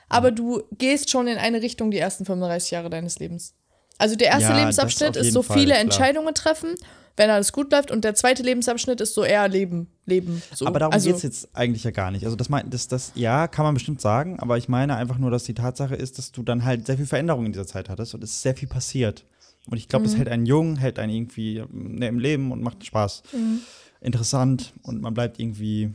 Aber 0.09 0.31
du 0.31 0.63
gehst 0.77 1.09
schon 1.09 1.27
in 1.27 1.37
eine 1.37 1.61
Richtung 1.61 1.89
die 1.89 1.97
ersten 1.97 2.25
35 2.25 2.71
Jahre 2.71 2.89
deines 2.89 3.19
Lebens. 3.19 3.53
Also 3.97 4.15
der 4.15 4.27
erste 4.27 4.49
Ja, 4.49 4.57
Lebensabschnitt 4.57 5.15
ist 5.15 5.31
so 5.31 5.41
Fall, 5.41 5.57
viele 5.57 5.71
klar. 5.71 5.81
Entscheidungen 5.81 6.33
treffen, 6.33 6.75
wenn 7.15 7.29
alles 7.29 7.53
gut 7.53 7.71
läuft. 7.71 7.91
Und 7.91 8.03
der 8.03 8.15
zweite 8.15 8.43
Lebensabschnitt 8.43 8.99
ist 8.99 9.13
so 9.13 9.23
eher 9.23 9.47
Leben. 9.47 9.87
Leben. 10.05 10.41
So. 10.53 10.65
Aber 10.65 10.79
darum 10.79 10.93
also, 10.93 11.07
geht 11.07 11.17
es 11.17 11.23
jetzt 11.23 11.49
eigentlich 11.53 11.83
ja 11.83 11.91
gar 11.91 12.11
nicht. 12.11 12.25
Also 12.25 12.35
das, 12.35 12.49
mein, 12.49 12.69
das, 12.69 12.87
das, 12.87 13.11
ja, 13.15 13.47
kann 13.47 13.63
man 13.63 13.73
bestimmt 13.73 14.01
sagen, 14.01 14.39
aber 14.39 14.57
ich 14.57 14.67
meine 14.67 14.95
einfach 14.95 15.17
nur, 15.17 15.31
dass 15.31 15.43
die 15.43 15.53
Tatsache 15.53 15.95
ist, 15.95 16.17
dass 16.17 16.31
du 16.31 16.43
dann 16.43 16.65
halt 16.65 16.87
sehr 16.87 16.97
viel 16.97 17.05
Veränderung 17.05 17.45
in 17.45 17.53
dieser 17.53 17.67
Zeit 17.67 17.89
hattest 17.89 18.15
und 18.15 18.23
es 18.23 18.31
ist 18.31 18.41
sehr 18.41 18.55
viel 18.55 18.67
passiert. 18.67 19.23
Und 19.67 19.77
ich 19.77 19.87
glaube, 19.87 20.05
das 20.05 20.15
hält 20.17 20.27
einen 20.27 20.45
jung, 20.45 20.75
hält 20.75 20.97
einen 20.99 21.13
irgendwie 21.13 21.63
ne, 21.71 22.07
im 22.07 22.19
Leben 22.19 22.51
und 22.51 22.61
macht 22.63 22.85
Spaß. 22.85 23.23
Interessant 24.01 24.73
und 24.83 25.01
man 25.01 25.13
bleibt 25.13 25.39
irgendwie 25.39 25.93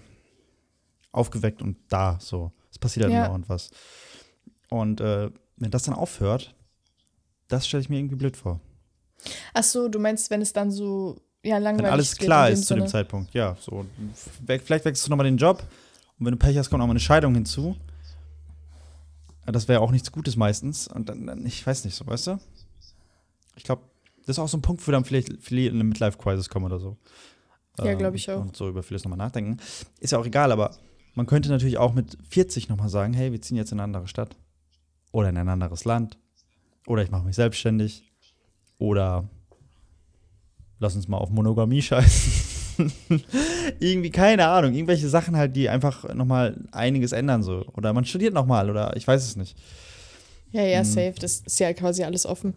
aufgeweckt 1.13 1.63
und 1.63 1.77
da 1.89 2.19
so. 2.21 2.53
Es 2.71 2.79
passiert 2.79 3.05
halt 3.05 3.15
Ja. 3.15 3.27
immer 3.27 3.35
und 3.35 3.49
was. 3.49 3.71
Und 4.69 5.01
äh, 5.01 5.31
wenn 5.57 5.71
das 5.71 5.85
dann 5.85 5.95
aufhört, 5.95 6.55
das 7.49 7.67
stelle 7.67 7.81
ich 7.83 7.89
mir 7.89 7.99
irgendwie 7.99 8.17
blöd 8.17 8.37
vor. 8.37 8.61
Ach 9.55 9.63
so, 9.65 9.89
du 9.89 9.99
meinst, 9.99 10.31
wenn 10.31 10.43
es 10.43 10.53
dann 10.53 10.71
so 10.71 11.21
ja, 11.43 11.59
langweilig 11.59 11.85
Wenn 11.87 11.93
alles 11.93 12.17
klar 12.17 12.51
ist 12.51 12.67
zu 12.67 12.75
dem. 12.75 12.87
Zeitpunkt, 12.87 13.33
ja. 13.35 13.57
So, 13.61 13.87
vielleicht 14.45 14.69
wechselst 14.69 15.07
du 15.07 15.11
nochmal 15.11 15.27
den 15.27 15.37
Job 15.37 15.63
und 16.19 16.27
wenn 16.27 16.33
du 16.33 16.39
Pech 16.39 16.57
hast, 16.59 16.71
kommt 16.71 16.81
nochmal 16.81 16.93
eine 16.95 17.01
Scheidung 17.01 17.35
hinzu. 17.35 17.77
Das 19.47 19.69
wäre 19.69 19.81
auch 19.81 19.93
nichts 19.93 20.11
Gutes 20.11 20.37
meistens. 20.37 20.89
Und 20.89 21.09
dann, 21.09 21.27
dann, 21.27 21.47
ich 21.47 21.65
weiß 21.67 21.85
nicht 21.85 21.95
so, 21.95 22.07
weißt 22.07 22.27
du? 22.29 22.39
Ich 23.57 23.65
glaube, 23.65 23.83
das 24.27 24.37
ist 24.37 24.39
auch 24.39 24.49
so 24.49 24.59
ein 24.59 24.63
Punkt, 24.63 24.87
wo 24.87 24.93
dann 24.93 25.05
vielleicht 25.05 25.31
viele 25.41 25.69
in 25.69 25.75
eine 25.75 25.85
Midlife-Crisis 25.85 26.49
kommen 26.49 26.67
oder 26.67 26.79
so. 26.79 26.97
Ja, 27.79 27.87
Ähm, 27.87 27.99
glaub 27.99 28.15
ich 28.15 28.31
auch. 28.31 28.41
Und 28.41 28.57
so 28.57 28.69
über 28.69 28.83
vieles 28.83 29.05
nochmal 29.05 29.19
nachdenken. 29.19 29.59
Ist 30.01 30.13
ja 30.13 30.19
auch 30.19 30.27
egal, 30.27 30.53
aber 30.53 30.77
man 31.15 31.27
könnte 31.27 31.49
natürlich 31.49 31.79
auch 31.79 31.95
mit 31.95 32.17
40 32.29 32.69
nochmal 32.69 32.89
sagen, 32.89 33.13
hey, 33.15 33.33
wir 33.33 33.41
ziehen 33.41 33.57
jetzt 33.57 33.73
in 33.73 33.79
eine 33.79 33.85
andere 33.85 34.09
Stadt. 34.09 34.37
Oder 35.13 35.29
in 35.31 35.37
ein 35.37 35.49
anderes 35.49 35.85
Land. 35.85 36.19
Oder 36.87 37.03
ich 37.03 37.11
mache 37.11 37.25
mich 37.25 37.37
selbstständig. 37.37 38.05
Oder 38.79 39.29
lass 40.79 40.95
uns 40.97 41.09
mal 41.09 41.19
auf 41.19 41.31
Monogamie 41.31 41.83
scheißen. 41.83 42.33
Irgendwie, 43.81 44.11
keine 44.11 44.49
Ahnung, 44.49 44.75
irgendwelche 44.75 45.09
Sachen 45.09 45.37
halt, 45.37 45.57
die 45.57 45.69
einfach 45.71 46.13
nochmal 46.15 46.67
einiges 46.73 47.13
ändern 47.13 47.43
so. 47.43 47.65
Oder 47.75 47.93
man 47.95 48.05
studiert 48.05 48.35
nochmal 48.35 48.69
oder 48.69 48.95
ich 48.97 49.07
weiß 49.07 49.25
es 49.25 49.37
nicht. 49.37 49.57
Ja, 50.53 50.63
ja, 50.63 50.85
safe. 50.85 51.15
Das 51.19 51.41
ist 51.41 51.59
ja 51.59 51.73
quasi 51.73 52.05
alles 52.05 52.27
offen. 52.27 52.55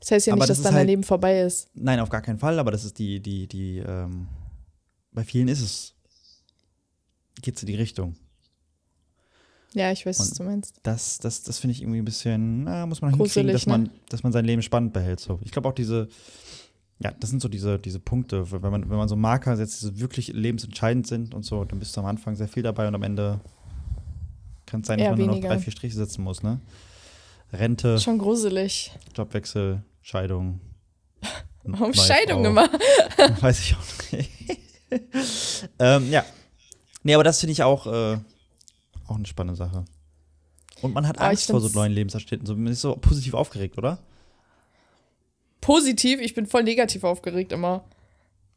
Das 0.00 0.10
heißt 0.10 0.26
ja. 0.26 0.32
Aber 0.34 0.40
nicht, 0.40 0.50
das 0.50 0.58
dass 0.58 0.64
dann 0.64 0.72
dein 0.74 0.78
halt- 0.80 0.88
Leben 0.88 1.02
vorbei 1.02 1.40
ist. 1.40 1.68
Nein, 1.74 2.00
auf 2.00 2.08
gar 2.10 2.22
keinen 2.22 2.38
Fall, 2.38 2.58
aber 2.58 2.70
das 2.70 2.84
ist 2.84 2.98
die, 2.98 3.20
die, 3.20 3.46
die, 3.46 3.78
ähm, 3.78 4.28
bei 5.12 5.24
vielen 5.24 5.48
ist 5.48 5.60
es, 5.60 5.94
geht 7.42 7.56
es 7.56 7.62
in 7.62 7.66
die 7.68 7.74
Richtung. 7.76 8.14
Ja, 9.74 9.92
ich 9.92 10.06
weiß, 10.06 10.18
was 10.20 10.30
Und- 10.30 10.38
du 10.38 10.42
meinst. 10.44 10.74
Das, 10.84 11.18
das, 11.18 11.42
das 11.42 11.58
finde 11.58 11.72
ich 11.72 11.82
irgendwie 11.82 11.98
ein 11.98 12.04
bisschen, 12.04 12.64
na, 12.64 12.86
muss 12.86 13.00
man 13.02 13.10
hinkriegen, 13.10 13.26
Gruselig, 13.48 13.52
dass 13.52 13.66
ne? 13.66 13.72
man, 13.72 13.90
dass 14.08 14.22
man 14.22 14.32
sein 14.32 14.44
Leben 14.44 14.62
spannend 14.62 14.92
behält. 14.92 15.20
So. 15.20 15.38
Ich 15.42 15.50
glaube 15.52 15.68
auch 15.68 15.74
diese, 15.74 16.08
ja, 16.98 17.10
das 17.12 17.28
sind 17.30 17.42
so 17.42 17.48
diese, 17.48 17.78
diese 17.78 18.00
Punkte, 18.00 18.50
wenn 18.52 18.70
man, 18.70 18.88
wenn 18.88 18.96
man 18.96 19.08
so 19.08 19.16
Marker 19.16 19.54
setzt, 19.56 19.82
die 19.82 19.86
so 19.86 19.98
wirklich 19.98 20.28
lebensentscheidend 20.28 21.06
sind 21.06 21.34
und 21.34 21.44
so, 21.44 21.64
dann 21.64 21.78
bist 21.78 21.94
du 21.96 22.00
am 22.00 22.06
Anfang 22.06 22.36
sehr 22.36 22.48
viel 22.48 22.62
dabei 22.62 22.88
und 22.88 22.94
am 22.94 23.02
Ende 23.02 23.40
kann 24.64 24.80
es 24.80 24.86
sein, 24.86 24.98
dass 24.98 25.04
Eher 25.04 25.10
man 25.10 25.18
nur 25.18 25.26
noch 25.28 25.34
weniger. 25.34 25.48
drei, 25.50 25.58
vier 25.58 25.72
Striche 25.72 25.96
setzen 25.96 26.24
muss, 26.24 26.42
ne? 26.42 26.60
Rente, 27.52 27.98
Schon 28.00 28.18
gruselig. 28.18 28.92
Jobwechsel, 29.14 29.82
Scheidung. 30.02 30.60
Warum 31.62 31.94
Scheidung 31.94 32.42
Frau. 32.42 32.50
immer? 32.50 32.68
Weiß 33.40 33.60
ich 33.60 33.74
auch 33.76 34.12
nicht. 34.12 34.30
ähm, 35.78 36.10
ja. 36.10 36.24
Nee, 37.02 37.14
aber 37.14 37.24
das 37.24 37.40
finde 37.40 37.52
ich 37.52 37.62
auch, 37.62 37.86
äh, 37.86 38.18
auch 39.06 39.16
eine 39.16 39.26
spannende 39.26 39.56
Sache. 39.56 39.84
Und 40.82 40.94
man 40.94 41.06
hat 41.06 41.18
Aber 41.18 41.26
ich 41.26 41.38
Angst 41.38 41.50
vor 41.50 41.60
so 41.60 41.68
neuen 41.68 41.92
Lebensabschnitten. 41.92 42.46
So, 42.46 42.54
man 42.54 42.72
ist 42.72 42.80
so 42.80 42.96
positiv 42.96 43.34
aufgeregt, 43.34 43.78
oder? 43.78 43.98
Positiv, 45.60 46.20
ich 46.20 46.34
bin 46.34 46.46
voll 46.46 46.62
negativ 46.64 47.04
aufgeregt 47.04 47.52
immer. 47.52 47.84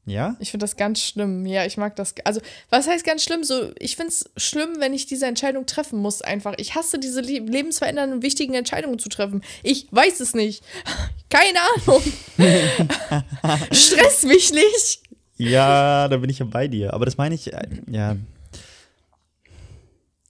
Ja? 0.09 0.35
Ich 0.39 0.51
finde 0.51 0.63
das 0.63 0.75
ganz 0.75 1.01
schlimm. 1.01 1.45
Ja, 1.45 1.65
ich 1.65 1.77
mag 1.77 1.95
das. 1.95 2.15
Also, 2.23 2.41
was 2.69 2.87
heißt 2.87 3.05
ganz 3.05 3.23
schlimm? 3.23 3.43
So, 3.43 3.71
ich 3.77 3.95
finde 3.95 4.11
es 4.11 4.29
schlimm, 4.37 4.75
wenn 4.79 4.93
ich 4.93 5.05
diese 5.05 5.25
Entscheidung 5.27 5.65
treffen 5.65 5.99
muss, 5.99 6.21
einfach. 6.21 6.55
Ich 6.57 6.75
hasse 6.75 6.99
diese 6.99 7.21
le 7.21 7.39
lebensverändernden, 7.39 8.21
wichtigen 8.21 8.55
Entscheidungen 8.55 8.99
zu 8.99 9.09
treffen. 9.09 9.43
Ich 9.63 9.87
weiß 9.91 10.19
es 10.19 10.33
nicht. 10.33 10.63
Keine 11.29 11.59
Ahnung. 11.75 12.01
Stress 13.71 14.23
mich 14.23 14.51
nicht. 14.51 15.03
Ja, 15.37 16.07
da 16.07 16.17
bin 16.17 16.29
ich 16.29 16.39
ja 16.39 16.45
bei 16.45 16.67
dir. 16.67 16.93
Aber 16.93 17.05
das 17.05 17.17
meine 17.17 17.35
ich, 17.35 17.53
äh, 17.53 17.67
ja. 17.87 18.17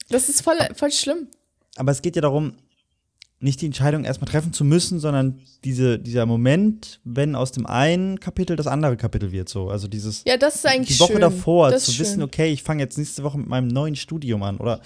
Das 0.10 0.28
ist 0.28 0.42
voll, 0.42 0.58
voll 0.76 0.92
schlimm. 0.92 1.28
Aber 1.78 1.92
es 1.92 2.02
geht 2.02 2.16
ja 2.16 2.22
darum, 2.22 2.56
nicht 3.42 3.62
die 3.62 3.68
Entscheidung 3.68 4.04
erstmal 4.04 4.30
treffen 4.30 4.52
zu 4.52 4.66
müssen, 4.66 5.00
sondern 5.00 5.40
diese, 5.64 5.98
dieser 5.98 6.26
Moment, 6.26 7.00
wenn 7.06 7.36
aus 7.36 7.52
dem 7.52 7.66
einen 7.66 8.20
Kapitel 8.20 8.56
das 8.56 8.68
andere 8.68 8.98
Kapitel 8.98 9.32
wird. 9.32 9.48
So. 9.48 9.70
Also 9.70 9.88
dieses. 9.88 10.24
Ja, 10.26 10.38
das 10.38 10.56
ist 10.56 10.66
eigentlich 10.66 10.98
die 10.98 11.00
Woche 11.00 11.14
schön. 11.14 11.22
davor 11.22 11.72
das 11.72 11.86
zu 11.86 12.00
wissen, 12.00 12.16
schön. 12.16 12.24
okay, 12.24 12.52
ich 12.52 12.64
fange 12.64 12.84
jetzt 12.84 12.98
nächste 12.98 13.24
Woche 13.24 13.38
mit 13.38 13.48
meinem 13.48 13.68
neuen 13.68 13.96
Studium 13.96 14.44
an 14.44 14.58
oder 14.58 14.82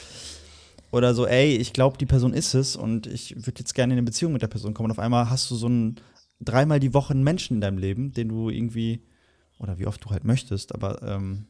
oder 0.92 1.16
so, 1.16 1.26
ey, 1.26 1.56
ich 1.56 1.74
glaube, 1.74 1.98
die 1.98 2.06
Person 2.06 2.34
ist 2.34 2.54
es 2.54 2.76
und 2.76 3.08
ich 3.08 3.36
würde 3.36 3.60
jetzt 3.60 3.74
gerne 3.74 3.94
in 3.94 3.98
eine 3.98 4.06
Beziehung 4.06 4.32
mit 4.32 4.44
der 4.44 4.48
Person 4.48 4.76
kommen. 4.76 4.86
Und 4.86 4.92
auf 4.92 5.00
einmal 5.00 5.28
hast 5.28 5.50
du 5.50 5.56
so 5.56 5.66
einen 5.66 6.00
dreimal 6.39 6.80
die 6.80 6.94
Woche 6.94 7.13
einen 7.13 7.24
Menschen 7.24 7.56
in 7.56 7.62
deinem 7.62 7.80
Leben, 7.80 8.12
den 8.13 8.30
du 8.30 8.52
irgendwie 8.52 9.02
oder 9.58 9.80
wie 9.80 9.88
oft 9.88 10.06
du 10.06 10.12
halt 10.12 10.24
möchtest, 10.24 10.76
aber 10.76 11.02
ähm, 11.02 11.48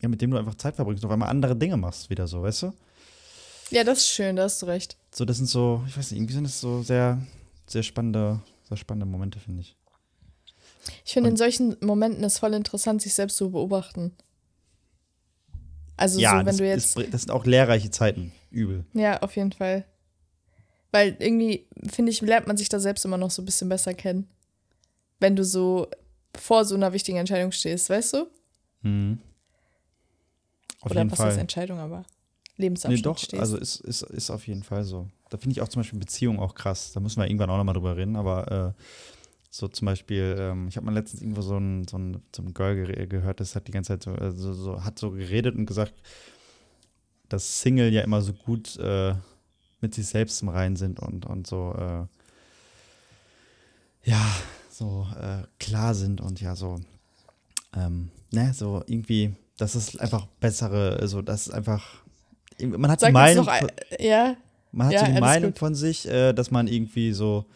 ja, 0.00 0.10
mit 0.10 0.20
dem 0.20 0.30
du 0.30 0.36
einfach 0.36 0.56
Zeit 0.56 0.76
verbringst 0.76 1.02
und 1.02 1.08
auf 1.08 1.14
einmal 1.14 1.30
andere 1.30 1.56
Dinge 1.56 1.78
machst, 1.78 2.10
wieder 2.10 2.26
so, 2.26 2.42
weißt 2.42 2.64
du? 2.64 2.72
Ja, 3.70 3.84
das 3.84 4.00
ist 4.00 4.08
schön, 4.08 4.36
da 4.36 4.42
hast 4.42 4.60
du 4.60 4.66
recht. 4.66 4.97
So, 5.10 5.24
das 5.24 5.38
sind 5.38 5.46
so, 5.46 5.82
ich 5.86 5.96
weiß 5.96 6.10
nicht, 6.10 6.18
irgendwie 6.18 6.34
sind 6.34 6.44
das 6.44 6.60
so 6.60 6.82
sehr, 6.82 7.20
sehr 7.66 7.82
spannende, 7.82 8.40
sehr 8.68 8.76
spannende 8.76 9.06
Momente, 9.06 9.40
finde 9.40 9.62
ich. 9.62 9.76
Ich 11.04 11.12
finde, 11.12 11.30
in 11.30 11.36
solchen 11.36 11.76
Momenten 11.80 12.24
ist 12.24 12.38
voll 12.38 12.54
interessant, 12.54 13.02
sich 13.02 13.14
selbst 13.14 13.36
zu 13.36 13.50
beobachten. 13.50 14.16
Also, 15.96 16.20
ja, 16.20 16.32
so, 16.32 16.36
wenn 16.38 16.46
das, 16.46 16.56
du 16.56 16.66
jetzt. 16.66 16.96
ist, 16.96 17.12
das 17.12 17.22
sind 17.22 17.30
auch 17.30 17.44
lehrreiche 17.44 17.90
Zeiten, 17.90 18.32
übel. 18.50 18.84
Ja, 18.94 19.20
auf 19.20 19.36
jeden 19.36 19.52
Fall. 19.52 19.84
Weil 20.92 21.16
irgendwie, 21.18 21.66
finde 21.90 22.12
ich, 22.12 22.20
lernt 22.20 22.46
man 22.46 22.56
sich 22.56 22.68
da 22.68 22.80
selbst 22.80 23.04
immer 23.04 23.18
noch 23.18 23.30
so 23.30 23.42
ein 23.42 23.44
bisschen 23.44 23.68
besser 23.68 23.94
kennen. 23.94 24.28
Wenn 25.20 25.36
du 25.36 25.44
so 25.44 25.88
vor 26.36 26.64
so 26.64 26.74
einer 26.76 26.92
wichtigen 26.92 27.18
Entscheidung 27.18 27.52
stehst, 27.52 27.90
weißt 27.90 28.14
du? 28.14 28.26
Mhm. 28.82 29.18
Auf 30.80 30.92
Oder 30.92 31.10
was 31.10 31.18
Fall. 31.18 31.26
heißt 31.30 31.38
Entscheidung, 31.38 31.78
aber 31.78 32.04
Nee, 32.58 32.64
Lebensabschnitt 32.64 33.06
doch, 33.06 33.18
stehst. 33.18 33.40
also 33.40 33.56
ist, 33.56 33.80
ist, 33.80 34.02
ist 34.02 34.30
auf 34.30 34.46
jeden 34.46 34.62
Fall 34.62 34.84
so. 34.84 35.08
Da 35.30 35.38
finde 35.38 35.52
ich 35.52 35.62
auch 35.62 35.68
zum 35.68 35.80
Beispiel 35.80 35.98
Beziehungen 35.98 36.40
auch 36.40 36.54
krass. 36.54 36.92
Da 36.92 37.00
müssen 37.00 37.20
wir 37.20 37.26
irgendwann 37.26 37.50
auch 37.50 37.56
nochmal 37.56 37.74
drüber 37.74 37.96
reden, 37.96 38.16
aber 38.16 38.74
äh, 38.76 38.82
so 39.50 39.68
zum 39.68 39.86
Beispiel, 39.86 40.36
ähm, 40.38 40.68
ich 40.68 40.76
habe 40.76 40.86
mal 40.86 40.94
letztens 40.94 41.22
irgendwo 41.22 41.40
so 41.40 41.56
ein, 41.56 41.86
so 41.88 41.96
ein, 41.96 42.22
so 42.34 42.42
ein 42.42 42.52
Girl 42.54 42.74
ge 42.74 43.06
gehört, 43.06 43.40
das 43.40 43.54
hat 43.54 43.66
die 43.68 43.72
ganze 43.72 43.98
Zeit 43.98 44.02
so, 44.02 44.12
äh, 44.14 44.32
so, 44.32 44.52
so, 44.52 44.84
hat 44.84 44.98
so 44.98 45.10
geredet 45.12 45.54
und 45.54 45.66
gesagt, 45.66 45.94
dass 47.28 47.60
Single 47.60 47.92
ja 47.92 48.02
immer 48.02 48.22
so 48.22 48.32
gut 48.32 48.76
äh, 48.78 49.14
mit 49.80 49.94
sich 49.94 50.06
selbst 50.06 50.42
im 50.42 50.48
Reinen 50.48 50.76
sind 50.76 51.00
und, 51.00 51.26
und 51.26 51.46
so, 51.46 51.74
äh, 51.78 52.06
ja, 54.08 54.26
so 54.70 55.06
äh, 55.20 55.42
klar 55.58 55.94
sind 55.94 56.20
und 56.20 56.40
ja, 56.40 56.56
so, 56.56 56.80
ähm, 57.74 58.10
ne, 58.32 58.52
so 58.54 58.82
irgendwie, 58.86 59.34
das 59.56 59.76
ist 59.76 60.00
einfach 60.00 60.26
bessere, 60.40 60.98
also 61.00 61.22
das 61.22 61.48
ist 61.48 61.52
einfach, 61.52 62.02
man 62.66 62.90
hat 62.90 63.00
die 63.00 63.02
Sag 63.02 63.08
uns 63.10 63.14
Meinung, 63.14 63.46
noch, 63.46 63.68
ja, 63.98 64.36
Man 64.72 64.86
hat 64.88 64.94
Ja, 64.94 65.00
so 65.06 65.12
die 65.12 65.20
Meinung 65.20 65.50
gut. 65.52 65.58
von 65.58 65.74
sich, 65.74 66.06
äh, 66.08 66.32
dass 66.32 66.50
man 66.50 66.68
irgendwie 66.68 67.12
so 67.12 67.46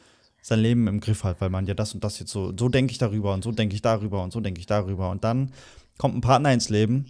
sein 0.41 0.61
Leben 0.61 0.89
im 0.89 1.01
Griff 1.01 1.25
hat, 1.25 1.41
weil 1.41 1.51
man 1.51 1.67
ja 1.67 1.75
das 1.75 1.95
und 1.95 2.03
das 2.03 2.19
jetzt 2.19 2.31
so, 2.33 2.53
so 2.59 2.69
denke 2.69 2.91
ich 2.93 2.99
darüber 2.99 3.33
und 3.35 3.45
so 3.45 3.53
denke 3.53 3.75
ich 3.75 3.83
darüber 3.83 4.23
und 4.23 4.33
so 4.33 4.41
denke 4.41 4.61
ich 4.61 4.67
darüber. 4.67 5.11
Und 5.11 5.23
dann 5.25 5.53
kommt 5.99 6.17
ein 6.17 6.21
Partner 6.21 6.53
ins 6.53 6.69
Leben 6.69 7.07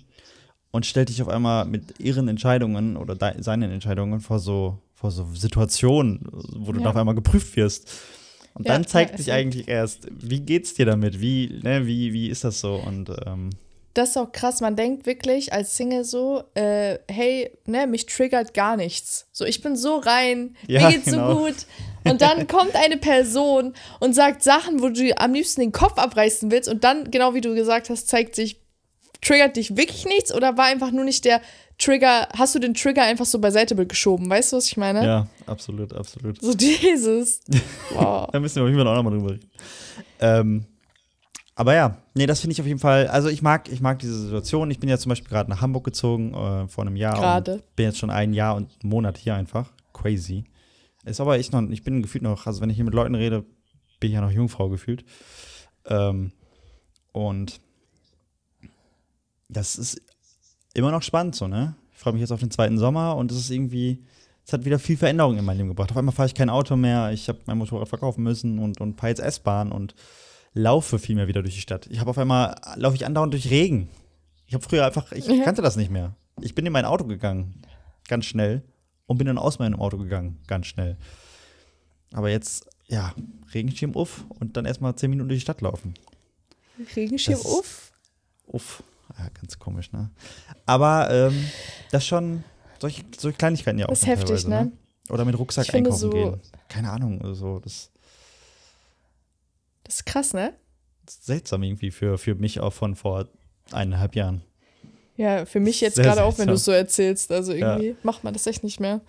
und 0.71 0.87
stellt 0.87 1.09
dich 1.09 1.23
auf 1.23 1.29
einmal 1.29 1.65
mit 1.65 1.99
ihren 2.01 2.29
Entscheidungen 2.29 2.97
oder 2.97 3.17
seinen 3.43 3.71
Entscheidungen 3.71 4.21
vor 4.21 4.39
so, 4.39 4.79
vor 4.95 5.11
so 5.11 5.27
Situationen, 5.35 6.27
wo 6.57 6.73
du 6.73 6.81
Ja. 6.81 6.91
auf 6.91 6.97
einmal 6.97 7.15
geprüft 7.15 7.57
wirst. 7.57 7.91
Und 8.55 8.67
Ja, 8.69 8.75
dann 8.75 8.87
zeigt 8.87 9.17
sich 9.17 9.33
eigentlich 9.33 9.67
erst, 9.69 10.09
wie 10.11 10.41
geht's 10.41 10.75
dir 10.75 10.85
damit? 10.85 11.21
Wie, 11.23 11.59
ne, 11.63 11.87
wie, 11.87 12.13
wie 12.13 12.29
ist 12.29 12.45
das 12.45 12.61
so? 12.61 12.77
Und 12.77 13.11
ähm, 13.25 13.49
Das 13.95 14.11
ist 14.11 14.17
auch 14.17 14.33
krass. 14.33 14.61
Man 14.61 14.77
denkt 14.77 15.07
wirklich 15.07 15.53
als 15.53 15.77
Single 15.77 16.05
so, 16.05 16.45
äh, 16.55 16.99
hey, 17.09 17.51
ne, 17.67 17.87
mich 17.87 18.07
triggert 18.07 18.55
gar 18.55 18.77
nichts. 18.77 19.27
So, 19.33 19.45
ich 19.45 19.63
bin 19.63 19.77
so 19.77 19.97
rein, 19.97 20.57
Ja, 20.67 20.89
mir 20.89 20.95
geht's 20.95 21.11
genau. 21.11 21.35
so 21.35 21.45
gut. 21.45 21.57
Und 22.05 22.23
dann 22.23 22.47
kommt 22.49 22.75
eine 22.75 22.97
Person 22.97 23.75
und 24.01 24.15
sagt 24.15 24.43
Sachen, 24.43 24.83
wo 24.83 24.89
du 24.89 25.13
am 25.19 25.35
liebsten 25.35 25.61
den 25.61 25.73
Kopf 25.73 25.99
abreißen 25.99 26.51
willst. 26.51 26.69
Und 26.69 26.85
dann, 26.85 27.11
genau 27.11 27.35
wie 27.35 27.41
du 27.41 27.55
gesagt 27.55 27.91
hast, 27.91 28.09
zeigt 28.09 28.35
sich, 28.35 28.61
triggert 29.21 29.57
dich 29.57 29.77
wirklich 29.77 30.07
nichts 30.07 30.35
oder 30.35 30.57
war 30.57 30.65
einfach 30.67 30.91
nur 30.91 31.05
nicht 31.05 31.25
der 31.25 31.41
Trigger, 31.79 32.29
hast 32.37 32.55
du 32.55 32.59
den 32.59 32.75
Trigger 32.75 33.03
einfach 33.03 33.25
so 33.25 33.39
beiseite 33.41 33.75
geschoben? 33.87 34.29
Weißt 34.31 34.53
du, 34.53 34.57
was 34.57 34.67
ich 34.67 34.77
meine? 34.77 35.05
ja, 35.05 35.27
absolut, 35.47 35.93
absolut. 35.93 36.41
So 36.41 36.55
dieses. 36.55 37.41
Wow. 37.95 38.29
Da 38.33 38.41
müssen 38.41 38.57
wir 38.57 38.63
auf 38.63 38.69
jeden 38.69 38.79
Fall 38.79 38.89
auch 38.89 38.97
nochmal 38.97 39.19
drüber 39.19 39.33
reden. 39.33 39.51
Ähm, 40.21 40.67
aber 41.55 41.75
ja, 41.75 41.99
nee, 42.15 42.27
das 42.27 42.41
finde 42.41 42.53
ich 42.53 42.61
auf 42.61 42.67
jeden 42.67 42.79
Fall. 42.79 43.09
Also 43.09 43.29
ich 43.29 43.43
mag, 43.43 43.71
ich 43.71 43.81
mag 43.81 43.99
diese 43.99 44.19
Situation. 44.19 44.71
Ich 44.71 44.81
bin 44.81 44.89
ja 44.89 44.97
zum 44.97 45.11
Beispiel 45.11 45.29
gerade 45.29 45.51
nach 45.51 45.61
Hamburg 45.61 45.85
gezogen 45.85 46.33
äh, 46.33 46.69
vor 46.69 46.85
einem 46.85 46.97
Jahr. 46.97 47.15
Gerade. 47.15 47.63
Bin 47.77 47.87
jetzt 47.87 47.99
schon 47.99 48.11
ein 48.11 48.33
Jahr 48.33 48.57
und 48.57 48.71
einen 48.83 48.91
Monat 48.91 49.19
hier 49.19 49.35
einfach. 49.35 49.71
Crazy. 49.93 50.45
Ist 51.05 51.21
aber 51.21 51.37
echt 51.37 51.53
noch, 51.53 51.63
ich 51.69 51.83
bin 51.83 52.01
gefühlt 52.01 52.23
noch, 52.23 52.47
also 52.47 52.61
wenn 52.61 52.71
ich 52.71 52.77
hier 52.77 52.85
mit 52.85 52.95
Leuten 52.95 53.15
rede, 53.15 53.45
bin 54.01 54.11
ich 54.11 54.15
ja 54.15 54.21
noch 54.21 54.31
Jungfrau 54.31 54.69
gefühlt. 54.69 55.05
Ähm, 55.87 56.33
und 57.13 57.61
das 59.49 59.77
ist 59.77 60.01
immer 60.75 60.91
noch 60.91 61.03
spannend 61.03 61.35
so, 61.35 61.49
ne? 61.49 61.75
Ich 61.93 61.99
freue 61.99 62.15
mich 62.15 62.21
jetzt 62.21 62.33
auf 62.33 62.41
den 62.41 62.51
zweiten 62.51 62.79
Sommer 62.79 63.17
und 63.17 63.31
es 63.31 63.39
ist 63.39 63.51
irgendwie, 63.51 64.05
es 64.47 64.53
hat 64.53 64.65
wieder 64.65 64.79
viel 64.79 64.97
Veränderung 64.97 65.37
in 65.37 65.45
mein 65.45 65.57
Leben 65.57 65.69
gebracht. 65.69 65.91
Auf 65.91 65.97
einmal 65.97 66.15
fahre 66.15 66.27
ich 66.27 66.35
kein 66.35 66.51
Auto 66.51 66.77
mehr, 66.77 67.13
ich 67.13 67.29
habe 67.29 67.41
mein 67.47 67.59
Motorrad 67.59 67.89
verkaufen 67.89 68.23
müssen 68.23 68.59
und, 68.59 68.81
und 68.81 68.99
fahre 68.99 69.11
jetzt 69.11 69.21
S-Bahn 69.21 69.71
und 69.71 69.95
laufe 70.55 70.99
viel 70.99 71.15
mehr 71.17 71.29
wieder 71.29 71.43
durch 71.43 71.55
die 71.55 71.61
Stadt. 71.61 71.87
Ich 71.91 71.99
habe 72.01 72.11
auf 72.11 72.19
einmal, 72.19 72.55
laufe 72.77 72.97
ich 72.97 73.07
andauernd 73.07 73.33
durch 73.33 73.51
Regen. 73.51 73.89
Ich 74.47 74.55
habe 74.55 74.65
früher 74.65 74.85
einfach, 74.87 75.13
ich 75.13 75.27
Ja. 75.27 75.45
kannte 75.45 75.63
das 75.63 75.77
nicht 75.77 75.91
mehr. 75.91 76.15
Ich 76.41 76.55
bin 76.55 76.67
in 76.67 76.73
mein 76.73 76.85
Auto 76.85 77.05
gegangen, 77.05 77.63
ganz 78.09 78.27
schnell, 78.27 78.63
und 79.07 79.19
bin 79.19 79.27
dann 79.27 79.39
aus 79.39 79.59
meinem 79.59 79.79
Auto 79.81 79.99
gegangen, 79.99 80.39
ganz 80.47 80.67
schnell. 80.67 80.97
Aber 82.13 82.29
jetzt, 82.31 82.67
ja, 82.89 83.15
Regenschirm 83.55 83.95
uff 83.97 84.25
und 84.39 84.57
dann 84.57 84.65
erstmal 84.65 84.95
zehn 84.97 85.11
Minuten 85.11 85.29
durch 85.29 85.39
die 85.41 85.43
Stadt 85.43 85.61
laufen. 85.63 85.95
Regenschirm 86.97 87.35
Das 87.39 87.45
uff. 87.47 87.93
Uff. 88.47 88.83
Ja, 89.19 89.29
ganz 89.41 89.59
komisch, 89.59 89.93
ne? 89.93 90.11
Aber 90.67 91.11
ähm, 91.11 91.47
das 91.91 92.07
schon, 92.07 92.45
solche, 92.81 93.03
solche 93.19 93.37
Kleinigkeiten 93.37 93.79
ja 93.79 93.87
auch. 93.87 93.91
Das 93.91 94.01
ist 94.01 94.07
heftig, 94.07 94.43
teilweise, 94.43 94.49
ne? 94.51 94.73
Oder 95.11 95.25
mit 95.25 95.39
Rucksack 95.39 95.73
einkaufen 95.75 95.99
so- 95.99 96.11
gehen. 96.11 96.41
Keine 96.69 96.91
Ahnung, 96.91 97.21
oder 97.21 97.35
so. 97.35 97.59
Das 97.61 97.91
Das 99.85 99.97
ist 99.97 100.07
krass, 100.07 100.33
ne? 100.35 100.55
ist 101.07 101.27
seltsam 101.27 101.63
irgendwie 101.63 101.91
für, 101.91 102.17
für 102.19 102.35
mich 102.35 102.61
auch 102.61 102.73
von 102.73 102.95
vor 102.95 103.29
eineinhalb 103.73 104.15
Jahren. 104.15 104.43
Ja, 105.17 105.45
für 105.45 105.61
mich 105.61 105.81
jetzt 105.81 105.97
gerade 105.99 106.25
auch, 106.25 106.39
wenn 106.39 106.49
du 106.49 106.55
es 106.55 106.65
so 106.65 106.73
erzählst. 106.73 107.31
Also 107.33 107.53
Ja. 107.53 107.77
irgendwie 107.77 107.97
macht 108.03 108.25
man 108.25 108.33
das 108.33 108.47
echt 108.47 108.65
nicht 108.65 108.81
mehr. 108.81 109.01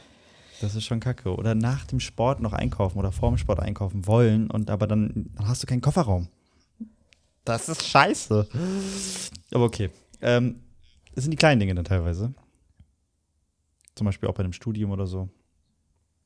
Das 0.59 0.75
ist 0.75 0.85
schon 0.85 0.99
kacke. 0.99 1.35
Oder 1.35 1.55
nach 1.55 1.85
dem 1.85 1.99
Sport 1.99 2.39
noch 2.39 2.53
einkaufen 2.53 2.97
oder 2.99 3.11
vor 3.11 3.29
dem 3.29 3.37
Sport 3.37 3.59
einkaufen 3.59 4.05
wollen 4.07 4.49
und 4.49 4.69
aber 4.69 4.87
dann, 4.87 5.31
dann 5.35 5.47
hast 5.47 5.63
du 5.63 5.67
keinen 5.67 5.81
Kofferraum. 5.81 6.27
Das 7.45 7.67
ist 7.69 7.85
scheiße. 7.87 8.47
Aber 9.51 9.65
okay. 9.65 9.89
Ähm, 10.21 10.61
das 11.13 11.23
sind 11.25 11.31
die 11.31 11.37
kleinen 11.37 11.59
Dinge 11.59 11.75
dann 11.75 11.85
teilweise. 11.85 12.33
Zum 13.95 14.05
Beispiel 14.05 14.29
auch 14.29 14.33
bei 14.33 14.43
einem 14.43 14.53
Studium 14.53 14.91
oder 14.91 15.05
so. 15.05 15.29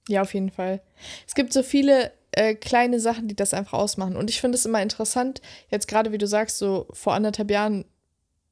Ja, 0.08 0.22
auf 0.22 0.34
jeden 0.34 0.52
Fall. 0.52 0.82
Es 1.28 1.36
gibt 1.36 1.52
so 1.52 1.64
viele 1.64 2.12
äh, 2.38 2.54
kleine 2.54 3.00
Sachen, 3.00 3.28
die 3.28 3.36
das 3.36 3.54
einfach 3.54 3.74
ausmachen. 3.80 4.16
Und 4.16 4.30
ich 4.30 4.40
finde 4.42 4.58
es 4.58 4.66
immer 4.66 4.82
interessant, 4.82 5.42
jetzt 5.70 5.88
gerade 5.88 6.12
wie 6.12 6.20
du 6.20 6.28
sagst, 6.28 6.60
so 6.60 6.88
vor 6.94 7.14
anderthalb 7.16 7.50
Jahren, 7.50 7.86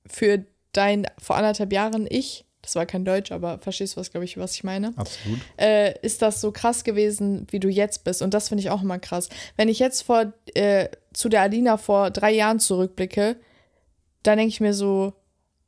für 0.08 0.44
dein 0.72 1.06
vor 1.20 1.36
anderthalb 1.36 1.72
Jahren 1.72 2.08
ich, 2.10 2.46
das 2.64 2.76
war 2.76 2.88
kein 2.88 3.06
Deutsch, 3.06 3.32
aber 3.32 3.60
verstehst 3.60 3.96
du 3.96 4.00
was, 4.00 4.10
glaube 4.10 4.26
ich, 4.26 4.38
was 4.38 4.54
ich 4.56 4.64
meine? 4.64 4.92
Absolut. 4.96 5.40
äh, 5.58 5.94
ist 6.02 6.24
das 6.24 6.42
so 6.42 6.52
krass 6.52 6.84
gewesen, 6.84 7.46
wie 7.52 7.60
du 7.60 7.70
jetzt 7.70 8.04
bist. 8.04 8.24
Und 8.24 8.34
das 8.34 8.50
finde 8.50 8.64
ich 8.64 8.72
auch 8.72 8.82
immer 8.82 8.98
krass. 8.98 9.30
Wenn 9.56 9.70
ich 9.70 9.78
jetzt 9.78 10.02
vor, 10.02 10.34
äh, 10.56 10.90
zu 11.14 11.30
der 11.30 11.42
Alina 11.42 11.78
vor 11.78 12.10
drei 12.10 12.32
Jahren 12.32 12.60
zurückblicke, 12.60 13.36
dann 14.24 14.40
denke 14.40 14.50
ich 14.50 14.62
mir 14.62 14.74
so, 14.74 15.14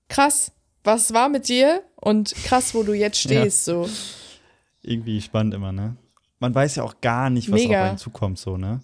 krass, 0.09 0.51
was 0.83 1.13
war 1.13 1.29
mit 1.29 1.47
dir? 1.49 1.83
Und 1.97 2.33
krass, 2.45 2.73
wo 2.73 2.81
du 2.81 2.93
jetzt 2.93 3.23
Ja. 3.25 3.41
stehst. 3.41 3.65
So. 3.65 3.87
Irgendwie 4.81 5.21
spannend 5.21 5.53
immer, 5.53 5.71
ne? 5.71 5.97
Man 6.39 6.53
weiß 6.53 6.75
ja 6.75 6.83
auch 6.83 7.01
gar 7.01 7.29
nicht, 7.29 7.51
was 7.51 7.61
Mega. 7.61 7.81
auf 7.81 7.89
einen 7.89 7.97
zukommt, 7.97 8.37
so, 8.39 8.57
ne? 8.57 8.81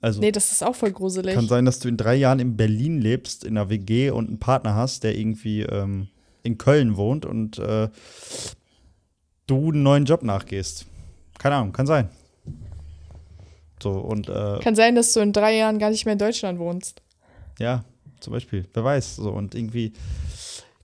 Also 0.00 0.20
Nee, 0.20 0.32
das 0.32 0.52
ist 0.52 0.62
auch 0.62 0.74
voll 0.74 0.92
gruselig. 0.92 1.34
kann 1.34 1.48
sein, 1.48 1.64
dass 1.64 1.78
du 1.78 1.88
in 1.88 1.96
drei 1.96 2.16
Jahren 2.16 2.38
in 2.38 2.56
Berlin 2.56 3.00
lebst, 3.00 3.44
in 3.44 3.56
einer 3.56 3.70
WG 3.70 4.10
und 4.10 4.28
einen 4.28 4.38
Partner 4.38 4.74
hast, 4.74 5.04
der 5.04 5.16
irgendwie 5.16 5.62
ähm, 5.62 6.08
in 6.42 6.58
Köln 6.58 6.96
wohnt 6.96 7.24
und 7.24 7.58
äh, 7.58 7.88
du 9.46 9.70
einen 9.72 9.82
neuen 9.82 10.04
Job 10.04 10.22
nachgehst. 10.22 10.86
Keine 11.38 11.56
Ahnung, 11.56 11.72
kann 11.72 11.86
sein. 11.86 12.08
So, 13.82 13.92
und 13.92 14.28
äh, 14.28 14.58
Kann 14.62 14.74
sein, 14.74 14.94
dass 14.94 15.12
du 15.12 15.20
in 15.20 15.32
drei 15.32 15.56
Jahren 15.56 15.78
gar 15.78 15.90
nicht 15.90 16.06
mehr 16.06 16.12
in 16.14 16.18
Deutschland 16.18 16.58
wohnst. 16.58 17.02
ja, 17.58 17.84
zum 18.20 18.32
Beispiel, 18.32 18.66
wer 18.72 18.84
weiß. 18.84 19.16
So, 19.16 19.30
und 19.30 19.54
irgendwie, 19.54 19.92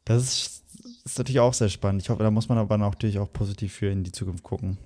das 0.05 0.23
ist, 0.23 0.65
ist 1.05 1.19
natürlich 1.19 1.41
auch 1.41 1.55
sehr 1.55 1.71
spannend. 1.71 2.03
Ich 2.03 2.11
hoffe, 2.11 2.23
da 2.23 2.31
muss 2.31 2.49
man 2.49 2.59
aber 2.59 2.77
natürlich 2.77 3.19
auch 3.19 3.33
positiv 3.33 3.73
für 3.73 3.87
in 3.87 4.05
die 4.05 4.13
Zukunft 4.13 4.43
gucken. 4.43 4.77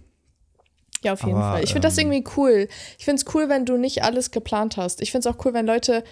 Ja, 1.02 1.12
auf 1.12 1.22
jeden 1.22 1.36
Aber, 1.36 1.52
Fall. 1.52 1.64
Ich 1.64 1.72
finde 1.72 1.86
das 1.86 1.98
ähm, 1.98 2.10
irgendwie 2.10 2.30
cool. 2.36 2.68
Ich 2.98 3.04
finde 3.04 3.22
es 3.22 3.34
cool, 3.34 3.48
wenn 3.48 3.64
du 3.64 3.76
nicht 3.76 4.02
alles 4.02 4.30
geplant 4.30 4.76
hast. 4.76 5.00
Ich 5.02 5.12
finde 5.12 5.28
es 5.28 5.34
auch 5.34 5.44
cool, 5.44 5.54
wenn 5.54 5.66
Leute 5.66 6.04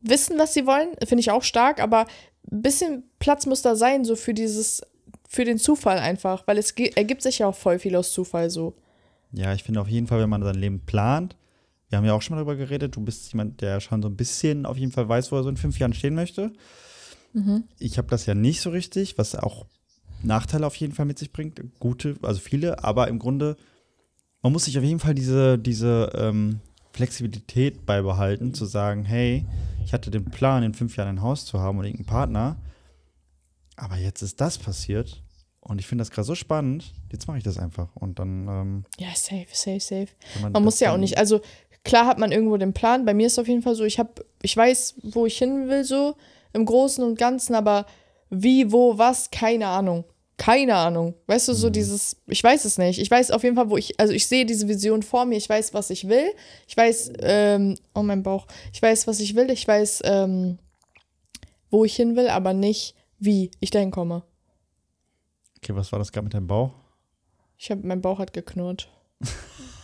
wissen, 0.00 0.38
was 0.38 0.54
sie 0.54 0.66
wollen. 0.66 0.88
Finde 1.04 1.20
ich 1.20 1.30
auch 1.30 1.42
stark, 1.42 1.80
aber 1.80 2.06
ein 2.50 2.62
bisschen 2.62 3.04
Platz 3.18 3.46
muss 3.46 3.62
da 3.62 3.76
sein, 3.76 4.04
so 4.04 4.16
für 4.16 4.34
dieses, 4.34 4.82
für 5.28 5.44
den 5.44 5.58
Zufall 5.58 5.98
einfach. 5.98 6.46
Weil 6.46 6.58
es 6.58 6.72
ergibt 6.72 7.22
sich 7.22 7.40
ja 7.40 7.48
auch 7.48 7.54
voll 7.54 7.78
viel 7.78 7.96
aus 7.96 8.12
Zufall 8.12 8.50
so. 8.50 8.74
Ja, 9.32 9.52
ich 9.52 9.62
finde 9.62 9.80
auf 9.80 9.88
jeden 9.88 10.06
Fall, 10.06 10.20
wenn 10.20 10.30
man 10.30 10.42
sein 10.42 10.54
Leben 10.54 10.80
plant, 10.80 11.36
wir 11.90 11.98
haben 11.98 12.04
ja 12.04 12.12
auch 12.12 12.22
schon 12.22 12.36
mal 12.36 12.44
darüber 12.44 12.56
geredet, 12.56 12.96
du 12.96 13.00
bist 13.00 13.32
jemand, 13.32 13.60
der 13.60 13.80
schon 13.80 14.02
so 14.02 14.08
ein 14.08 14.16
bisschen 14.16 14.66
auf 14.66 14.76
jeden 14.76 14.92
Fall 14.92 15.08
weiß, 15.08 15.32
wo 15.32 15.36
er 15.36 15.42
so 15.42 15.48
in 15.48 15.56
fünf 15.56 15.78
Jahren 15.78 15.94
stehen 15.94 16.14
möchte. 16.14 16.52
Ich 17.78 17.98
habe 17.98 18.08
das 18.08 18.26
ja 18.26 18.34
nicht 18.34 18.60
so 18.60 18.70
richtig, 18.70 19.18
was 19.18 19.34
auch 19.34 19.66
Nachteile 20.22 20.66
auf 20.66 20.74
jeden 20.76 20.94
Fall 20.94 21.06
mit 21.06 21.18
sich 21.18 21.32
bringt. 21.32 21.60
Gute, 21.78 22.16
also 22.22 22.40
viele, 22.40 22.82
aber 22.82 23.08
im 23.08 23.18
Grunde, 23.18 23.56
man 24.42 24.52
muss 24.52 24.64
sich 24.64 24.78
auf 24.78 24.84
jeden 24.84 25.00
Fall 25.00 25.14
diese, 25.14 25.58
diese 25.58 26.10
ähm, 26.14 26.60
Flexibilität 26.92 27.86
beibehalten, 27.86 28.54
zu 28.54 28.64
sagen, 28.64 29.04
hey, 29.04 29.46
ich 29.84 29.92
hatte 29.92 30.10
den 30.10 30.26
Plan, 30.26 30.62
in 30.62 30.74
fünf 30.74 30.96
Jahren 30.96 31.08
ein 31.08 31.22
Haus 31.22 31.44
zu 31.44 31.60
haben 31.60 31.78
und 31.78 31.84
irgendeinen 31.84 32.06
Partner, 32.06 32.56
aber 33.76 33.96
jetzt 33.96 34.22
ist 34.22 34.40
das 34.40 34.58
passiert 34.58 35.22
und 35.60 35.78
ich 35.78 35.86
finde 35.86 36.02
das 36.02 36.10
gerade 36.10 36.26
so 36.26 36.34
spannend, 36.34 36.92
jetzt 37.12 37.26
mache 37.28 37.38
ich 37.38 37.44
das 37.44 37.58
einfach. 37.58 37.94
Und 37.94 38.18
dann, 38.18 38.48
ähm, 38.48 38.84
Ja, 38.98 39.08
safe, 39.14 39.46
safe, 39.52 39.80
safe. 39.80 40.08
Man 40.40 40.52
das 40.52 40.62
muss 40.62 40.80
ja 40.80 40.92
auch 40.92 40.98
nicht, 40.98 41.18
also 41.18 41.40
klar 41.84 42.06
hat 42.06 42.18
man 42.18 42.32
irgendwo 42.32 42.56
den 42.56 42.72
Plan. 42.72 43.04
Bei 43.04 43.14
mir 43.14 43.26
ist 43.26 43.34
es 43.34 43.38
auf 43.38 43.48
jeden 43.48 43.62
Fall 43.62 43.74
so, 43.74 43.84
ich 43.84 43.98
habe, 43.98 44.24
ich 44.42 44.56
weiß, 44.56 44.96
wo 45.02 45.26
ich 45.26 45.38
hin 45.38 45.68
will, 45.68 45.84
so 45.84 46.16
im 46.52 46.64
Großen 46.64 47.04
und 47.04 47.18
Ganzen, 47.18 47.54
aber 47.54 47.86
wie, 48.30 48.72
wo, 48.72 48.98
was, 48.98 49.30
keine 49.30 49.68
Ahnung. 49.68 50.04
Keine 50.38 50.76
Ahnung. 50.76 51.14
Weißt 51.26 51.48
du, 51.48 51.52
Mhm. 51.52 51.56
so 51.56 51.68
dieses, 51.70 52.16
ich 52.26 52.42
weiß 52.42 52.64
es 52.64 52.78
nicht. 52.78 52.98
Ich 53.00 53.10
weiß 53.10 53.32
auf 53.32 53.42
jeden 53.42 53.56
Fall, 53.56 53.68
wo 53.70 53.76
ich, 53.76 53.98
also 54.00 54.12
ich 54.14 54.26
sehe 54.26 54.46
diese 54.46 54.68
Vision 54.68 55.02
vor 55.02 55.24
mir, 55.26 55.36
ich 55.36 55.48
weiß, 55.48 55.74
was 55.74 55.90
ich 55.90 56.08
will. 56.08 56.30
Ich 56.68 56.76
weiß, 56.76 57.12
ähm, 57.20 57.74
oh 57.94 58.02
mein 58.02 58.22
Bauch, 58.22 58.46
ich 58.72 58.80
weiß, 58.80 59.06
was 59.08 59.18
ich 59.20 59.34
will, 59.34 59.50
ich 59.50 59.66
weiß, 59.68 60.02
ähm, 60.04 60.58
wo 61.70 61.84
ich 61.84 61.96
hin 61.96 62.14
will, 62.16 62.28
aber 62.28 62.54
nicht, 62.54 62.94
wie 63.18 63.50
ich 63.60 63.70
dahin 63.70 63.90
komme. 63.90 64.22
Okay, 65.58 65.74
was 65.74 65.90
war 65.92 65.98
das 65.98 66.12
gerade 66.12 66.24
mit 66.24 66.34
deinem 66.34 66.46
Bauch? 66.46 66.72
Ich 67.58 67.70
habe, 67.72 67.84
mein 67.86 68.00
Bauch 68.00 68.20
hat 68.20 68.32
geknurrt. 68.32 68.88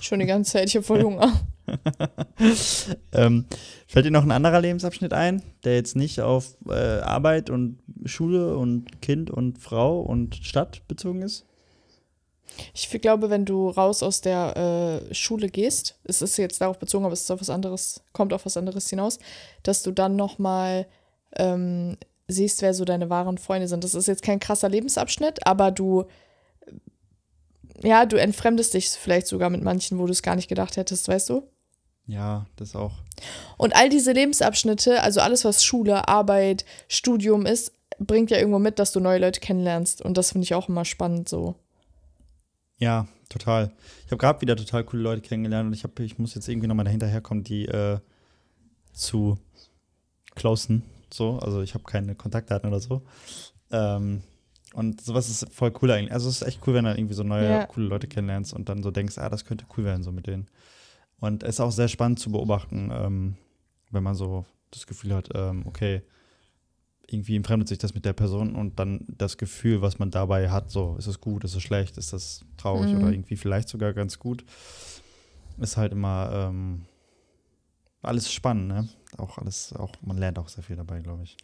Schon 0.00 0.20
die 0.20 0.26
ganze 0.26 0.52
Zeit, 0.52 0.68
ich 0.68 0.76
habe 0.76 0.84
voll 0.86 1.02
Hunger. 1.02 1.40
Ähm, 3.12 3.46
fällt 3.86 4.06
dir 4.06 4.10
noch 4.10 4.24
ein 4.24 4.32
anderer 4.32 4.60
Lebensabschnitt 4.60 5.12
ein, 5.12 5.42
der 5.62 5.76
jetzt 5.76 5.94
nicht 5.94 6.20
auf 6.20 6.56
äh, 6.68 6.72
Arbeit 6.72 7.48
und 7.48 7.78
Schule 8.04 8.56
und 8.56 9.00
Kind 9.00 9.30
und 9.30 9.58
Frau 9.58 10.00
und 10.00 10.34
Stadt 10.36 10.86
bezogen 10.88 11.22
ist? 11.22 11.46
Ich 12.72 12.88
glaube, 13.00 13.30
wenn 13.30 13.44
du 13.44 13.68
raus 13.68 14.02
aus 14.02 14.20
der 14.20 15.00
äh, 15.10 15.14
Schule 15.14 15.48
gehst, 15.48 15.98
es 16.04 16.22
ist 16.22 16.36
jetzt 16.36 16.60
darauf 16.60 16.78
bezogen, 16.78 17.04
aber 17.04 17.12
es 17.12 17.22
ist 17.22 17.30
auf 17.30 17.40
was 17.40 17.50
anderes, 17.50 18.02
kommt 18.12 18.32
auf 18.32 18.46
was 18.46 18.56
anderes 18.56 18.88
hinaus, 18.90 19.18
dass 19.62 19.82
du 19.82 19.92
dann 19.92 20.16
nochmal 20.16 20.86
ähm, 21.36 21.96
siehst, 22.28 22.62
wer 22.62 22.74
so 22.74 22.84
deine 22.84 23.10
wahren 23.10 23.38
Freunde 23.38 23.68
sind. 23.68 23.84
Das 23.84 23.94
ist 23.94 24.08
jetzt 24.08 24.22
kein 24.22 24.40
krasser 24.40 24.68
Lebensabschnitt, 24.68 25.46
aber 25.46 25.70
du 25.70 26.04
ja, 27.82 28.06
du 28.06 28.16
entfremdest 28.16 28.74
dich 28.74 28.90
vielleicht 28.90 29.26
sogar 29.26 29.50
mit 29.50 29.62
manchen, 29.62 29.98
wo 29.98 30.06
du 30.06 30.12
es 30.12 30.22
gar 30.22 30.36
nicht 30.36 30.48
gedacht 30.48 30.76
hättest, 30.76 31.08
weißt 31.08 31.30
du? 31.30 31.48
Ja, 32.06 32.46
das 32.56 32.74
auch. 32.76 32.92
Und 33.56 33.74
all 33.74 33.88
diese 33.88 34.12
Lebensabschnitte, 34.12 35.02
also 35.02 35.20
alles, 35.20 35.44
was 35.44 35.64
Schule, 35.64 36.06
Arbeit, 36.08 36.64
Studium 36.88 37.46
ist, 37.46 37.72
bringt 37.98 38.30
ja 38.30 38.38
irgendwo 38.38 38.58
mit, 38.58 38.78
dass 38.78 38.92
du 38.92 39.00
neue 39.00 39.18
Leute 39.18 39.40
kennenlernst. 39.40 40.02
Und 40.02 40.18
das 40.18 40.32
finde 40.32 40.44
ich 40.44 40.54
auch 40.54 40.68
immer 40.68 40.84
spannend 40.84 41.28
so. 41.28 41.54
Ja, 42.78 43.06
total. 43.28 43.72
Ich 44.04 44.10
habe 44.12 44.18
gerade 44.18 44.40
wieder 44.40 44.56
total 44.56 44.84
coole 44.84 45.02
Leute 45.02 45.22
kennengelernt 45.22 45.68
und 45.68 45.72
ich, 45.74 45.84
hab, 45.84 45.98
ich 46.00 46.18
muss 46.18 46.34
jetzt 46.34 46.48
irgendwie 46.48 46.66
nochmal 46.66 46.84
dahinterherkommen, 46.84 47.44
die 47.44 47.66
äh, 47.66 47.98
zu 48.92 49.38
closen. 50.34 50.82
So, 51.12 51.38
also 51.38 51.62
ich 51.62 51.74
habe 51.74 51.84
keine 51.84 52.14
Kontaktdaten 52.16 52.68
oder 52.68 52.80
so. 52.80 53.02
Ähm, 53.70 54.22
und 54.74 55.00
sowas 55.00 55.28
ist 55.30 55.46
voll 55.54 55.72
cool 55.80 55.90
eigentlich. 55.92 56.12
Also 56.12 56.28
es 56.28 56.42
ist 56.42 56.48
echt 56.48 56.60
cool, 56.66 56.74
wenn 56.74 56.84
du 56.84 56.90
irgendwie 56.90 57.14
so 57.14 57.22
neue, 57.22 57.48
Ja. 57.48 57.66
coole 57.66 57.86
Leute 57.86 58.08
kennenlernst 58.08 58.52
und 58.52 58.68
dann 58.68 58.82
so 58.82 58.90
denkst, 58.90 59.16
ah, 59.18 59.28
das 59.28 59.44
könnte 59.44 59.64
cool 59.76 59.84
werden, 59.84 60.02
so 60.02 60.10
mit 60.10 60.26
denen. 60.26 60.48
Und 61.20 61.42
es 61.42 61.50
ist 61.56 61.60
auch 61.60 61.70
sehr 61.72 61.88
spannend 61.88 62.18
zu 62.18 62.30
beobachten, 62.30 62.90
ähm, 62.92 63.36
wenn 63.90 64.02
man 64.02 64.14
so 64.14 64.44
das 64.70 64.86
Gefühl 64.86 65.14
hat, 65.14 65.28
ähm, 65.34 65.62
okay, 65.66 66.02
irgendwie 67.06 67.36
entfremdet 67.36 67.68
sich 67.68 67.78
das 67.78 67.94
mit 67.94 68.04
der 68.04 68.12
Person 68.14 68.56
und 68.56 68.78
dann 68.78 69.04
das 69.08 69.36
Gefühl, 69.36 69.82
was 69.82 69.98
man 69.98 70.10
dabei 70.10 70.50
hat, 70.50 70.70
so, 70.70 70.96
ist 70.98 71.06
es 71.06 71.20
gut, 71.20 71.44
ist 71.44 71.54
es 71.54 71.62
schlecht, 71.62 71.96
ist 71.98 72.12
das 72.12 72.44
traurig 72.56 72.92
Mhm. 72.92 72.98
oder 72.98 73.10
irgendwie 73.12 73.36
vielleicht 73.36 73.68
sogar 73.68 73.92
ganz 73.92 74.18
gut, 74.18 74.44
ist 75.58 75.76
halt 75.76 75.92
immer 75.92 76.30
ähm, 76.48 76.86
alles 78.02 78.32
spannend, 78.32 78.68
ne? 78.68 78.88
Auch 79.16 79.38
alles, 79.38 79.72
auch, 79.74 79.92
man 80.02 80.18
lernt 80.18 80.38
auch 80.38 80.48
sehr 80.48 80.64
viel 80.64 80.76
dabei, 80.76 81.00
glaube 81.00 81.22
ich. 81.22 81.36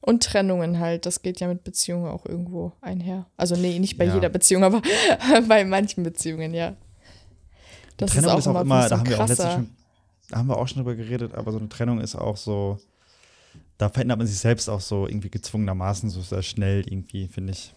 Und 0.00 0.22
Trennungen 0.22 0.78
halt, 0.78 1.06
das 1.06 1.22
geht 1.22 1.40
ja 1.40 1.48
mit 1.48 1.64
Beziehungen 1.64 2.06
auch 2.06 2.24
irgendwo 2.24 2.72
einher. 2.80 3.26
Also 3.36 3.56
nee, 3.56 3.78
nicht 3.78 3.98
bei 3.98 4.04
Ja. 4.06 4.14
jeder 4.14 4.28
Beziehung, 4.28 4.64
aber 4.64 4.80
bei 5.48 5.64
manchen 5.64 6.04
Beziehungen, 6.04 6.54
ja. 6.54 6.76
Das 7.98 8.12
Trennung 8.12 8.38
ist 8.38 8.46
auch 8.46 8.60
immer, 8.60 8.82
so 8.84 8.88
da 8.88 8.98
haben 8.98 9.08
wir 9.08 9.20
auch 9.20 9.28
letztens 9.28 9.52
schon, 9.52 9.70
da 10.30 10.38
haben 10.38 10.48
wir 10.48 10.56
auch 10.56 10.66
schon 10.68 10.78
drüber 10.78 10.94
geredet, 10.94 11.34
aber 11.34 11.52
so 11.52 11.58
eine 11.58 11.68
Trennung 11.68 12.00
ist 12.00 12.14
auch 12.14 12.36
so, 12.36 12.78
da 13.76 13.88
verändert 13.88 14.18
man 14.18 14.26
sich 14.26 14.38
selbst 14.38 14.68
auch 14.68 14.80
so 14.80 15.06
irgendwie 15.06 15.30
gezwungenermaßen 15.30 16.08
so 16.08 16.20
sehr 16.22 16.42
schnell 16.42 16.80
irgendwie, 16.86 17.28
finde 17.28 17.52
ich. 17.52 17.74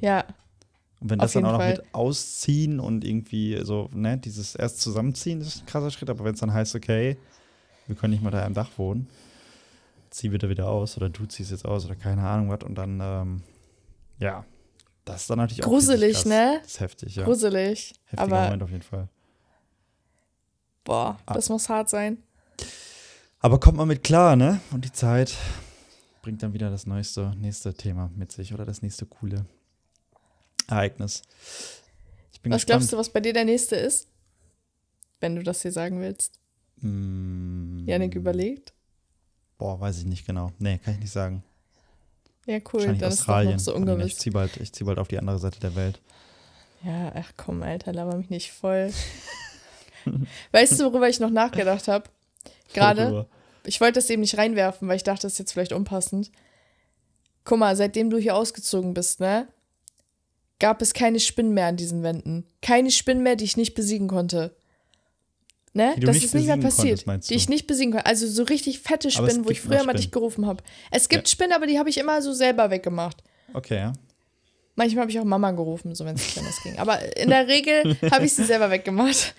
Ja, 0.00 0.24
Und 1.00 1.10
wenn 1.10 1.18
das 1.18 1.32
dann 1.32 1.44
auch 1.46 1.52
noch 1.52 1.58
Fall. 1.58 1.72
mit 1.72 1.94
ausziehen 1.94 2.80
und 2.80 3.04
irgendwie 3.04 3.60
so, 3.64 3.88
ne, 3.92 4.18
dieses 4.18 4.54
erst 4.54 4.80
zusammenziehen, 4.80 5.40
ist 5.40 5.62
ein 5.62 5.66
krasser 5.66 5.90
Schritt, 5.90 6.10
aber 6.10 6.24
wenn 6.24 6.34
es 6.34 6.40
dann 6.40 6.52
heißt, 6.52 6.74
okay, 6.74 7.16
wir 7.86 7.96
können 7.96 8.12
nicht 8.12 8.22
mal 8.22 8.30
da 8.30 8.44
im 8.46 8.54
Dach 8.54 8.70
wohnen, 8.76 9.08
zieh 10.10 10.28
bitte 10.28 10.48
wieder 10.48 10.68
aus 10.68 10.96
oder 10.96 11.08
du 11.08 11.24
ziehst 11.26 11.50
jetzt 11.50 11.64
aus 11.64 11.86
oder 11.86 11.96
keine 11.96 12.22
Ahnung 12.26 12.50
was 12.50 12.62
und 12.62 12.74
dann, 12.76 13.00
ähm, 13.02 13.42
ja, 14.18 14.44
das 15.04 15.22
ist 15.22 15.30
dann 15.30 15.38
natürlich 15.38 15.64
auch 15.64 15.72
richtig 15.72 15.88
Gruselig, 15.88 16.24
ne? 16.26 16.58
Das 16.62 16.72
ist 16.72 16.80
heftig, 16.80 17.16
ja. 17.16 17.24
gruselig. 17.24 17.94
Heftiger 18.04 18.22
aber 18.22 18.44
Moment 18.44 18.62
auf 18.62 18.70
jeden 18.70 18.82
Fall. 18.82 19.08
Boah, 20.90 21.20
Ah. 21.24 21.34
das 21.34 21.48
muss 21.48 21.68
hart 21.68 21.88
sein. 21.88 22.18
Aber 23.38 23.60
kommt 23.60 23.76
man 23.76 23.86
mit 23.86 24.02
klar, 24.02 24.34
ne? 24.34 24.60
Und 24.72 24.84
die 24.84 24.90
Zeit 24.92 25.36
bringt 26.20 26.42
dann 26.42 26.52
wieder 26.52 26.68
das 26.68 26.84
neueste, 26.84 27.32
nächste 27.36 27.72
Thema 27.74 28.10
mit 28.16 28.32
sich 28.32 28.52
oder 28.52 28.64
das 28.66 28.82
nächste 28.82 29.06
coole 29.06 29.46
Ereignis. 30.66 31.22
Ich 32.32 32.40
bin 32.40 32.50
Was 32.52 32.62
gespannt. 32.62 32.80
glaubst 32.80 32.92
du, 32.92 32.96
was 32.98 33.08
bei 33.10 33.20
dir 33.20 33.32
der 33.32 33.44
nächste 33.44 33.76
ist? 33.76 34.08
Wenn 35.20 35.36
du 35.36 35.42
das 35.44 35.62
hier 35.62 35.70
sagen 35.72 36.00
willst. 36.00 36.40
Mm, 36.80 37.86
Janik 37.86 38.14
überlegt. 38.16 38.72
Boah, 39.58 39.78
weiß 39.80 39.98
ich 39.98 40.06
nicht 40.06 40.26
genau. 40.26 40.50
Nee, 40.58 40.78
kann 40.78 40.94
ich 40.94 41.00
nicht 41.00 41.12
sagen. 41.12 41.44
Ja, 42.46 42.56
cool. 42.56 42.80
Wahrscheinlich 42.80 43.00
Dann 43.00 43.12
ist 43.12 43.18
doch 43.20 43.22
Australien. 43.28 43.52
noch 43.52 43.60
so 43.60 43.74
Alina, 43.74 43.92
ich 43.92 43.96
ungewiss. 43.98 44.18
zieh 44.18 44.30
bald, 44.30 44.56
ich 44.56 44.72
zieh 44.72 44.84
bald 44.84 44.98
auf 44.98 45.06
die 45.08 45.18
andere 45.18 45.38
Seite 45.38 45.60
der 45.60 45.76
Welt. 45.76 46.00
Ja, 46.82 47.12
ach 47.14 47.30
komm, 47.36 47.62
Alter, 47.62 47.92
laber 47.92 48.16
mich 48.16 48.28
nicht 48.30 48.50
voll. 48.50 48.90
weißt 50.52 50.80
du, 50.80 50.84
worüber 50.84 51.08
ich 51.08 51.20
noch 51.20 51.30
nachgedacht 51.30 51.88
habe? 51.88 52.04
Gerade, 52.72 53.26
ich 53.64 53.80
wollte 53.80 53.94
das 53.94 54.10
eben 54.10 54.20
nicht 54.20 54.38
reinwerfen, 54.38 54.88
weil 54.88 54.96
ich 54.96 55.02
dachte, 55.02 55.22
das 55.22 55.32
ist 55.32 55.38
jetzt 55.38 55.52
vielleicht 55.52 55.72
unpassend. 55.72 56.30
Guck 57.44 57.58
mal, 57.58 57.74
seitdem 57.76 58.10
du 58.10 58.18
hier 58.18 58.36
ausgezogen 58.36 58.94
bist, 58.94 59.20
ne? 59.20 59.48
Gab 60.58 60.82
es 60.82 60.92
keine 60.92 61.20
Spinnen 61.20 61.54
mehr 61.54 61.66
an 61.66 61.76
diesen 61.76 62.02
Wänden. 62.02 62.44
Keine 62.60 62.90
Spinnen 62.90 63.22
mehr, 63.22 63.34
die 63.34 63.44
ich 63.44 63.56
nicht 63.56 63.74
besiegen 63.74 64.08
konnte. 64.08 64.54
Ne? 65.72 65.94
Das 66.00 66.16
ist 66.16 66.34
nicht 66.34 66.46
mehr 66.46 66.56
passiert. 66.56 67.04
konntest, 67.04 67.30
die 67.30 67.34
ich 67.34 67.48
nicht 67.48 67.66
besiegen 67.66 67.92
konnte. 67.92 68.06
Also 68.06 68.26
so 68.26 68.42
richtig 68.42 68.80
fette 68.80 69.10
Spinnen, 69.10 69.44
wo 69.44 69.50
ich 69.50 69.60
früher 69.60 69.84
mal 69.84 69.94
dich 69.94 70.10
gerufen 70.10 70.46
habe. 70.46 70.62
Es 70.90 71.08
gibt 71.08 71.28
Spinnen, 71.28 71.52
aber 71.52 71.66
die 71.66 71.78
habe 71.78 71.88
ich 71.88 71.98
immer 71.98 72.20
so 72.22 72.32
selber 72.32 72.70
weggemacht. 72.70 73.22
Okay, 73.54 73.76
ja. 73.76 73.92
Manchmal 74.74 75.02
habe 75.02 75.10
ich 75.10 75.20
auch 75.20 75.24
Mama 75.24 75.50
gerufen, 75.52 75.94
so 75.94 76.04
wenn 76.04 76.16
es 76.16 76.36
anders 76.36 76.60
ging. 76.62 76.78
Aber 76.78 77.16
in 77.16 77.28
der 77.28 77.46
Regel 77.46 77.96
habe 78.10 78.24
ich 78.24 78.34
sie 78.34 78.44
selber 78.44 78.70
weggemacht. 78.70 79.34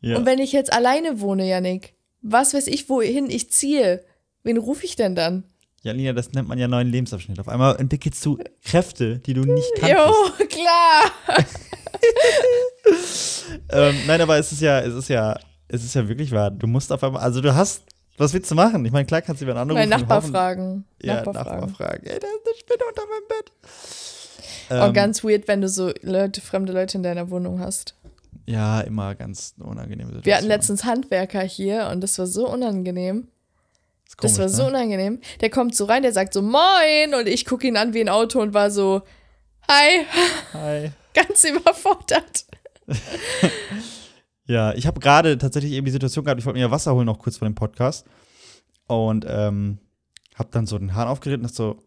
Ja. 0.00 0.16
Und 0.16 0.26
wenn 0.26 0.38
ich 0.38 0.52
jetzt 0.52 0.72
alleine 0.72 1.20
wohne, 1.20 1.46
Yannick, 1.48 1.94
was 2.22 2.54
weiß 2.54 2.66
ich, 2.68 2.88
wohin 2.88 3.30
ich 3.30 3.50
ziehe, 3.52 4.04
wen 4.42 4.56
rufe 4.58 4.84
ich 4.84 4.96
denn 4.96 5.14
dann? 5.14 5.44
ja, 5.82 5.92
Lina, 5.92 6.12
das 6.12 6.32
nennt 6.32 6.48
man 6.48 6.58
ja 6.58 6.66
neuen 6.68 6.88
Lebensabschnitt. 6.88 7.38
Auf 7.40 7.48
einmal 7.48 7.76
entwickelst 7.80 8.24
du 8.26 8.36
Kräfte, 8.64 9.20
die 9.20 9.32
du 9.32 9.42
nicht 9.42 9.74
kanntest. 9.76 9.98
Jo, 10.40 10.46
klar. 10.46 11.12
Ähm, 13.70 13.94
nein, 14.06 14.20
aber 14.20 14.38
es 14.38 14.52
ist 14.52 14.60
ja, 14.60 14.80
es 14.80 14.94
ist 14.94 15.08
ja, 15.08 15.38
es 15.68 15.84
ist 15.84 15.94
ja 15.94 16.08
wirklich 16.08 16.32
wahr. 16.32 16.50
Du 16.50 16.66
musst 16.66 16.92
auf 16.92 17.02
einmal, 17.04 17.22
also 17.22 17.40
du 17.40 17.54
hast, 17.54 17.82
was 18.16 18.32
willst 18.32 18.50
du 18.50 18.54
machen? 18.54 18.84
Ich 18.84 18.92
meine, 18.92 19.04
klar 19.06 19.20
kannst 19.22 19.40
du 19.42 19.46
jemanden 19.46 19.70
anrufen. 19.70 19.88
Mein 19.88 20.00
Nachbar 20.00 20.22
fragen. 20.22 20.84
Ja, 21.02 21.16
Nachbar 21.16 21.34
Nachbar, 21.34 21.58
fragen. 21.58 21.74
fragen. 21.74 22.06
Ey, 22.06 22.18
da 22.18 22.26
ist 22.26 22.46
eine 22.46 22.56
Spinne 22.58 22.84
unter 22.88 23.02
meinem 23.06 23.28
Bett. 23.28 23.52
Auch 24.82 24.88
Ähm, 24.88 24.92
ganz 24.94 25.24
weird, 25.24 25.48
wenn 25.48 25.60
du 25.60 25.68
so 25.68 25.92
Leute, 26.02 26.40
fremde 26.40 26.72
Leute 26.72 26.96
in 26.98 27.02
deiner 27.02 27.30
Wohnung 27.30 27.60
hast. 27.60 27.94
Ja, 28.48 28.80
immer 28.80 29.14
ganz 29.14 29.54
unangenehme 29.58 30.08
Situation. 30.08 30.24
Wir 30.24 30.36
hatten 30.36 30.46
letztens 30.46 30.84
Handwerker 30.84 31.42
hier 31.42 31.88
und 31.92 32.00
das 32.00 32.18
war 32.18 32.26
so 32.26 32.48
unangenehm. 32.48 33.28
Ist 34.06 34.16
komisch, 34.16 34.32
das 34.32 34.38
war 34.38 34.48
so 34.48 34.62
ne? 34.62 34.68
unangenehm. 34.68 35.20
Der 35.40 35.50
kommt 35.50 35.74
so 35.74 35.84
rein, 35.84 36.02
der 36.02 36.14
sagt 36.14 36.32
so 36.32 36.40
Moin 36.40 37.14
und 37.18 37.28
ich 37.28 37.44
gucke 37.44 37.66
ihn 37.66 37.76
an 37.76 37.92
wie 37.92 38.00
ein 38.00 38.08
Auto 38.08 38.40
und 38.40 38.54
war 38.54 38.70
so 38.70 39.02
Hi, 39.68 40.06
Hi. 40.54 40.90
ganz 41.14 41.44
überfordert. 41.44 42.46
Ja, 44.50 44.72
ich 44.72 44.86
habe 44.86 44.98
gerade 44.98 45.36
tatsächlich 45.36 45.72
eben 45.74 45.84
die 45.84 45.92
Situation 45.92 46.24
gehabt, 46.24 46.40
ich 46.40 46.46
wollte 46.46 46.58
mir 46.58 46.70
Wasser 46.70 46.94
holen 46.94 47.04
noch 47.04 47.18
kurz 47.18 47.36
vor 47.36 47.46
dem 47.46 47.54
Podcast. 47.54 48.06
Und 48.86 49.26
ähm, 49.28 49.76
habe 50.36 50.48
dann 50.50 50.66
so 50.66 50.78
den 50.78 50.94
Hahn 50.94 51.06
aufgeritten 51.06 51.44
und 51.44 51.50
dachte 51.50 51.56
so, 51.56 51.78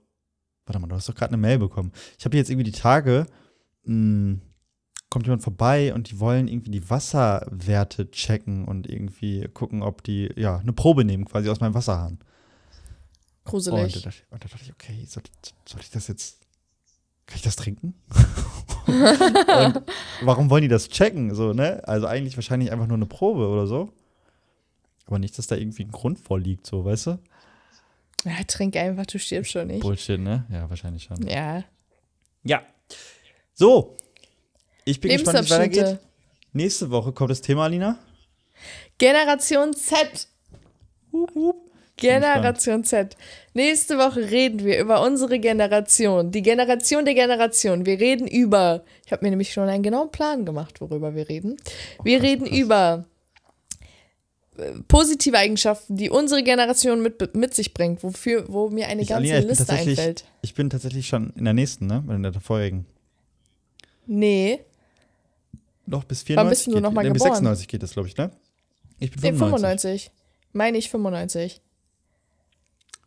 warte 0.68 0.78
mal, 0.80 0.86
du 0.86 0.95
hast 0.95 1.09
doch 1.09 1.16
gerade 1.16 1.34
eine 1.34 1.41
Mail 1.41 1.57
bekommen. 1.57 1.91
Ich 2.20 2.26
habe 2.26 2.38
jetzt 2.38 2.51
irgendwie 2.51 2.70
die 2.70 2.80
Tage, 2.80 3.26
mh, 3.86 4.38
kommt 5.12 5.26
jemand 5.28 5.43
vorbei 5.43 5.93
und 5.93 6.09
die 6.09 6.20
wollen 6.20 6.47
irgendwie 6.47 6.72
die 6.72 6.89
Wasserwerte 6.89 8.09
checken 8.09 8.66
und 8.66 8.88
irgendwie 8.89 9.47
gucken, 9.53 9.84
ob 9.84 10.03
die, 10.03 10.32
ja, 10.38 10.57
eine 10.57 10.74
Probe 10.74 11.03
nehmen 11.03 11.26
quasi 11.26 11.49
aus 11.49 11.59
meinem 11.59 11.74
Wasserhahn. 11.76 12.14
Und 12.14 12.22
da, 13.43 13.51
Gruselig. 13.51 13.95
ich- 13.97 14.24
und 14.32 14.43
da 14.43 14.47
dachte 14.47 14.64
ich, 14.64 14.72
okay, 14.72 15.03
soll, 15.05 15.24
soll 15.68 15.82
ich 15.82 15.91
das 15.91 16.07
jetzt, 16.07 16.39
kann 17.26 17.36
ich 17.36 17.41
das 17.41 17.57
trinken? 17.57 17.93
und 18.88 19.84
warum 20.22 20.49
wollen 20.49 20.62
die 20.62 20.68
das 20.70 20.88
checken? 20.88 21.36
So, 21.36 21.51
ne? 21.51 21.86
Also 21.86 22.07
eigentlich 22.07 22.38
wahrscheinlich 22.38 22.72
einfach 22.72 22.88
nur 22.88 22.97
eine 22.97 23.05
Probe 23.05 23.47
oder 23.49 23.68
so. 23.68 23.91
Aber 25.07 25.20
nicht, 25.20 25.38
dass 25.38 25.47
da 25.47 25.57
irgendwie 25.57 25.84
ein 25.84 25.91
Grund 25.91 26.20
vorliegt, 26.20 26.66
so, 26.66 26.86
weißt 26.86 27.07
du? 27.07 27.20
Ja, 28.24 28.43
trink 28.47 28.78
einfach, 28.78 29.05
du 29.07 29.20
stirbst 29.20 29.51
schon 29.51 29.68
nicht. 29.68 29.82
Bullshit, 29.82 30.20
ne? 30.22 30.45
Ja, 30.49 30.70
wahrscheinlich 30.70 31.03
schon. 31.03 31.22
Ja. 31.28 31.66
Ja. 32.43 32.62
So. 33.53 33.97
Ich 34.86 34.99
bin 34.99 35.11
gespannt, 35.11 35.39
wie 35.39 35.43
es 35.43 35.51
weitergeht. 35.51 35.99
Nächste 36.53 36.89
Woche 36.91 37.11
kommt 37.11 37.32
das 37.32 37.41
Thema, 37.41 37.65
Alina. 37.65 37.97
Generation 38.97 39.73
Z. 39.73 40.27
Hup, 41.11 41.34
hup. 41.36 41.71
Generation 41.97 42.84
Z. 42.84 43.15
Nächste 43.53 43.97
Woche 43.97 44.32
reden 44.32 44.65
wir 44.65 44.79
über 44.79 45.03
unsere 45.03 45.39
Generation, 45.39 46.32
die 46.32 46.41
Generation 46.41 47.05
der 47.05 47.13
Generation. 47.13 47.86
Wir 47.86 47.99
reden 47.99 48.27
über, 48.27 48.84
ich 49.05 49.11
habe 49.11 49.23
mir 49.23 49.29
nämlich 49.29 49.53
schon 49.53 49.69
einen 49.69 49.84
genauen 49.84 50.11
Plan 50.11 50.45
gemacht, 50.45 50.82
worüber 50.82 51.13
wir 51.15 51.29
reden. 51.29 51.57
Wir 52.03 52.17
krass, 52.17 52.27
reden 52.27 52.45
krass. 52.47 52.57
über 52.57 53.05
äh, 54.57 54.71
positive 54.88 55.38
Eigenschaften, 55.38 55.95
die 55.95 56.09
unsere 56.09 56.41
Generation 56.41 57.03
mit, 57.03 57.36
mit 57.36 57.53
sich 57.53 57.73
bringt, 57.73 58.03
wofür, 58.03 58.45
wo 58.47 58.69
mir 58.69 58.88
eine 58.88 59.03
Ich, 59.03 59.09
ganze 59.09 59.34
Alina, 59.36 59.47
Liste 59.49 59.71
einfällt. 59.71 60.25
ich 60.41 60.55
bin 60.55 60.71
tatsächlich 60.71 61.07
schon 61.07 61.34
in 61.36 61.45
der 61.45 61.53
nächsten, 61.53 61.86
ne? 61.86 62.03
In 62.09 62.23
der 62.23 62.34
vorherigen. 62.34 62.88
Nee, 64.07 64.61
Noch 65.91 66.05
bis 66.05 66.21
Wann 66.21 66.47
94 66.47 66.49
bist 66.49 66.67
du 66.67 66.71
geht. 66.71 66.81
noch 66.83 66.93
mal 66.93 67.03
nee, 67.03 67.09
bis 67.09 67.21
geboren? 67.21 67.35
96 67.35 67.67
geht 67.67 67.83
das, 67.83 67.91
glaube 67.91 68.07
ich, 68.07 68.15
ne? 68.15 68.31
Ich 68.97 69.11
bin 69.11 69.19
nee 69.21 69.37
95. 69.37 70.03
95. 70.05 70.11
Meine 70.53 70.77
ich 70.77 70.89
95. 70.89 71.61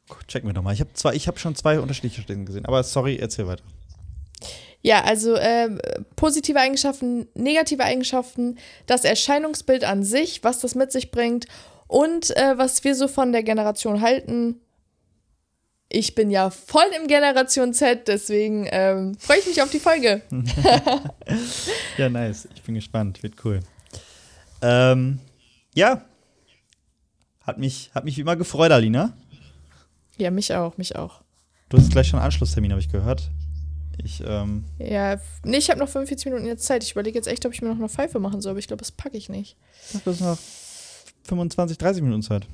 Gut, 0.08 0.28
checken 0.28 0.48
wir 0.50 0.52
doch 0.52 0.62
mal. 0.62 0.74
Ich 0.74 0.80
habe 0.80 1.16
ich 1.16 1.26
habe 1.26 1.38
schon 1.38 1.54
zwei 1.54 1.80
unterschiedliche 1.80 2.20
Stellen 2.20 2.44
gesehen, 2.44 2.66
aber 2.66 2.82
sorry, 2.82 3.16
erzähl 3.16 3.46
weiter. 3.46 3.64
Ja, 4.82 5.02
also 5.02 5.34
ähm, 5.38 5.80
positive 6.14 6.60
Eigenschaften, 6.60 7.26
negative 7.32 7.82
Eigenschaften, 7.82 8.58
das 8.84 9.04
Erscheinungsbild 9.04 9.82
an 9.82 10.02
sich, 10.02 10.44
was 10.44 10.60
das 10.60 10.74
mit 10.74 10.92
sich 10.92 11.10
bringt 11.10 11.46
und 11.86 12.36
äh, 12.36 12.58
was 12.58 12.84
wir 12.84 12.94
so 12.94 13.08
von 13.08 13.32
der 13.32 13.42
Generation 13.42 14.02
halten. 14.02 14.60
Ich 15.94 16.16
bin 16.16 16.28
ja 16.28 16.50
voll 16.50 16.90
im 17.00 17.06
Generation 17.06 17.72
Z, 17.72 18.08
deswegen 18.08 18.66
ähm, 18.72 19.14
freue 19.16 19.38
ich 19.38 19.46
mich 19.46 19.62
auf 19.62 19.70
die 19.70 19.78
Folge. 19.78 20.22
ja, 21.98 22.08
nice. 22.08 22.48
Ich 22.52 22.62
bin 22.62 22.74
gespannt. 22.74 23.22
Wird 23.22 23.34
cool. 23.44 23.60
Ähm, 24.60 25.20
ja. 25.72 26.04
Hat 27.42 27.58
mich, 27.58 27.92
hat 27.94 28.04
mich 28.04 28.16
wie 28.16 28.22
immer 28.22 28.34
gefreut, 28.34 28.72
Alina. 28.72 29.16
Ja, 30.18 30.32
mich 30.32 30.52
auch, 30.52 30.76
mich 30.78 30.96
auch. 30.96 31.22
Du 31.68 31.78
hast 31.78 31.92
gleich 31.92 32.08
schon 32.08 32.18
einen 32.18 32.26
Anschlusstermin, 32.26 32.72
habe 32.72 32.80
ich 32.80 32.90
gehört. 32.90 33.30
Ich, 34.02 34.20
ähm. 34.26 34.64
Ja, 34.80 35.20
nee, 35.44 35.58
ich 35.58 35.70
habe 35.70 35.78
noch 35.78 35.88
45 35.88 36.26
Minuten 36.26 36.46
jetzt 36.46 36.64
Zeit. 36.64 36.82
Ich 36.82 36.90
überlege 36.90 37.16
jetzt 37.16 37.28
echt, 37.28 37.46
ob 37.46 37.52
ich 37.52 37.62
mir 37.62 37.68
noch 37.68 37.76
eine 37.76 37.88
Pfeife 37.88 38.18
machen 38.18 38.40
soll, 38.40 38.50
aber 38.50 38.58
ich 38.58 38.66
glaube, 38.66 38.80
das 38.80 38.90
packe 38.90 39.16
ich 39.16 39.28
nicht. 39.28 39.56
Du 40.04 40.10
hast 40.10 40.20
noch 40.20 40.38
25, 41.28 41.78
30 41.78 42.02
Minuten 42.02 42.22
Zeit. 42.22 42.48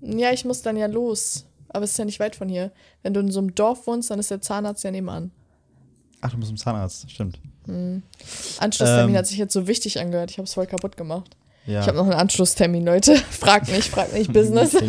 Ja, 0.00 0.32
ich 0.32 0.44
muss 0.44 0.62
dann 0.62 0.76
ja 0.76 0.86
los. 0.86 1.44
Aber 1.68 1.84
es 1.84 1.92
ist 1.92 1.98
ja 1.98 2.04
nicht 2.04 2.20
weit 2.20 2.36
von 2.36 2.48
hier. 2.48 2.72
Wenn 3.02 3.14
du 3.14 3.20
in 3.20 3.30
so 3.30 3.40
einem 3.40 3.54
Dorf 3.54 3.86
wohnst, 3.86 4.10
dann 4.10 4.18
ist 4.18 4.30
der 4.30 4.40
Zahnarzt 4.40 4.84
ja 4.84 4.90
nebenan. 4.90 5.30
Ach, 6.20 6.30
du 6.30 6.36
musst 6.36 6.48
zum 6.48 6.56
Zahnarzt, 6.56 7.10
stimmt. 7.10 7.38
Mhm. 7.66 8.02
Anschlusstermin 8.58 9.14
ähm, 9.14 9.18
hat 9.18 9.26
sich 9.26 9.38
jetzt 9.38 9.52
so 9.52 9.66
wichtig 9.66 10.00
angehört. 10.00 10.30
Ich 10.30 10.38
habe 10.38 10.44
es 10.44 10.54
voll 10.54 10.66
kaputt 10.66 10.96
gemacht. 10.96 11.36
Ja. 11.66 11.82
Ich 11.82 11.86
habe 11.86 11.98
noch 11.98 12.04
einen 12.04 12.14
Anschlusstermin, 12.14 12.84
Leute. 12.84 13.16
frag 13.30 13.68
mich, 13.68 13.90
frag 13.90 14.12
mich 14.14 14.28
Business. 14.28 14.74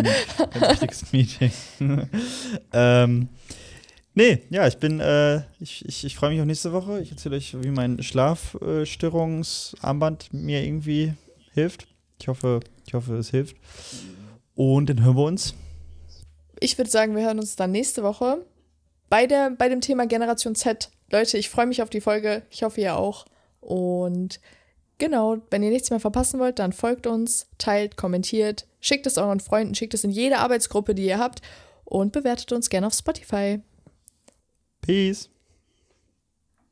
Meeting, 1.11 1.51
ähm, 2.71 3.27
nee, 4.13 4.43
ja, 4.49 4.65
ich 4.65 4.77
bin, 4.77 5.01
äh, 5.01 5.41
ich, 5.59 5.83
ich, 5.85 6.05
ich 6.05 6.15
freue 6.15 6.29
mich 6.29 6.39
auf 6.39 6.45
nächste 6.45 6.71
Woche. 6.71 7.01
Ich 7.01 7.11
erzähle 7.11 7.35
euch, 7.35 7.57
wie 7.61 7.71
mein 7.71 8.01
Schlafstörungsarmband 8.01 10.31
mir 10.31 10.63
irgendwie 10.63 11.13
hilft. 11.53 11.87
Ich 12.19 12.29
hoffe, 12.29 12.61
ich 12.87 12.93
hoffe, 12.93 13.17
es 13.17 13.29
hilft. 13.29 13.57
Und 14.55 14.89
dann 14.89 15.03
hören 15.03 15.17
wir 15.17 15.25
uns. 15.25 15.53
Ich 16.59 16.77
würde 16.77 16.89
sagen, 16.89 17.15
wir 17.15 17.23
hören 17.23 17.39
uns 17.39 17.55
dann 17.55 17.71
nächste 17.71 18.03
Woche 18.03 18.45
bei, 19.09 19.25
der, 19.27 19.51
bei 19.51 19.69
dem 19.69 19.81
Thema 19.81 20.05
Generation 20.05 20.55
Z. 20.55 20.89
Leute, 21.11 21.37
ich 21.37 21.49
freue 21.49 21.65
mich 21.65 21.81
auf 21.81 21.89
die 21.89 22.01
Folge. 22.01 22.43
Ich 22.49 22.63
hoffe, 22.63 22.81
ihr 22.81 22.95
auch. 22.95 23.25
Und 23.61 24.39
genau, 24.97 25.37
wenn 25.49 25.63
ihr 25.63 25.71
nichts 25.71 25.89
mehr 25.89 25.99
verpassen 25.99 26.39
wollt, 26.39 26.59
dann 26.59 26.73
folgt 26.73 27.07
uns, 27.07 27.47
teilt, 27.57 27.97
kommentiert, 27.97 28.67
schickt 28.79 29.07
es 29.07 29.17
euren 29.17 29.39
Freunden, 29.39 29.75
schickt 29.75 29.93
es 29.93 30.03
in 30.03 30.11
jede 30.11 30.37
Arbeitsgruppe, 30.37 30.93
die 30.93 31.05
ihr 31.05 31.19
habt 31.19 31.41
und 31.85 32.11
bewertet 32.11 32.51
uns 32.51 32.69
gerne 32.69 32.87
auf 32.87 32.93
Spotify. 32.93 33.61
Peace. 34.81 35.29